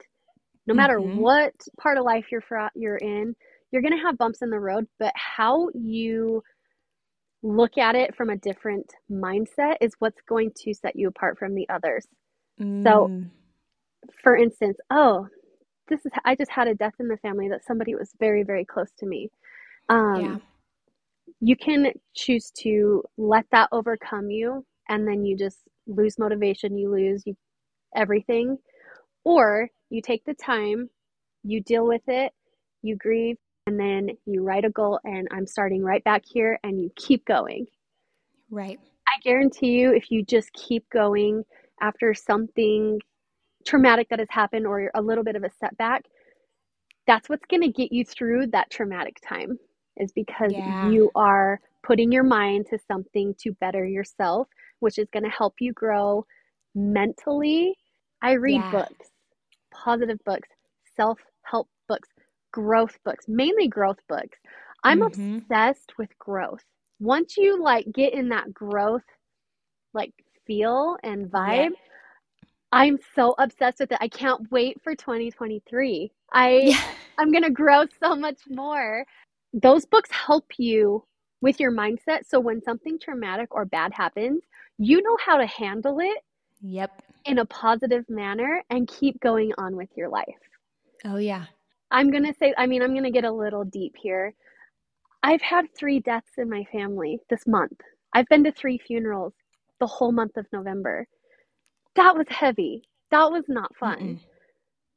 No 0.65 0.73
matter 0.73 0.99
mm-hmm. 0.99 1.19
what 1.19 1.53
part 1.79 1.97
of 1.97 2.03
life 2.03 2.25
you're 2.31 2.41
fra- 2.41 2.71
you're 2.75 2.97
in, 2.97 3.35
you're 3.71 3.81
going 3.81 3.97
to 3.97 4.03
have 4.03 4.17
bumps 4.17 4.41
in 4.41 4.49
the 4.49 4.59
road, 4.59 4.85
but 4.99 5.13
how 5.15 5.69
you 5.73 6.43
look 7.41 7.77
at 7.77 7.95
it 7.95 8.15
from 8.15 8.29
a 8.29 8.37
different 8.37 8.93
mindset 9.09 9.75
is 9.79 9.93
what's 9.99 10.19
going 10.27 10.51
to 10.57 10.73
set 10.73 10.95
you 10.95 11.07
apart 11.07 11.37
from 11.37 11.55
the 11.55 11.67
others. 11.69 12.05
Mm. 12.59 12.83
So, 12.83 13.23
for 14.23 14.35
instance, 14.35 14.77
oh, 14.89 15.27
this 15.87 16.05
is 16.05 16.11
I 16.25 16.35
just 16.35 16.51
had 16.51 16.67
a 16.67 16.75
death 16.75 16.95
in 16.99 17.07
the 17.07 17.17
family 17.17 17.49
that 17.49 17.65
somebody 17.65 17.95
was 17.95 18.11
very 18.19 18.43
very 18.43 18.65
close 18.65 18.91
to 18.99 19.05
me. 19.05 19.29
Um, 19.89 20.21
yeah. 20.21 20.37
You 21.39 21.55
can 21.55 21.91
choose 22.15 22.51
to 22.59 23.03
let 23.17 23.45
that 23.51 23.69
overcome 23.71 24.29
you, 24.29 24.65
and 24.89 25.07
then 25.07 25.25
you 25.25 25.37
just 25.37 25.59
lose 25.85 26.17
motivation. 26.17 26.77
You 26.77 26.91
lose 26.91 27.23
you, 27.25 27.35
everything, 27.95 28.57
or 29.23 29.69
you 29.89 30.01
take 30.01 30.23
the 30.25 30.33
time, 30.33 30.89
you 31.43 31.61
deal 31.61 31.87
with 31.87 32.01
it, 32.07 32.31
you 32.81 32.95
grieve, 32.95 33.37
and 33.67 33.77
then 33.77 34.09
you 34.25 34.43
write 34.43 34.63
a 34.63 34.69
goal 34.69 34.99
and 35.03 35.27
I'm 35.29 35.45
starting 35.45 35.83
right 35.83 36.03
back 36.05 36.23
here 36.25 36.57
and 36.63 36.81
you 36.81 36.89
keep 36.95 37.25
going. 37.25 37.65
Right. 38.49 38.79
I 39.07 39.19
guarantee 39.23 39.71
you 39.71 39.93
if 39.93 40.09
you 40.09 40.23
just 40.23 40.53
keep 40.53 40.89
going 40.89 41.43
after 41.81 42.13
something 42.13 42.99
traumatic 43.67 44.07
that 44.09 44.19
has 44.19 44.27
happened 44.31 44.65
or 44.65 44.89
a 44.95 45.01
little 45.01 45.23
bit 45.23 45.35
of 45.35 45.43
a 45.43 45.49
setback, 45.59 46.03
that's 47.05 47.29
what's 47.29 47.45
going 47.49 47.61
to 47.61 47.71
get 47.71 47.91
you 47.91 48.03
through 48.03 48.47
that 48.47 48.69
traumatic 48.69 49.17
time 49.27 49.57
is 49.97 50.11
because 50.13 50.51
yeah. 50.51 50.89
you 50.89 51.11
are 51.15 51.59
putting 51.83 52.11
your 52.11 52.23
mind 52.23 52.65
to 52.69 52.77
something 52.87 53.33
to 53.39 53.51
better 53.53 53.85
yourself, 53.85 54.47
which 54.79 54.97
is 54.97 55.07
going 55.11 55.23
to 55.23 55.29
help 55.29 55.55
you 55.59 55.73
grow 55.73 56.25
mentally. 56.75 57.75
I 58.21 58.33
read 58.33 58.61
yeah. 58.61 58.71
books, 58.71 59.09
positive 59.73 60.19
books, 60.25 60.49
self 60.95 61.19
help 61.43 61.67
books 61.87 62.09
growth 62.51 62.97
books, 63.05 63.25
mainly 63.27 63.67
growth 63.67 63.99
books. 64.09 64.37
I'm 64.83 65.01
mm-hmm. 65.01 65.37
obsessed 65.37 65.93
with 65.97 66.09
growth. 66.19 66.63
Once 66.99 67.37
you 67.37 67.61
like 67.61 67.85
get 67.93 68.13
in 68.13 68.29
that 68.29 68.53
growth 68.53 69.03
like 69.93 70.13
feel 70.45 70.97
and 71.03 71.27
vibe, 71.27 71.71
I'm 72.71 72.99
so 73.15 73.33
obsessed 73.37 73.79
with 73.79 73.91
it. 73.91 73.97
I 74.01 74.09
can't 74.09 74.51
wait 74.51 74.81
for 74.83 74.93
2023. 74.93 76.11
I 76.33 76.49
yeah. 76.49 76.81
I'm 77.17 77.31
going 77.31 77.43
to 77.43 77.49
grow 77.49 77.85
so 78.01 78.15
much 78.15 78.41
more. 78.49 79.05
Those 79.53 79.85
books 79.85 80.11
help 80.11 80.45
you 80.57 81.03
with 81.41 81.59
your 81.59 81.71
mindset 81.71 82.25
so 82.27 82.39
when 82.39 82.61
something 82.61 82.99
traumatic 82.99 83.55
or 83.55 83.63
bad 83.63 83.93
happens, 83.93 84.41
you 84.77 85.01
know 85.01 85.17
how 85.25 85.37
to 85.37 85.45
handle 85.45 85.99
it. 85.99 86.17
Yep. 86.61 87.03
In 87.25 87.39
a 87.39 87.45
positive 87.45 88.03
manner 88.09 88.63
and 88.69 88.87
keep 88.87 89.19
going 89.21 89.51
on 89.57 89.75
with 89.75 89.89
your 89.95 90.09
life. 90.09 90.25
Oh 91.05 91.17
yeah. 91.17 91.45
I'm 91.91 92.11
going 92.11 92.25
to 92.25 92.33
say 92.33 92.53
I 92.57 92.67
mean 92.67 92.81
I'm 92.81 92.91
going 92.91 93.03
to 93.03 93.11
get 93.11 93.23
a 93.23 93.31
little 93.31 93.63
deep 93.63 93.95
here. 93.97 94.33
I've 95.23 95.41
had 95.41 95.73
3 95.75 95.99
deaths 96.01 96.31
in 96.37 96.49
my 96.49 96.65
family 96.71 97.19
this 97.29 97.47
month. 97.47 97.79
I've 98.13 98.27
been 98.27 98.43
to 98.43 98.51
3 98.51 98.77
funerals 98.77 99.33
the 99.79 99.87
whole 99.87 100.11
month 100.11 100.37
of 100.37 100.45
November 100.51 101.07
that 101.97 102.15
was 102.15 102.27
heavy. 102.29 102.83
That 103.11 103.31
was 103.31 103.43
not 103.49 103.75
fun. 103.77 103.99
Mm-mm. 103.99 104.19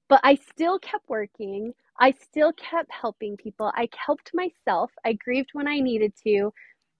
But 0.09 0.21
I 0.25 0.37
still 0.37 0.79
kept 0.79 1.09
working. 1.09 1.73
I 1.99 2.13
still 2.13 2.53
kept 2.55 2.91
helping 2.93 3.37
people. 3.37 3.73
I 3.75 3.89
helped 4.07 4.33
myself. 4.35 4.91
I 5.05 5.15
grieved 5.15 5.51
when 5.53 5.69
I 5.69 5.81
needed 5.81 6.13
to 6.27 6.53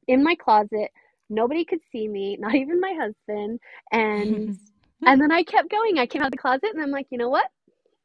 in 0.09 0.25
my 0.25 0.35
closet. 0.35 0.91
Nobody 1.29 1.65
could 1.65 1.81
see 1.93 2.09
me, 2.09 2.37
not 2.41 2.55
even 2.55 2.81
my 2.81 2.95
husband. 2.99 3.61
And 3.93 4.59
and 5.07 5.21
then 5.21 5.33
I 5.33 5.43
kept 5.45 5.71
going. 5.71 5.99
I 5.99 6.07
came 6.07 6.23
out 6.23 6.27
of 6.29 6.33
the 6.33 6.39
closet 6.39 6.71
and 6.75 6.83
I'm 6.83 6.91
like, 6.91 7.07
you 7.11 7.19
know 7.19 7.31
what? 7.31 7.47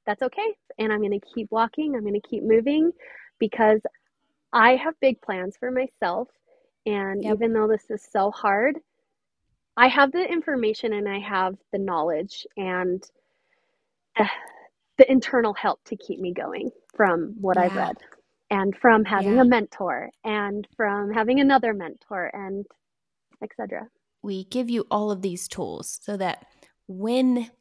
That's 0.06 0.22
okay. 0.22 0.56
And 0.80 0.94
I'm 0.94 1.00
going 1.00 1.20
to 1.20 1.28
keep 1.34 1.50
walking. 1.52 1.96
I'm 1.96 2.02
going 2.04 2.20
to 2.20 2.28
keep 2.30 2.44
moving 2.44 2.92
because 3.40 3.82
I 4.54 4.76
have 4.78 4.94
big 5.02 5.22
plans 5.22 5.56
for 5.60 5.72
myself. 5.72 6.30
And 6.86 7.24
yep. 7.24 7.36
even 7.36 7.54
though 7.54 7.68
this 7.68 7.90
is 7.90 8.08
so 8.12 8.32
hard, 8.32 8.78
I 9.78 9.88
have 9.88 10.12
the 10.12 10.24
information 10.24 10.94
and 10.94 11.08
I 11.08 11.20
have 11.20 11.56
the 11.72 11.80
knowledge 11.80 12.48
and 12.56 13.04
uh, 14.18 14.26
the 14.98 15.10
internal 15.12 15.54
help 15.54 15.84
to 15.86 15.98
keep 15.98 16.20
me 16.20 16.34
going 16.34 16.72
from 16.96 17.36
what 17.40 17.58
yeah. 17.58 17.64
I've 17.64 17.76
read 17.76 17.98
and 18.50 18.76
from 18.78 19.04
having 19.04 19.36
yeah. 19.36 19.42
a 19.42 19.46
mentor 19.46 20.10
and 20.24 20.68
from 20.78 21.12
having 21.12 21.40
another 21.40 21.74
mentor 21.74 22.32
and 22.34 22.66
etc. 23.44 23.88
We 24.22 24.46
give 24.46 24.70
you 24.70 24.86
all 24.90 25.12
of 25.12 25.22
these 25.22 25.48
tools 25.48 26.00
so 26.02 26.18
that 26.18 26.46
when 26.88 27.52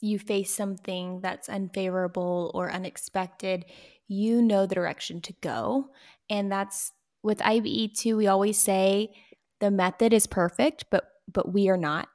you 0.00 0.18
face 0.18 0.54
something 0.54 1.20
that's 1.20 1.48
unfavorable 1.48 2.50
or 2.54 2.70
unexpected, 2.70 3.64
you 4.08 4.42
know 4.42 4.66
the 4.66 4.74
direction 4.74 5.20
to 5.22 5.34
go. 5.40 5.90
And 6.28 6.50
that's 6.50 6.92
with 7.22 7.40
IBE 7.40 7.94
too, 7.94 8.16
we 8.16 8.26
always 8.26 8.58
say 8.58 9.10
the 9.62 9.70
method 9.70 10.12
is 10.12 10.26
perfect, 10.26 10.86
but 10.90 11.04
but 11.32 11.52
we 11.52 11.68
are 11.68 11.76
not. 11.76 12.08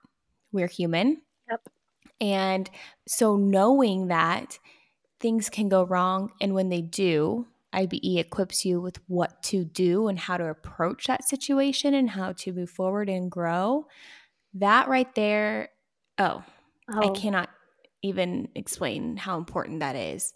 We're 0.51 0.67
human. 0.67 1.21
Yep. 1.49 1.69
And 2.19 2.69
so 3.07 3.37
knowing 3.37 4.07
that 4.07 4.59
things 5.21 5.49
can 5.49 5.69
go 5.69 5.83
wrong 5.83 6.31
and 6.41 6.53
when 6.53 6.67
they 6.67 6.81
do, 6.81 7.47
IBE 7.73 8.17
equips 8.17 8.65
you 8.65 8.81
with 8.81 8.99
what 9.07 9.41
to 9.43 9.63
do 9.63 10.09
and 10.09 10.19
how 10.19 10.35
to 10.35 10.45
approach 10.49 11.07
that 11.07 11.23
situation 11.23 11.93
and 11.93 12.09
how 12.09 12.33
to 12.33 12.51
move 12.51 12.69
forward 12.69 13.07
and 13.07 13.31
grow. 13.31 13.87
That 14.53 14.89
right 14.89 15.13
there, 15.15 15.69
oh, 16.17 16.43
oh. 16.91 16.99
I 16.99 17.17
cannot 17.17 17.49
even 18.01 18.49
explain 18.55 19.15
how 19.15 19.37
important 19.37 19.79
that 19.79 19.95
is. 19.95 20.33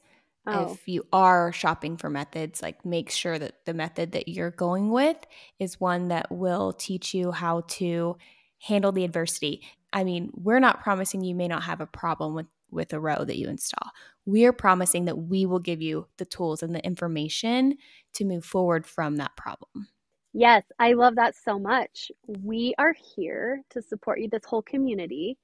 Oh. 0.48 0.74
If 0.74 0.88
you 0.88 1.06
are 1.14 1.52
shopping 1.52 1.98
for 1.98 2.10
methods, 2.10 2.62
like 2.62 2.84
make 2.84 3.12
sure 3.12 3.38
that 3.38 3.66
the 3.66 3.76
method 3.76 4.14
that 4.14 4.28
you're 4.28 4.52
going 4.52 4.90
with 4.90 5.18
is 5.60 5.80
one 5.80 6.08
that 6.08 6.32
will 6.32 6.74
teach 6.74 7.14
you 7.14 7.32
how 7.32 7.62
to 7.68 8.18
handle 8.60 8.92
the 8.92 9.04
adversity. 9.04 9.62
I 9.94 10.04
mean, 10.04 10.32
we're 10.34 10.60
not 10.60 10.82
promising 10.82 11.24
you 11.24 11.36
may 11.36 11.48
not 11.48 11.64
have 11.64 11.82
a 11.82 11.86
problem 11.86 12.34
with 12.34 12.48
with 12.72 12.94
a 12.94 13.00
row 13.00 13.24
that 13.26 13.38
you 13.38 13.50
install. 13.50 13.92
We're 14.26 14.54
promising 14.54 15.06
that 15.06 15.18
we 15.18 15.46
will 15.46 15.60
give 15.60 15.82
you 15.82 16.08
the 16.18 16.26
tools 16.26 16.64
and 16.64 16.74
the 16.74 16.84
information 16.86 17.76
to 18.14 18.26
move 18.26 18.46
forward 18.46 18.86
from 18.86 19.18
that 19.18 19.36
problem. 19.36 19.90
Yes, 20.34 20.64
I 20.80 20.94
love 20.94 21.16
that 21.16 21.36
so 21.36 21.60
much. 21.60 22.10
We 22.26 22.74
are 22.78 22.96
here 23.16 23.62
to 23.72 23.82
support 23.82 24.22
you, 24.22 24.30
this 24.30 24.46
whole 24.46 24.62
community, 24.62 25.38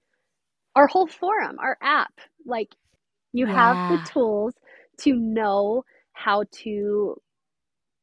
our 0.76 0.88
whole 0.88 1.08
forum, 1.08 1.58
our 1.60 1.78
app. 1.82 2.14
Like, 2.46 2.74
you 3.34 3.46
yeah. 3.46 3.54
have 3.54 4.00
the 4.00 4.10
tools 4.10 4.54
to 5.02 5.14
know 5.14 5.84
how 6.14 6.44
to 6.64 7.16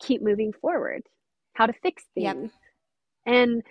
keep 0.01 0.23
moving 0.23 0.53
forward, 0.53 1.03
how 1.55 1.67
to 1.67 1.73
fix 1.83 2.05
things. 2.15 2.51
Yep. 2.53 3.35
And 3.35 3.63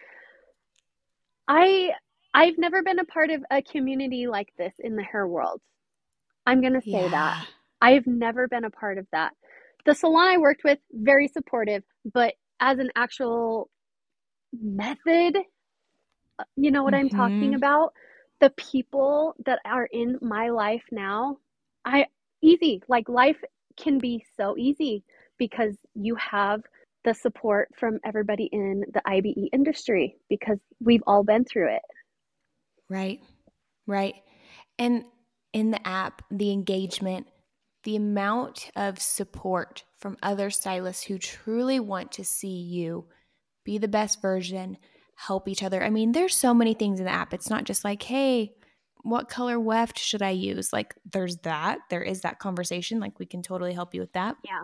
I 1.48 1.92
I've 2.34 2.58
never 2.58 2.82
been 2.82 3.00
a 3.00 3.06
part 3.06 3.30
of 3.30 3.44
a 3.52 3.62
community 3.62 4.28
like 4.28 4.50
this 4.58 4.74
in 4.80 4.96
the 4.96 5.04
hair 5.04 5.28
world. 5.28 5.62
I'm 6.46 6.62
going 6.62 6.74
to 6.74 6.82
say 6.82 7.04
yeah. 7.04 7.10
that. 7.10 7.48
I've 7.82 8.08
never 8.08 8.48
been 8.48 8.64
a 8.64 8.72
part 8.72 8.98
of 8.98 9.06
that. 9.12 9.34
The 9.86 9.94
salon 9.94 10.28
I 10.28 10.38
worked 10.38 10.64
with 10.64 10.80
very 10.92 11.28
supportive, 11.28 11.84
but 12.12 12.34
as 12.60 12.80
an 12.80 12.90
actual 12.96 13.70
method, 14.60 15.38
you 16.56 16.72
know 16.72 16.84
what 16.84 16.94
mm-hmm. 16.94 17.06
I'm 17.06 17.10
talking 17.10 17.42
mm-hmm. 17.42 17.56
about? 17.56 17.94
The 18.40 18.50
people 18.52 19.36
that 19.46 19.60
are 19.66 19.88
in 19.92 20.18
my 20.22 20.50
life 20.50 20.84
now, 20.92 21.38
I 21.86 22.08
easy. 22.44 22.82
Like 22.88 23.10
life 23.10 23.42
can 23.78 23.98
be 23.98 24.24
so 24.38 24.56
easy 24.58 25.04
because 25.38 25.76
you 25.96 26.16
have 26.16 26.62
the 27.04 27.14
support 27.14 27.70
from 27.78 28.00
everybody 28.06 28.50
in 28.52 28.84
the 28.94 29.02
IBE 29.06 29.50
industry 29.52 30.16
because 30.30 30.60
we've 30.80 31.04
all 31.08 31.24
been 31.24 31.44
through 31.46 31.76
it. 31.76 31.82
Right. 32.90 33.20
Right. 33.88 34.16
And 34.80 35.06
in 35.52 35.72
the 35.72 35.86
app, 35.88 36.22
the 36.32 36.52
engagement, 36.52 37.28
the 37.84 37.96
amount 37.96 38.70
of 38.76 39.00
support 39.00 39.84
from 39.98 40.18
other 40.24 40.50
stylists 40.50 41.04
who 41.04 41.18
truly 41.18 41.80
want 41.80 42.12
to 42.14 42.24
see 42.24 42.48
you 42.48 43.06
be 43.66 43.78
the 43.78 43.88
best 43.88 44.22
version, 44.22 44.78
help 45.16 45.48
each 45.48 45.64
other. 45.64 45.84
I 45.84 45.90
mean, 45.90 46.12
there's 46.12 46.36
so 46.36 46.54
many 46.54 46.74
things 46.74 47.00
in 47.00 47.06
the 47.06 47.12
app. 47.12 47.34
It's 47.34 47.50
not 47.50 47.64
just 47.66 47.84
like, 47.84 48.04
hey, 48.04 48.54
what 49.04 49.30
color 49.30 49.60
weft 49.60 50.00
should 50.00 50.22
I 50.22 50.32
use? 50.32 50.74
Like, 50.74 50.96
there's 51.12 51.38
that. 51.38 51.80
There 51.90 52.02
is 52.02 52.22
that 52.22 52.40
conversation. 52.40 53.00
Like, 53.00 53.20
we 53.20 53.26
can 53.26 53.44
totally 53.44 53.74
help 53.74 53.94
you 53.94 54.02
with 54.02 54.14
that. 54.14 54.36
Yeah. 54.44 54.64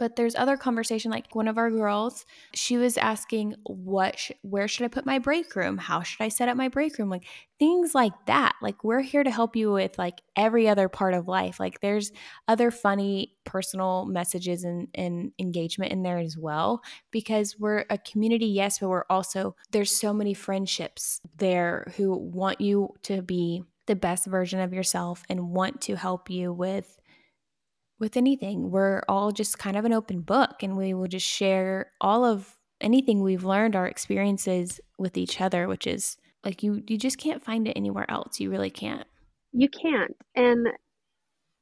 But 0.00 0.16
there's 0.16 0.34
other 0.34 0.56
conversation. 0.56 1.10
Like 1.10 1.34
one 1.34 1.46
of 1.46 1.58
our 1.58 1.70
girls, 1.70 2.24
she 2.54 2.78
was 2.78 2.96
asking, 2.96 3.54
"What? 3.64 4.18
Sh- 4.18 4.32
where 4.40 4.66
should 4.66 4.86
I 4.86 4.88
put 4.88 5.04
my 5.04 5.18
break 5.18 5.54
room? 5.54 5.76
How 5.76 6.02
should 6.02 6.22
I 6.22 6.28
set 6.28 6.48
up 6.48 6.56
my 6.56 6.68
break 6.68 6.98
room? 6.98 7.10
Like 7.10 7.26
things 7.58 7.94
like 7.94 8.14
that. 8.24 8.54
Like 8.62 8.82
we're 8.82 9.02
here 9.02 9.22
to 9.22 9.30
help 9.30 9.54
you 9.54 9.70
with 9.70 9.98
like 9.98 10.22
every 10.34 10.66
other 10.66 10.88
part 10.88 11.12
of 11.12 11.28
life. 11.28 11.60
Like 11.60 11.80
there's 11.80 12.12
other 12.48 12.70
funny 12.70 13.34
personal 13.44 14.06
messages 14.06 14.64
and, 14.64 14.88
and 14.94 15.32
engagement 15.38 15.92
in 15.92 16.02
there 16.02 16.16
as 16.16 16.38
well 16.38 16.82
because 17.10 17.58
we're 17.58 17.84
a 17.90 17.98
community, 17.98 18.46
yes, 18.46 18.78
but 18.78 18.88
we're 18.88 19.04
also 19.10 19.54
there's 19.70 19.94
so 19.94 20.14
many 20.14 20.32
friendships 20.32 21.20
there 21.36 21.92
who 21.98 22.16
want 22.16 22.62
you 22.62 22.94
to 23.02 23.20
be 23.20 23.62
the 23.84 23.96
best 23.96 24.26
version 24.26 24.60
of 24.60 24.72
yourself 24.72 25.22
and 25.28 25.50
want 25.50 25.82
to 25.82 25.96
help 25.96 26.30
you 26.30 26.52
with 26.52 26.98
with 28.00 28.16
anything. 28.16 28.70
We're 28.70 29.02
all 29.08 29.30
just 29.30 29.58
kind 29.58 29.76
of 29.76 29.84
an 29.84 29.92
open 29.92 30.22
book 30.22 30.62
and 30.62 30.76
we 30.76 30.94
will 30.94 31.06
just 31.06 31.26
share 31.26 31.92
all 32.00 32.24
of 32.24 32.56
anything 32.80 33.22
we've 33.22 33.44
learned, 33.44 33.76
our 33.76 33.86
experiences 33.86 34.80
with 34.98 35.16
each 35.16 35.40
other, 35.40 35.68
which 35.68 35.86
is 35.86 36.16
like 36.42 36.62
you 36.62 36.82
you 36.88 36.96
just 36.96 37.18
can't 37.18 37.44
find 37.44 37.68
it 37.68 37.76
anywhere 37.76 38.10
else. 38.10 38.40
You 38.40 38.50
really 38.50 38.70
can't. 38.70 39.06
You 39.52 39.68
can't. 39.68 40.16
And 40.34 40.66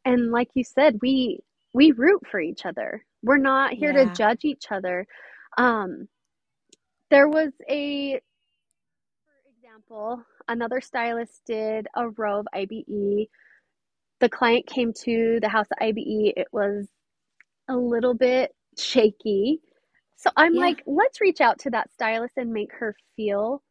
and 0.05 0.31
like 0.31 0.49
you 0.55 0.65
said, 0.65 0.99
we 1.03 1.41
we 1.75 1.93
root 1.93 2.23
for 2.31 2.41
each 2.41 2.65
other. 2.65 3.05
We're 3.23 3.39
not 3.39 3.73
here 3.73 3.93
yeah. 3.93 4.05
to 4.05 4.15
judge 4.15 4.45
each 4.45 4.67
other. 4.71 5.07
Um 5.59 6.09
there 7.11 7.29
was 7.29 7.53
a 7.69 8.21
for 9.25 9.51
example, 9.57 10.23
another 10.47 10.81
stylist 10.81 11.43
did 11.47 11.89
a 11.97 12.09
row 12.11 12.41
of 12.41 12.47
IBE 12.55 13.29
the 14.21 14.29
client 14.29 14.67
came 14.67 14.93
to 15.05 15.39
the 15.41 15.49
house 15.49 15.67
at 15.73 15.87
IBE, 15.87 16.33
it 16.37 16.49
was 16.53 16.89
a 17.69 17.77
little 17.77 18.15
bit 18.15 18.53
shaky. 18.77 19.61
So 20.17 20.31
I'm 20.37 20.55
yeah. 20.55 20.61
like, 20.61 20.83
let's 20.87 21.21
reach 21.21 21.41
out 21.41 21.59
to 21.61 21.71
that 21.71 21.93
stylist 21.93 22.35
and 22.37 22.53
make 22.53 22.73
her 22.73 22.97
feel 23.17 23.63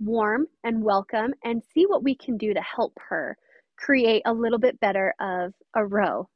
warm 0.00 0.46
and 0.62 0.82
welcome 0.82 1.34
and 1.44 1.62
see 1.74 1.86
what 1.86 2.04
we 2.04 2.14
can 2.14 2.36
do 2.36 2.54
to 2.54 2.60
help 2.60 2.92
her 3.08 3.36
create 3.76 4.22
a 4.26 4.32
little 4.32 4.58
bit 4.58 4.78
better 4.80 5.14
of 5.20 5.52
a 5.74 5.84
row. 5.84 6.28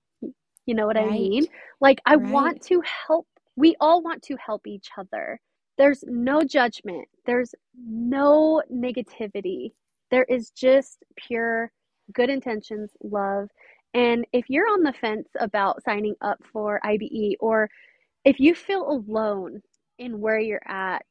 You 0.66 0.74
know 0.74 0.86
what 0.86 0.96
right. 0.96 1.06
I 1.06 1.10
mean? 1.10 1.46
Like, 1.80 2.00
I 2.06 2.14
right. 2.14 2.32
want 2.32 2.62
to 2.62 2.82
help, 3.06 3.26
we 3.56 3.76
all 3.80 4.02
want 4.02 4.22
to 4.24 4.36
help 4.44 4.66
each 4.66 4.88
other. 4.96 5.40
There's 5.78 6.04
no 6.06 6.42
judgment, 6.42 7.08
there's 7.26 7.54
no 7.76 8.62
negativity. 8.72 9.72
There 10.10 10.26
is 10.28 10.50
just 10.50 10.98
pure 11.16 11.72
good 12.12 12.30
intentions, 12.30 12.90
love. 13.02 13.48
And 13.94 14.26
if 14.32 14.46
you're 14.48 14.68
on 14.68 14.82
the 14.82 14.94
fence 14.94 15.28
about 15.38 15.82
signing 15.84 16.14
up 16.20 16.38
for 16.52 16.80
IBE 16.84 17.36
or 17.40 17.68
if 18.24 18.40
you 18.40 18.54
feel 18.54 18.88
alone 18.88 19.60
in 19.98 20.20
where 20.20 20.38
you're 20.38 20.66
at, 20.66 21.04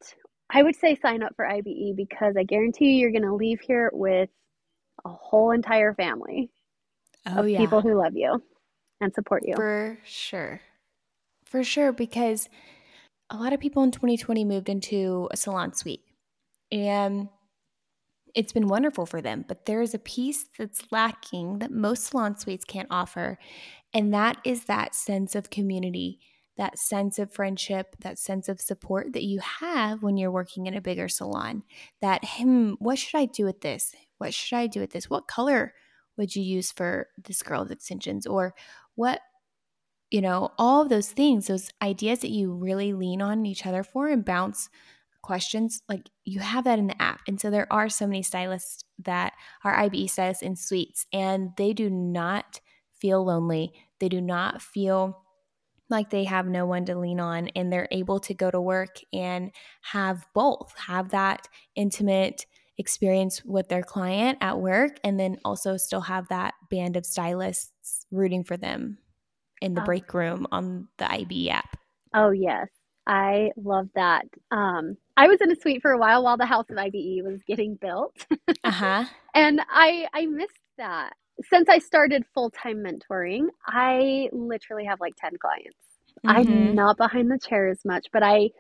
I 0.50 0.64
would 0.64 0.76
say 0.76 0.96
sign 0.96 1.24
up 1.24 1.34
for 1.36 1.46
IBE 1.46 1.96
because 1.96 2.36
I 2.38 2.44
guarantee 2.44 2.94
you 2.94 3.00
you're 3.00 3.12
going 3.12 3.22
to 3.24 3.36
leave 3.36 3.62
here 3.62 3.90
with 3.94 4.30
a 5.06 5.10
whole 5.10 5.52
entire 5.52 5.94
family 5.94 6.50
oh, 7.28 7.40
of 7.40 7.50
yeah. 7.50 7.60
people 7.60 7.82
who 7.82 7.98
love 7.98 8.16
you 8.16 8.42
and 9.00 9.14
support 9.14 9.44
you. 9.46 9.56
For 9.56 9.98
sure. 10.04 10.62
For 11.46 11.64
sure. 11.64 11.92
Because 11.92 12.50
a 13.30 13.38
lot 13.38 13.54
of 13.54 13.60
people 13.60 13.84
in 13.84 13.92
2020 13.92 14.44
moved 14.44 14.70
into 14.70 15.30
a 15.32 15.38
salon 15.38 15.74
suite 15.74 16.04
and 16.72 17.30
it's 18.36 18.54
been 18.54 18.68
wonderful 18.68 19.06
for 19.06 19.22
them. 19.22 19.46
But 19.48 19.66
there 19.66 19.82
is 19.82 19.94
a 19.94 20.00
piece 20.00 20.46
that's 20.58 20.92
lacking 20.92 21.60
that 21.60 21.72
most 21.72 22.06
salon 22.06 22.38
suites 22.38 22.66
can't 22.66 22.88
offer. 22.92 23.38
And 23.94 24.14
that 24.14 24.38
is 24.46 24.66
that 24.66 24.96
sense 24.96 25.36
of 25.36 25.50
community, 25.50 26.20
that 26.58 26.80
sense 26.80 27.20
of 27.20 27.34
friendship, 27.34 27.96
that 28.00 28.20
sense 28.20 28.48
of 28.50 28.62
support 28.62 29.14
that 29.14 29.24
you 29.24 29.40
have 29.40 30.04
when 30.04 30.18
you're 30.18 30.32
working 30.32 30.66
in 30.66 30.76
a 30.76 30.82
bigger 30.82 31.10
salon. 31.10 31.64
That, 32.02 32.22
hmm, 32.24 32.74
what 32.80 33.00
should 33.00 33.18
I 33.18 33.26
do 33.26 33.46
with 33.46 33.62
this? 33.62 33.96
What 34.18 34.34
should 34.34 34.58
I 34.58 34.68
do 34.68 34.80
with 34.80 34.92
this? 34.92 35.10
What 35.10 35.28
color 35.28 35.74
would 36.18 36.36
you 36.36 36.44
use 36.44 36.72
for 36.72 37.08
this 37.24 37.42
girl's 37.42 37.72
extensions? 37.72 38.28
Or 38.28 38.54
what, 38.96 39.22
you 40.10 40.22
know, 40.22 40.52
all 40.58 40.82
of 40.82 40.90
those 40.90 41.10
things, 41.10 41.48
those 41.48 41.70
ideas 41.82 42.20
that 42.20 42.32
you 42.32 42.54
really 42.54 42.94
lean 42.94 43.22
on 43.22 43.46
each 43.46 43.66
other 43.66 43.84
for 43.84 44.08
and 44.10 44.24
bounce 44.24 44.70
questions, 45.22 45.82
like 45.88 46.10
you 46.24 46.40
have 46.40 46.64
that 46.64 46.80
in 46.80 46.88
the 46.88 47.02
app. 47.02 47.22
And 47.28 47.40
so 47.40 47.50
there 47.50 47.72
are 47.72 47.90
so 47.90 48.08
many 48.08 48.24
stylists 48.24 48.84
that 49.00 49.34
are 49.64 49.76
IBE 49.76 50.10
stylists 50.10 50.44
in 50.44 50.56
suites, 50.56 51.06
and 51.14 51.52
they 51.58 51.74
do 51.74 51.90
not 51.90 52.60
feel 53.00 53.24
lonely. 53.24 53.74
They 54.00 54.10
do 54.10 54.22
not 54.22 54.62
feel 54.62 55.22
like 55.90 56.10
they 56.10 56.24
have 56.24 56.48
no 56.48 56.66
one 56.66 56.86
to 56.86 56.98
lean 56.98 57.20
on, 57.20 57.50
and 57.50 57.72
they're 57.72 57.88
able 57.92 58.20
to 58.22 58.34
go 58.34 58.50
to 58.50 58.62
work 58.62 59.00
and 59.14 59.52
have 59.82 60.26
both, 60.34 60.74
have 60.78 61.10
that 61.10 61.48
intimate 61.76 62.46
experience 62.78 63.44
with 63.44 63.68
their 63.70 63.84
client 63.84 64.38
at 64.42 64.60
work, 64.60 65.00
and 65.04 65.20
then 65.20 65.38
also 65.44 65.78
still 65.78 66.02
have 66.02 66.28
that 66.30 66.54
band 66.70 66.96
of 66.96 67.06
stylists 67.06 68.06
rooting 68.12 68.44
for 68.44 68.58
them 68.58 68.98
in 69.62 69.74
the 69.74 69.82
oh. 69.82 69.86
break 69.86 70.14
room 70.14 70.48
on 70.52 70.88
the 70.98 71.06
IBE 71.06 71.50
app. 71.50 71.78
Oh, 72.14 72.32
yes. 72.32 72.68
I 73.12 73.52
love 73.62 73.90
that. 73.96 74.24
Um, 74.52 74.96
I 75.18 75.28
was 75.28 75.42
in 75.42 75.52
a 75.52 75.56
suite 75.56 75.82
for 75.82 75.92
a 75.92 75.98
while 75.98 76.24
while 76.24 76.38
the 76.38 76.46
house 76.46 76.70
of 76.70 76.78
IBE 76.78 77.24
was 77.24 77.42
getting 77.46 77.76
built. 77.76 78.26
uh-huh. 78.64 79.04
And 79.36 79.60
I 79.70 80.08
I 80.14 80.28
missed 80.28 80.62
that. 80.78 81.12
Since 81.44 81.68
I 81.68 81.80
started 81.80 82.24
full-time 82.34 82.78
mentoring, 82.78 83.48
I 83.68 84.30
literally 84.32 84.86
have 84.86 85.02
like 85.02 85.16
10 85.18 85.32
clients. 85.42 85.76
Mm-hmm. 86.26 86.30
I'm 86.30 86.76
not 86.76 86.98
behind 86.98 87.30
the 87.30 87.38
chair 87.38 87.68
as 87.68 87.84
much, 87.84 88.08
but 88.14 88.24
I 88.24 88.52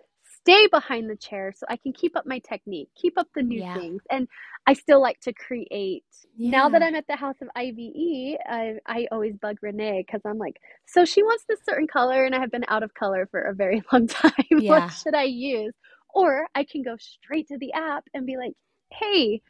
stay 0.42 0.68
behind 0.68 1.10
the 1.10 1.16
chair 1.16 1.54
so 1.56 1.66
I 1.70 1.78
can 1.78 1.94
keep 1.94 2.16
up 2.16 2.26
my 2.26 2.40
technique, 2.40 2.90
keep 2.96 3.18
up 3.18 3.28
the 3.36 3.44
new 3.44 3.62
yeah. 3.62 3.76
things. 3.76 4.02
And 4.10 4.28
I 4.68 4.74
still 4.74 5.02
like 5.02 5.20
to 5.22 5.34
create. 5.34 6.04
Yeah. 6.36 6.52
Now 6.52 6.70
that 6.70 6.84
I'm 6.84 6.96
at 6.96 7.08
the 7.08 7.16
House 7.16 7.36
of 7.42 7.50
IBE, 7.56 8.38
I, 8.48 8.76
I 8.86 9.08
always 9.12 9.36
bug 9.38 9.58
Renee 9.62 10.04
because 10.06 10.22
I'm 10.26 10.38
like, 10.38 10.60
so 10.86 11.06
she 11.06 11.24
wants 11.24 11.46
this 11.48 11.60
certain 11.68 11.88
color, 11.88 12.26
and 12.26 12.36
I 12.36 12.40
have 12.40 12.52
been 12.52 12.66
out 12.68 12.84
of 12.84 12.94
color 12.94 13.28
for 13.30 13.42
a 13.42 13.54
very 13.54 13.84
long 13.92 14.08
time. 14.08 14.32
Yeah. 14.52 14.70
what 14.72 14.90
should 14.90 15.16
I 15.16 15.24
use? 15.24 15.74
Or 16.14 16.48
I 16.56 16.64
can 16.64 16.84
go 16.84 16.98
straight 16.98 17.48
to 17.48 17.58
the 17.58 17.74
app 17.74 18.06
and 18.14 18.26
be 18.26 18.38
like, 18.38 18.54
hey, 18.92 19.42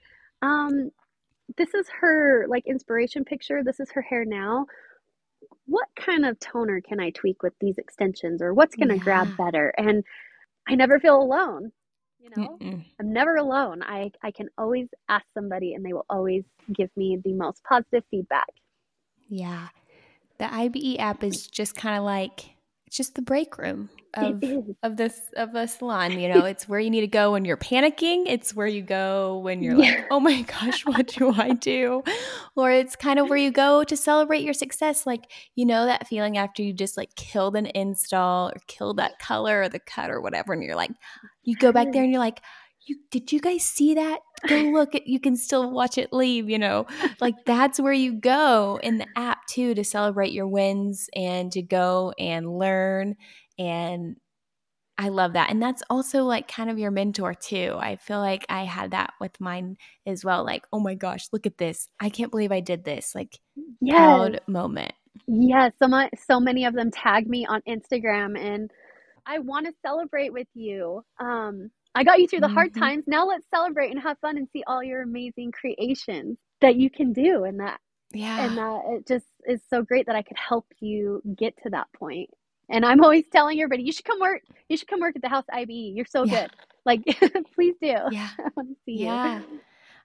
um, 0.42 0.92
this 1.58 1.74
is 1.74 1.88
her 2.00 2.46
like 2.48 2.66
inspiration 2.68 3.26
picture. 3.26 3.64
This 3.64 3.80
is 3.80 3.92
her 3.92 4.02
hair 4.02 4.26
now. 4.26 4.68
What 5.66 5.88
kind 6.00 6.26
of 6.26 6.40
toner 6.40 6.82
can 6.82 7.00
I 7.00 7.12
tweak 7.12 7.44
with 7.44 7.54
these 7.60 7.78
extensions, 7.78 8.42
or 8.42 8.54
what's 8.54 8.76
going 8.76 8.90
to 8.90 8.96
yeah. 8.96 9.04
grab 9.04 9.38
better? 9.38 9.74
And 9.78 10.04
I 10.68 10.76
never 10.76 11.00
feel 11.00 11.22
alone. 11.22 11.72
You 12.20 12.30
know, 12.30 12.60
Mm-mm. 12.62 12.86
I'm 13.00 13.14
never 13.14 13.36
alone. 13.38 13.82
I, 13.84 14.12
I 14.24 14.32
can 14.32 14.50
always 14.58 14.88
ask 15.10 15.26
somebody 15.34 15.74
and 15.74 15.86
they 15.86 15.94
will 15.94 16.06
always 16.10 16.44
give 16.74 16.90
me 16.96 17.20
the 17.24 17.34
most 17.34 17.64
positive 17.64 18.04
feedback. 18.12 18.48
Yeah. 19.30 19.70
The 20.38 20.54
IBE 20.54 20.98
app 21.00 21.24
is 21.24 21.48
just 21.48 21.76
kind 21.76 21.98
of 21.98 22.04
like 22.04 22.56
it's 22.92 22.98
just 22.98 23.16
the 23.16 23.22
break 23.22 23.58
room 23.58 23.90
of 24.16 24.44
of 24.84 24.98
this 24.98 25.18
of 25.38 25.56
a 25.56 25.66
salon. 25.66 26.20
You 26.20 26.28
know, 26.34 26.44
it's 26.44 26.68
where 26.68 26.78
you 26.78 26.90
need 26.90 27.02
to 27.02 27.08
go 27.08 27.32
when 27.32 27.46
you're 27.46 27.56
panicking. 27.56 28.26
It's 28.28 28.54
where 28.54 28.68
you 28.68 28.82
go 28.82 29.38
when 29.38 29.64
you're 29.64 29.78
yeah. 29.78 29.92
like, 29.92 30.08
oh 30.12 30.20
my 30.20 30.42
gosh, 30.42 30.86
what 30.86 31.08
do 31.08 31.32
I 31.32 31.54
do? 31.54 32.04
Or 32.58 32.70
it's 32.70 32.98
kind 32.98 33.18
of 33.18 33.30
where 33.30 33.38
you 33.38 33.50
go 33.50 33.86
to 33.86 33.96
celebrate 33.96 34.44
your 34.44 34.54
success. 34.54 35.08
Like, 35.08 35.32
you 35.56 35.66
know, 35.66 35.86
that 35.86 36.10
feeling 36.10 36.38
after 36.38 36.64
you 36.64 36.74
just 36.74 36.98
like 36.98 37.16
killed 37.16 37.56
an 37.56 37.68
install 37.68 38.50
or 38.50 38.58
killed 38.68 38.98
that 38.98 39.20
color 39.20 39.62
or 39.62 39.70
the 39.70 39.80
cut 39.80 40.12
or 40.12 40.20
whatever, 40.20 40.52
and 40.52 40.62
you're 40.62 40.76
like, 40.76 40.92
you 41.44 41.56
go 41.56 41.72
back 41.72 41.94
there 41.94 42.04
and 42.04 42.12
you're 42.12 42.20
like, 42.20 42.42
you 42.86 42.98
did 43.12 43.32
you 43.32 43.40
guys 43.40 43.64
see 43.64 43.94
that? 43.96 44.20
Go 44.48 44.56
look 44.74 44.96
at 44.96 45.08
you 45.08 45.20
can 45.20 45.36
still 45.36 45.72
watch 45.72 45.98
it 45.98 46.12
leave, 46.14 46.50
you 46.50 46.60
know. 46.60 46.88
Like 47.20 47.36
that's 47.46 47.80
where 47.80 47.94
you 47.94 48.14
go 48.14 48.80
in 48.82 48.98
the 48.98 49.08
app 49.16 49.46
too 49.48 49.74
to 49.76 49.84
celebrate 49.84 50.32
your 50.32 50.48
wins 50.48 51.10
and 51.16 51.52
to 51.52 51.62
go 51.62 52.14
and 52.18 52.58
learn 52.58 53.16
and 53.60 54.16
I 54.98 55.10
love 55.10 55.34
that. 55.34 55.50
And 55.50 55.62
that's 55.62 55.82
also 55.90 56.26
like 56.26 56.48
kind 56.48 56.70
of 56.70 56.78
your 56.78 56.92
mentor 56.92 57.34
too. 57.34 57.76
I 57.80 57.96
feel 57.96 58.20
like 58.20 58.46
I 58.50 58.66
had 58.66 58.92
that 58.92 59.14
with 59.20 59.40
mine 59.42 59.78
as 60.06 60.24
well. 60.24 60.46
Like, 60.46 60.64
oh 60.72 60.80
my 60.80 60.94
gosh, 60.94 61.28
look 61.32 61.48
at 61.48 61.58
this. 61.58 61.88
I 62.00 62.10
can't 62.10 62.30
believe 62.30 62.52
I 62.52 62.60
did 62.60 62.84
this. 62.84 63.16
Like 63.16 63.40
yes. 63.80 63.96
proud 63.96 64.42
moment. 64.48 64.94
Yeah, 65.28 65.70
So 65.80 65.88
much 65.88 66.12
so 66.28 66.40
many 66.40 66.66
of 66.66 66.76
them 66.76 66.92
tag 66.92 67.28
me 67.28 67.46
on 67.48 67.62
Instagram 67.68 68.40
and 68.40 68.70
I 69.26 69.40
want 69.40 69.66
to 69.66 69.74
celebrate 69.82 70.34
with 70.34 70.48
you. 70.54 71.04
Um, 71.20 71.72
I 71.94 72.04
got 72.04 72.20
you 72.20 72.28
through 72.28 72.40
the 72.42 72.48
mm-hmm. 72.48 72.56
hard 72.56 72.74
times. 72.74 73.04
Now 73.08 73.28
let's 73.28 73.46
celebrate 73.54 73.92
and 73.92 74.02
have 74.02 74.18
fun 74.20 74.38
and 74.38 74.48
see 74.54 74.64
all 74.66 74.84
your 74.84 75.02
amazing 75.02 75.52
creations 75.52 76.38
that 76.62 76.76
you 76.76 76.90
can 76.90 77.12
do 77.12 77.44
and 77.44 77.60
that 77.60 77.80
yeah. 78.14 78.46
And 78.46 78.58
that 78.58 78.82
it 78.88 79.08
just 79.08 79.26
is 79.46 79.62
so 79.70 79.84
great 79.84 80.06
that 80.08 80.16
I 80.16 80.22
could 80.22 80.38
help 80.38 80.66
you 80.80 81.22
get 81.38 81.56
to 81.64 81.70
that 81.72 81.88
point. 81.94 82.30
And 82.70 82.86
I'm 82.86 83.04
always 83.04 83.26
telling 83.32 83.60
everybody, 83.60 83.84
you 83.84 83.92
should 83.92 84.06
come 84.06 84.20
work. 84.20 84.42
You 84.70 84.78
should 84.78 84.88
come 84.88 85.02
work 85.02 85.16
at 85.16 85.22
the 85.22 85.30
house 85.30 85.46
IBE. 85.52 85.70
You're 85.70 86.06
so 86.06 86.24
yeah. 86.24 86.42
good. 86.42 86.52
Like, 86.86 87.04
please 87.56 87.76
do. 87.82 87.96
Yeah. 88.12 88.30
I 88.40 88.50
want 88.56 88.70
to 88.70 88.76
see 88.86 89.04
yeah. 89.04 89.40
you. 89.40 89.60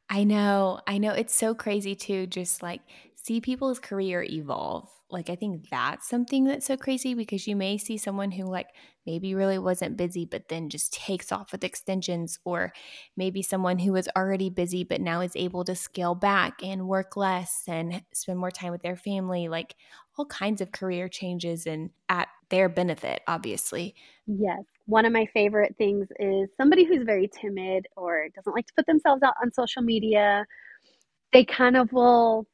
I 0.09 0.24
know. 0.24 0.80
I 0.87 0.99
know. 0.99 1.12
It's 1.12 1.34
so 1.34 1.55
crazy 1.55 1.95
too. 1.95 2.26
Just 2.26 2.62
like 2.62 2.80
see 3.27 3.41
people's 3.41 3.81
career 3.81 4.22
evolve. 4.22 4.89
Like 5.09 5.31
i 5.31 5.37
think 5.37 5.68
that's 5.70 6.09
something 6.09 6.47
that's 6.47 6.66
so 6.66 6.77
crazy 6.77 7.14
because 7.14 7.47
you 7.47 7.55
may 7.55 7.79
see 7.79 7.97
someone 7.97 8.33
who 8.33 8.43
like 8.43 8.66
maybe 9.07 9.37
really 9.37 9.57
wasn't 9.57 9.97
busy 9.97 10.24
but 10.24 10.49
then 10.49 10.68
just 10.68 10.93
takes 10.93 11.31
off 11.31 11.53
with 11.53 11.62
extensions 11.62 12.41
or 12.45 12.72
maybe 13.16 13.41
someone 13.41 13.79
who 13.79 13.93
was 13.93 14.09
already 14.16 14.51
busy 14.51 14.83
but 14.83 15.01
now 15.01 15.20
is 15.20 15.37
able 15.37 15.62
to 15.62 15.77
scale 15.77 16.16
back 16.16 16.61
and 16.61 16.89
work 16.89 17.16
less 17.16 17.62
and 17.68 18.03
spend 18.12 18.41
more 18.41 18.51
time 18.51 18.72
with 18.72 18.83
their 18.83 18.97
family. 18.97 19.47
Like 19.47 19.77
all 20.18 20.27
kinds 20.27 20.61
of 20.61 20.72
career 20.72 21.09
changes 21.09 21.66
and 21.66 21.91
at 22.09 22.27
their 22.49 22.68
benefit 22.68 23.20
obviously. 23.29 23.95
Yes. 24.27 24.64
One 24.87 25.05
of 25.05 25.12
my 25.12 25.27
favorite 25.33 25.77
things 25.79 26.09
is 26.18 26.49
somebody 26.57 26.85
who's 26.85 27.05
very 27.05 27.29
timid 27.29 27.87
or 27.97 28.29
doesn't 28.35 28.55
like 28.55 28.66
to 28.66 28.74
put 28.74 28.87
themselves 28.87 29.22
out 29.22 29.35
on 29.41 29.53
social 29.53 29.83
media. 29.83 30.45
They 31.33 31.45
kind 31.45 31.77
of 31.77 31.93
will 31.93 32.45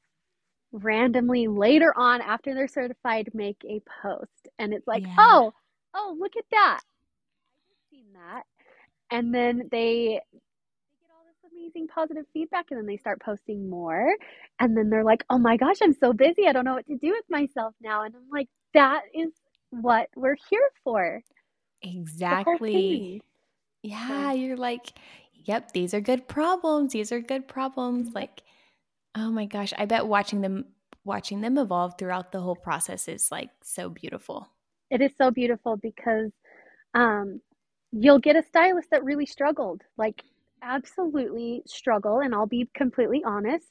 randomly 0.72 1.46
later 1.46 1.92
on 1.96 2.20
after 2.22 2.54
they're 2.54 2.68
certified 2.68 3.30
make 3.34 3.62
a 3.68 3.82
post. 4.02 4.48
And 4.58 4.72
it's 4.72 4.86
like 4.86 5.04
yeah. 5.06 5.14
oh 5.18 5.52
oh 5.94 6.16
look 6.18 6.36
at 6.36 6.44
that. 6.50 6.80
I've 7.70 7.90
seen 7.90 8.06
that. 8.14 8.44
And 9.10 9.34
then 9.34 9.68
they 9.70 10.20
get 10.30 11.10
all 11.10 11.24
this 11.26 11.52
amazing 11.52 11.88
positive 11.88 12.24
feedback 12.32 12.66
and 12.70 12.78
then 12.78 12.86
they 12.86 12.96
start 12.96 13.20
posting 13.20 13.68
more. 13.68 14.14
And 14.60 14.76
then 14.76 14.88
they're 14.88 15.04
like 15.04 15.24
oh 15.30 15.38
my 15.38 15.56
gosh 15.56 15.76
i'm 15.82 15.94
so 15.94 16.12
busy. 16.12 16.46
I 16.46 16.52
don't 16.52 16.64
know 16.64 16.74
what 16.74 16.86
to 16.86 16.96
do 16.96 17.10
with 17.10 17.24
myself 17.28 17.74
now. 17.82 18.02
And 18.04 18.14
i'm 18.14 18.28
like 18.30 18.48
that 18.74 19.02
is 19.14 19.30
what 19.70 20.08
we're 20.16 20.36
here 20.48 20.70
for. 20.82 21.20
Exactly. 21.82 23.20
yeah 23.82 24.30
so. 24.30 24.36
you're 24.36 24.56
like 24.56 24.92
yep 25.34 25.72
these 25.72 25.92
are 25.92 26.00
good 26.00 26.28
problems. 26.28 26.92
These 26.94 27.12
are 27.12 27.20
good 27.20 27.46
problems. 27.46 28.14
Like 28.14 28.42
Oh 29.14 29.30
my 29.30 29.46
gosh, 29.46 29.72
I 29.76 29.84
bet 29.84 30.06
watching 30.06 30.40
them 30.40 30.66
watching 31.04 31.40
them 31.40 31.58
evolve 31.58 31.94
throughout 31.98 32.32
the 32.32 32.40
whole 32.40 32.56
process 32.56 33.08
is 33.08 33.30
like 33.30 33.50
so 33.62 33.88
beautiful. 33.88 34.48
It 34.90 35.00
is 35.00 35.12
so 35.18 35.30
beautiful 35.30 35.76
because 35.76 36.30
um, 36.94 37.40
you'll 37.92 38.18
get 38.18 38.36
a 38.36 38.42
stylist 38.42 38.90
that 38.90 39.04
really 39.04 39.26
struggled, 39.26 39.82
like 39.96 40.22
absolutely 40.62 41.62
struggle, 41.66 42.20
and 42.20 42.34
I'll 42.34 42.46
be 42.46 42.68
completely 42.74 43.22
honest, 43.24 43.66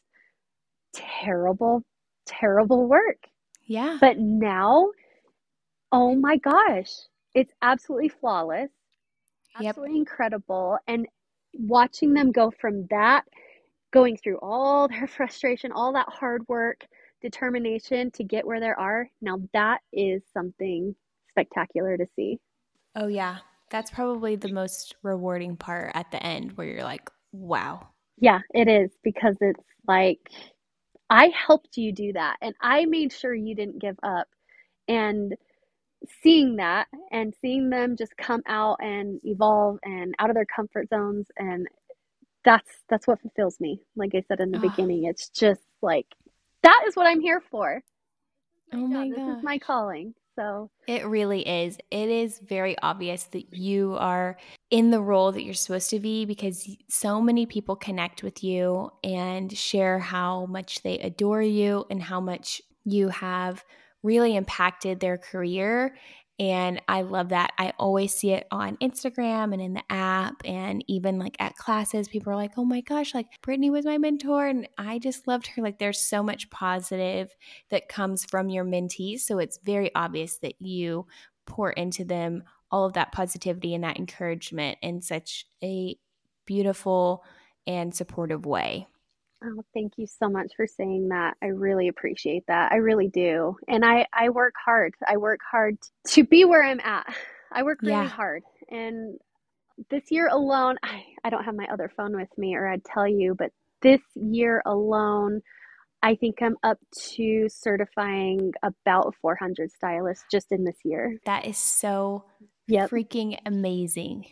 terrible, 0.93 1.83
terrible 2.25 2.87
work. 2.87 3.27
Yeah. 3.65 3.97
But 4.01 4.17
now, 4.17 4.89
oh 5.91 6.15
my 6.15 6.37
gosh, 6.37 6.91
it's 7.33 7.53
absolutely 7.61 8.09
flawless, 8.09 8.71
absolutely 9.55 9.95
yep. 9.95 9.99
incredible, 9.99 10.77
and 10.87 11.07
watching 11.53 12.13
them 12.13 12.31
go 12.31 12.51
from 12.51 12.87
that 12.89 13.23
going 13.91 14.17
through 14.17 14.39
all 14.41 14.87
their 14.87 15.07
frustration, 15.17 15.71
all 15.71 15.93
that 15.93 16.09
hard 16.09 16.47
work, 16.47 16.85
determination 17.21 18.11
to 18.11 18.23
get 18.23 18.45
where 18.45 18.59
they 18.59 18.69
are. 18.69 19.07
Now, 19.21 19.39
that 19.53 19.81
is 19.93 20.21
something 20.33 20.95
spectacular 21.29 21.97
to 21.97 22.05
see. 22.15 22.39
Oh, 22.95 23.07
yeah. 23.07 23.37
That's 23.69 23.91
probably 23.91 24.35
the 24.35 24.51
most 24.51 24.95
rewarding 25.01 25.55
part 25.55 25.91
at 25.93 26.11
the 26.11 26.21
end 26.21 26.57
where 26.57 26.67
you're 26.67 26.83
like, 26.83 27.09
wow. 27.31 27.87
Yeah, 28.17 28.39
it 28.53 28.67
is 28.67 28.91
because 29.03 29.37
it's 29.39 29.63
like 29.87 30.19
I 31.09 31.31
helped 31.47 31.77
you 31.77 31.93
do 31.93 32.13
that 32.13 32.37
and 32.41 32.53
I 32.61 32.85
made 32.85 33.13
sure 33.13 33.33
you 33.33 33.55
didn't 33.55 33.79
give 33.79 33.97
up. 34.03 34.27
And 34.87 35.33
seeing 36.23 36.55
that 36.55 36.87
and 37.11 37.33
seeing 37.41 37.69
them 37.69 37.95
just 37.95 38.15
come 38.17 38.41
out 38.47 38.77
and 38.81 39.19
evolve 39.23 39.77
and 39.83 40.15
out 40.19 40.29
of 40.29 40.35
their 40.35 40.45
comfort 40.45 40.89
zones 40.89 41.27
and 41.37 41.67
that's 42.43 42.69
that's 42.89 43.07
what 43.07 43.21
fulfills 43.21 43.59
me. 43.59 43.81
Like 43.95 44.11
I 44.15 44.23
said 44.27 44.39
in 44.39 44.51
the 44.51 44.57
oh. 44.57 44.61
beginning, 44.61 45.05
it's 45.05 45.29
just 45.29 45.61
like 45.81 46.07
that 46.63 46.83
is 46.87 46.95
what 46.95 47.07
I'm 47.07 47.21
here 47.21 47.41
for. 47.51 47.81
Oh 48.73 48.87
my 48.87 49.09
god. 49.09 49.17
This 49.17 49.37
is 49.37 49.43
my 49.43 49.57
calling. 49.57 50.13
So 50.37 50.69
it 50.87 51.05
really 51.05 51.47
is. 51.47 51.77
It 51.91 52.09
is 52.09 52.39
very 52.39 52.77
obvious 52.81 53.25
that 53.25 53.53
you 53.53 53.95
are 53.99 54.37
in 54.69 54.89
the 54.89 55.01
role 55.01 55.31
that 55.33 55.43
you're 55.43 55.53
supposed 55.53 55.89
to 55.89 55.99
be 55.99 56.25
because 56.25 56.69
so 56.89 57.21
many 57.21 57.45
people 57.45 57.75
connect 57.75 58.23
with 58.23 58.43
you 58.43 58.91
and 59.03 59.55
share 59.55 59.99
how 59.99 60.45
much 60.45 60.83
they 60.83 60.99
adore 60.99 61.41
you 61.41 61.85
and 61.89 62.01
how 62.01 62.21
much 62.21 62.61
you 62.85 63.09
have 63.09 63.63
really 64.03 64.35
impacted 64.35 64.99
their 64.99 65.17
career 65.17 65.95
and 66.41 66.81
I 66.87 67.03
love 67.03 67.29
that. 67.29 67.51
I 67.59 67.71
always 67.77 68.15
see 68.15 68.31
it 68.31 68.47
on 68.49 68.75
Instagram 68.77 69.53
and 69.53 69.61
in 69.61 69.75
the 69.75 69.83
app, 69.91 70.41
and 70.43 70.83
even 70.87 71.19
like 71.19 71.35
at 71.39 71.55
classes, 71.55 72.07
people 72.07 72.33
are 72.33 72.35
like, 72.35 72.53
oh 72.57 72.65
my 72.65 72.81
gosh, 72.81 73.13
like 73.13 73.27
Brittnee 73.43 73.69
was 73.69 73.85
my 73.85 73.99
mentor. 73.99 74.47
And 74.47 74.67
I 74.75 74.97
just 74.97 75.27
loved 75.27 75.45
her. 75.45 75.61
Like, 75.61 75.77
there's 75.77 75.99
so 75.99 76.23
much 76.23 76.49
positive 76.49 77.29
that 77.69 77.89
comes 77.89 78.25
from 78.25 78.49
your 78.49 78.65
mentees. 78.65 79.19
So 79.19 79.37
it's 79.37 79.59
very 79.63 79.93
obvious 79.93 80.39
that 80.39 80.55
you 80.59 81.05
pour 81.45 81.69
into 81.69 82.03
them 82.03 82.41
all 82.71 82.85
of 82.85 82.93
that 82.93 83.11
positivity 83.11 83.75
and 83.75 83.83
that 83.83 83.99
encouragement 83.99 84.79
in 84.81 85.03
such 85.03 85.45
a 85.63 85.95
beautiful 86.47 87.23
and 87.67 87.93
supportive 87.93 88.47
way. 88.47 88.87
Oh, 89.43 89.63
thank 89.73 89.93
you 89.97 90.05
so 90.05 90.29
much 90.29 90.53
for 90.55 90.67
saying 90.67 91.09
that. 91.09 91.35
I 91.41 91.47
really 91.47 91.87
appreciate 91.87 92.45
that. 92.47 92.71
I 92.71 92.75
really 92.75 93.07
do. 93.07 93.57
And 93.67 93.83
I, 93.83 94.05
I 94.13 94.29
work 94.29 94.53
hard. 94.63 94.93
I 95.07 95.17
work 95.17 95.39
hard 95.49 95.77
to 96.09 96.23
be 96.23 96.45
where 96.45 96.63
I'm 96.63 96.79
at. 96.81 97.13
I 97.51 97.63
work 97.63 97.81
really 97.81 97.93
yeah. 97.93 98.07
hard. 98.07 98.43
And 98.69 99.17
this 99.89 100.11
year 100.11 100.27
alone, 100.27 100.77
I, 100.83 101.03
I 101.23 101.29
don't 101.29 101.43
have 101.43 101.55
my 101.55 101.67
other 101.71 101.91
phone 101.95 102.15
with 102.15 102.29
me 102.37 102.55
or 102.55 102.67
I'd 102.67 102.85
tell 102.85 103.07
you, 103.07 103.35
but 103.35 103.51
this 103.81 104.01
year 104.15 104.61
alone, 104.65 105.41
I 106.03 106.15
think 106.15 106.41
I'm 106.41 106.57
up 106.63 106.77
to 107.15 107.47
certifying 107.49 108.53
about 108.63 109.15
400 109.21 109.71
stylists 109.71 110.25
just 110.31 110.51
in 110.51 110.63
this 110.63 110.77
year. 110.83 111.17
That 111.25 111.45
is 111.45 111.57
so 111.57 112.25
yep. 112.67 112.89
freaking 112.89 113.39
amazing. 113.45 114.25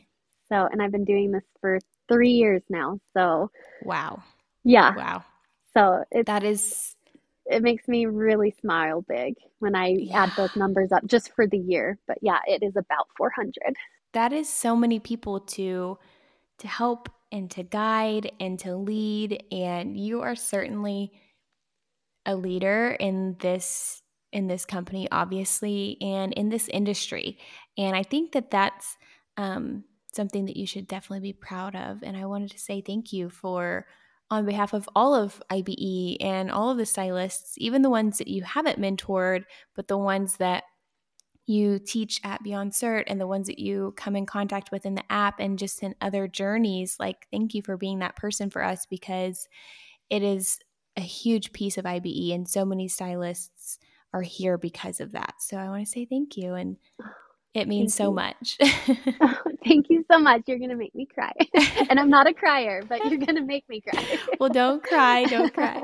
So, 0.49 0.67
and 0.71 0.81
I've 0.81 0.91
been 0.91 1.05
doing 1.05 1.31
this 1.31 1.43
for 1.61 1.79
three 2.07 2.31
years 2.31 2.63
now. 2.69 2.99
So, 3.15 3.51
wow. 3.83 4.23
Yeah. 4.63 4.95
Wow. 4.95 5.23
So 5.73 6.03
it, 6.11 6.25
that 6.25 6.43
is 6.43 6.95
it 7.49 7.63
makes 7.63 7.87
me 7.87 8.05
really 8.05 8.53
smile 8.61 9.01
big 9.01 9.35
when 9.57 9.75
I 9.75 9.87
yeah. 9.87 10.23
add 10.23 10.31
those 10.37 10.55
numbers 10.55 10.91
up 10.91 11.05
just 11.05 11.33
for 11.33 11.47
the 11.47 11.57
year. 11.57 11.97
But 12.07 12.19
yeah, 12.21 12.39
it 12.47 12.61
is 12.61 12.75
about 12.75 13.07
400. 13.17 13.53
That 14.13 14.31
is 14.31 14.47
so 14.47 14.75
many 14.75 14.99
people 14.99 15.39
to 15.41 15.97
to 16.59 16.67
help 16.67 17.09
and 17.31 17.49
to 17.51 17.63
guide 17.63 18.31
and 18.39 18.59
to 18.59 18.75
lead 18.75 19.43
and 19.51 19.97
you 19.97 20.21
are 20.21 20.35
certainly 20.35 21.11
a 22.25 22.35
leader 22.35 22.97
in 22.99 23.37
this 23.39 24.01
in 24.31 24.47
this 24.47 24.65
company 24.65 25.07
obviously 25.11 25.97
and 26.01 26.33
in 26.33 26.49
this 26.49 26.67
industry. 26.67 27.37
And 27.77 27.95
I 27.95 28.03
think 28.03 28.33
that 28.33 28.51
that's 28.51 28.97
um, 29.37 29.85
something 30.13 30.45
that 30.45 30.57
you 30.57 30.67
should 30.67 30.87
definitely 30.87 31.31
be 31.31 31.33
proud 31.33 31.75
of 31.75 32.03
and 32.03 32.17
I 32.17 32.25
wanted 32.25 32.51
to 32.51 32.59
say 32.59 32.81
thank 32.81 33.13
you 33.13 33.29
for 33.29 33.85
on 34.31 34.45
behalf 34.45 34.73
of 34.73 34.87
all 34.95 35.15
of 35.15 35.41
IBE 35.49 36.17
and 36.21 36.51
all 36.51 36.69
of 36.69 36.77
the 36.77 36.85
stylists, 36.85 37.55
even 37.57 37.81
the 37.81 37.89
ones 37.89 38.17
that 38.19 38.27
you 38.27 38.43
haven't 38.43 38.79
mentored, 38.79 39.45
but 39.75 39.87
the 39.87 39.97
ones 39.97 40.37
that 40.37 40.63
you 41.47 41.79
teach 41.79 42.21
at 42.23 42.43
Beyond 42.43 42.73
Cert 42.73 43.05
and 43.07 43.19
the 43.19 43.25
ones 43.25 43.47
that 43.47 43.57
you 43.57 43.93
come 43.97 44.15
in 44.15 44.27
contact 44.27 44.71
with 44.71 44.85
in 44.85 44.93
the 44.93 45.11
app 45.11 45.39
and 45.39 45.57
just 45.57 45.81
in 45.81 45.95
other 45.99 46.27
journeys. 46.27 46.97
Like, 46.99 47.25
thank 47.31 47.55
you 47.55 47.63
for 47.63 47.75
being 47.75 47.99
that 47.99 48.15
person 48.15 48.51
for 48.51 48.63
us 48.63 48.85
because 48.85 49.47
it 50.11 50.21
is 50.21 50.59
a 50.95 51.01
huge 51.01 51.51
piece 51.51 51.79
of 51.79 51.85
IBE, 51.85 52.33
and 52.33 52.47
so 52.47 52.65
many 52.65 52.87
stylists 52.87 53.79
are 54.13 54.21
here 54.21 54.59
because 54.59 54.99
of 54.99 55.13
that. 55.13 55.35
So, 55.39 55.57
I 55.57 55.69
want 55.69 55.83
to 55.85 55.91
say 55.91 56.05
thank 56.05 56.37
you. 56.37 56.53
And 56.53 56.77
it 57.53 57.67
means 57.67 57.95
Thank 57.95 58.05
so 58.05 58.09
you. 58.09 58.15
much. 58.15 58.57
oh, 59.21 59.37
thank 59.65 59.89
you 59.89 60.05
so 60.11 60.19
much. 60.19 60.43
You're 60.45 60.59
going 60.59 60.69
to 60.69 60.75
make 60.75 60.93
me 60.93 61.07
cry. 61.11 61.31
and 61.89 61.99
I'm 61.99 62.09
not 62.09 62.27
a 62.27 62.33
crier, 62.33 62.83
but 62.87 63.03
you're 63.05 63.19
going 63.19 63.35
to 63.35 63.43
make 63.43 63.67
me 63.67 63.81
cry. 63.81 64.19
well, 64.39 64.49
don't 64.49 64.83
cry. 64.83 65.23
Don't 65.25 65.53
cry. 65.53 65.81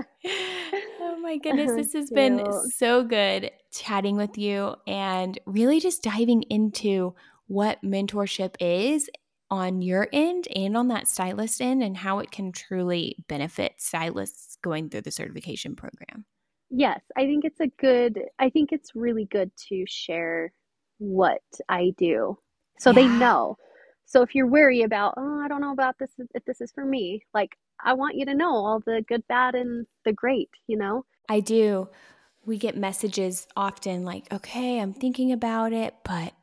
Oh 1.01 1.17
my 1.21 1.37
goodness. 1.37 1.71
Oh, 1.71 1.75
this 1.75 1.93
has 1.93 2.11
been 2.11 2.45
so 2.71 3.03
good 3.03 3.51
chatting 3.71 4.15
with 4.15 4.37
you 4.37 4.75
and 4.85 5.39
really 5.45 5.79
just 5.79 6.03
diving 6.03 6.43
into 6.43 7.15
what 7.47 7.81
mentorship 7.83 8.55
is 8.59 9.09
on 9.49 9.81
your 9.81 10.07
end 10.13 10.47
and 10.55 10.77
on 10.77 10.87
that 10.89 11.07
stylist 11.07 11.61
end 11.61 11.83
and 11.83 11.97
how 11.97 12.19
it 12.19 12.31
can 12.31 12.51
truly 12.51 13.15
benefit 13.27 13.73
stylists 13.77 14.57
going 14.61 14.89
through 14.89 15.01
the 15.01 15.11
certification 15.11 15.75
program. 15.75 16.25
Yes, 16.69 16.99
I 17.15 17.21
think 17.21 17.45
it's 17.45 17.59
a 17.59 17.67
good, 17.79 18.19
I 18.39 18.49
think 18.49 18.71
it's 18.71 18.95
really 18.95 19.25
good 19.25 19.51
to 19.69 19.85
share 19.87 20.51
what 20.97 21.41
I 21.69 21.93
do. 21.97 22.37
So 22.79 22.91
yeah. 22.91 22.95
they 22.95 23.07
know. 23.07 23.57
So 24.05 24.21
if 24.21 24.35
you're 24.35 24.47
worried 24.47 24.83
about, 24.83 25.15
oh, 25.17 25.41
I 25.43 25.47
don't 25.47 25.61
know 25.61 25.71
about 25.71 25.97
this, 25.99 26.11
if 26.33 26.45
this 26.45 26.61
is 26.61 26.71
for 26.71 26.85
me, 26.85 27.23
like 27.33 27.57
I 27.83 27.93
want 27.93 28.15
you 28.15 28.25
to 28.25 28.35
know 28.35 28.53
all 28.53 28.79
the 28.85 29.03
good, 29.07 29.27
bad, 29.27 29.55
and 29.55 29.85
the 30.05 30.13
great, 30.13 30.49
you 30.67 30.77
know? 30.77 31.05
I 31.27 31.39
do. 31.39 31.89
We 32.45 32.57
get 32.57 32.77
messages 32.77 33.47
often 33.55 34.03
like, 34.03 34.31
okay, 34.31 34.79
I'm 34.79 34.93
thinking 34.93 35.31
about 35.31 35.73
it, 35.73 35.95
but 36.03 36.33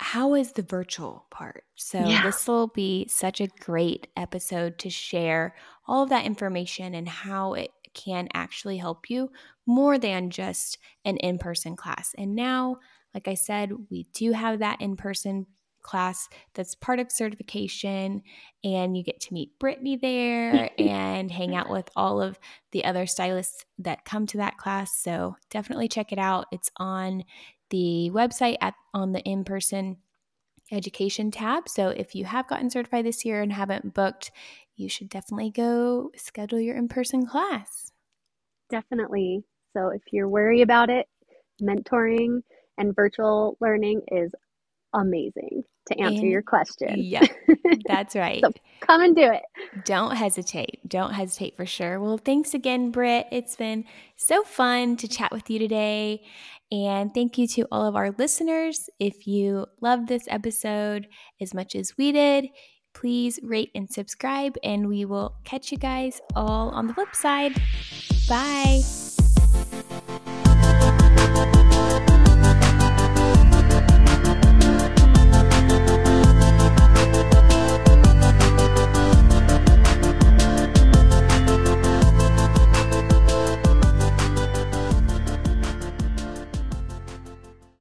how 0.00 0.34
is 0.34 0.52
the 0.52 0.62
virtual 0.62 1.26
part? 1.30 1.64
So 1.74 1.98
yeah. 1.98 2.22
this 2.22 2.46
will 2.46 2.68
be 2.68 3.08
such 3.08 3.40
a 3.40 3.48
great 3.48 4.06
episode 4.16 4.78
to 4.78 4.90
share 4.90 5.56
all 5.88 6.04
of 6.04 6.10
that 6.10 6.24
information 6.24 6.94
and 6.94 7.08
how 7.08 7.54
it 7.54 7.72
can 7.94 8.28
actually 8.32 8.76
help 8.76 9.10
you 9.10 9.30
more 9.66 9.98
than 9.98 10.30
just 10.30 10.78
an 11.04 11.16
in 11.16 11.38
person 11.38 11.74
class. 11.74 12.14
And 12.16 12.36
now 12.36 12.78
like 13.18 13.26
I 13.26 13.34
said, 13.34 13.72
we 13.90 14.06
do 14.14 14.30
have 14.30 14.60
that 14.60 14.80
in 14.80 14.94
person 14.94 15.46
class 15.82 16.28
that's 16.54 16.76
part 16.76 17.00
of 17.00 17.10
certification, 17.10 18.22
and 18.62 18.96
you 18.96 19.02
get 19.02 19.18
to 19.22 19.34
meet 19.34 19.58
Brittnee 19.58 20.00
there 20.00 20.70
and 20.78 21.28
hang 21.28 21.56
out 21.56 21.68
with 21.68 21.90
all 21.96 22.22
of 22.22 22.38
the 22.70 22.84
other 22.84 23.06
stylists 23.06 23.64
that 23.80 24.04
come 24.04 24.24
to 24.28 24.36
that 24.36 24.56
class. 24.56 24.96
So 24.96 25.34
definitely 25.50 25.88
check 25.88 26.12
it 26.12 26.18
out. 26.20 26.46
It's 26.52 26.70
on 26.76 27.24
the 27.70 28.08
website 28.14 28.56
at 28.60 28.74
on 28.94 29.10
the 29.10 29.20
in 29.22 29.42
person 29.42 29.96
education 30.70 31.32
tab. 31.32 31.68
So 31.68 31.88
if 31.88 32.14
you 32.14 32.24
have 32.24 32.46
gotten 32.46 32.70
certified 32.70 33.04
this 33.04 33.24
year 33.24 33.42
and 33.42 33.52
haven't 33.52 33.94
booked, 33.94 34.30
you 34.76 34.88
should 34.88 35.08
definitely 35.08 35.50
go 35.50 36.12
schedule 36.14 36.60
your 36.60 36.76
in 36.76 36.86
person 36.86 37.26
class. 37.26 37.90
Definitely. 38.70 39.42
So 39.72 39.88
if 39.88 40.02
you're 40.12 40.28
worried 40.28 40.62
about 40.62 40.88
it, 40.88 41.08
mentoring, 41.60 42.42
and 42.78 42.94
virtual 42.94 43.56
learning 43.60 44.02
is 44.08 44.32
amazing 44.94 45.64
to 45.88 46.00
answer 46.00 46.20
and, 46.20 46.30
your 46.30 46.42
question. 46.42 46.94
Yeah, 46.96 47.26
that's 47.86 48.14
right. 48.14 48.40
so 48.42 48.50
come 48.80 49.02
and 49.02 49.16
do 49.16 49.30
it. 49.30 49.42
Don't 49.84 50.14
hesitate. 50.16 50.80
Don't 50.88 51.12
hesitate 51.12 51.56
for 51.56 51.66
sure. 51.66 52.00
Well, 52.00 52.18
thanks 52.18 52.54
again, 52.54 52.90
Britt. 52.90 53.26
It's 53.32 53.56
been 53.56 53.84
so 54.16 54.42
fun 54.42 54.96
to 54.98 55.08
chat 55.08 55.32
with 55.32 55.48
you 55.50 55.58
today. 55.58 56.22
And 56.70 57.14
thank 57.14 57.38
you 57.38 57.46
to 57.48 57.66
all 57.72 57.86
of 57.86 57.96
our 57.96 58.10
listeners. 58.18 58.90
If 58.98 59.26
you 59.26 59.66
loved 59.80 60.08
this 60.08 60.24
episode 60.28 61.08
as 61.40 61.54
much 61.54 61.74
as 61.74 61.96
we 61.96 62.12
did, 62.12 62.48
please 62.94 63.38
rate 63.42 63.70
and 63.74 63.88
subscribe, 63.88 64.56
and 64.62 64.88
we 64.88 65.04
will 65.04 65.36
catch 65.44 65.72
you 65.72 65.78
guys 65.78 66.20
all 66.34 66.70
on 66.70 66.86
the 66.86 66.94
flip 66.94 67.14
side. 67.14 67.54
Bye. 68.28 69.07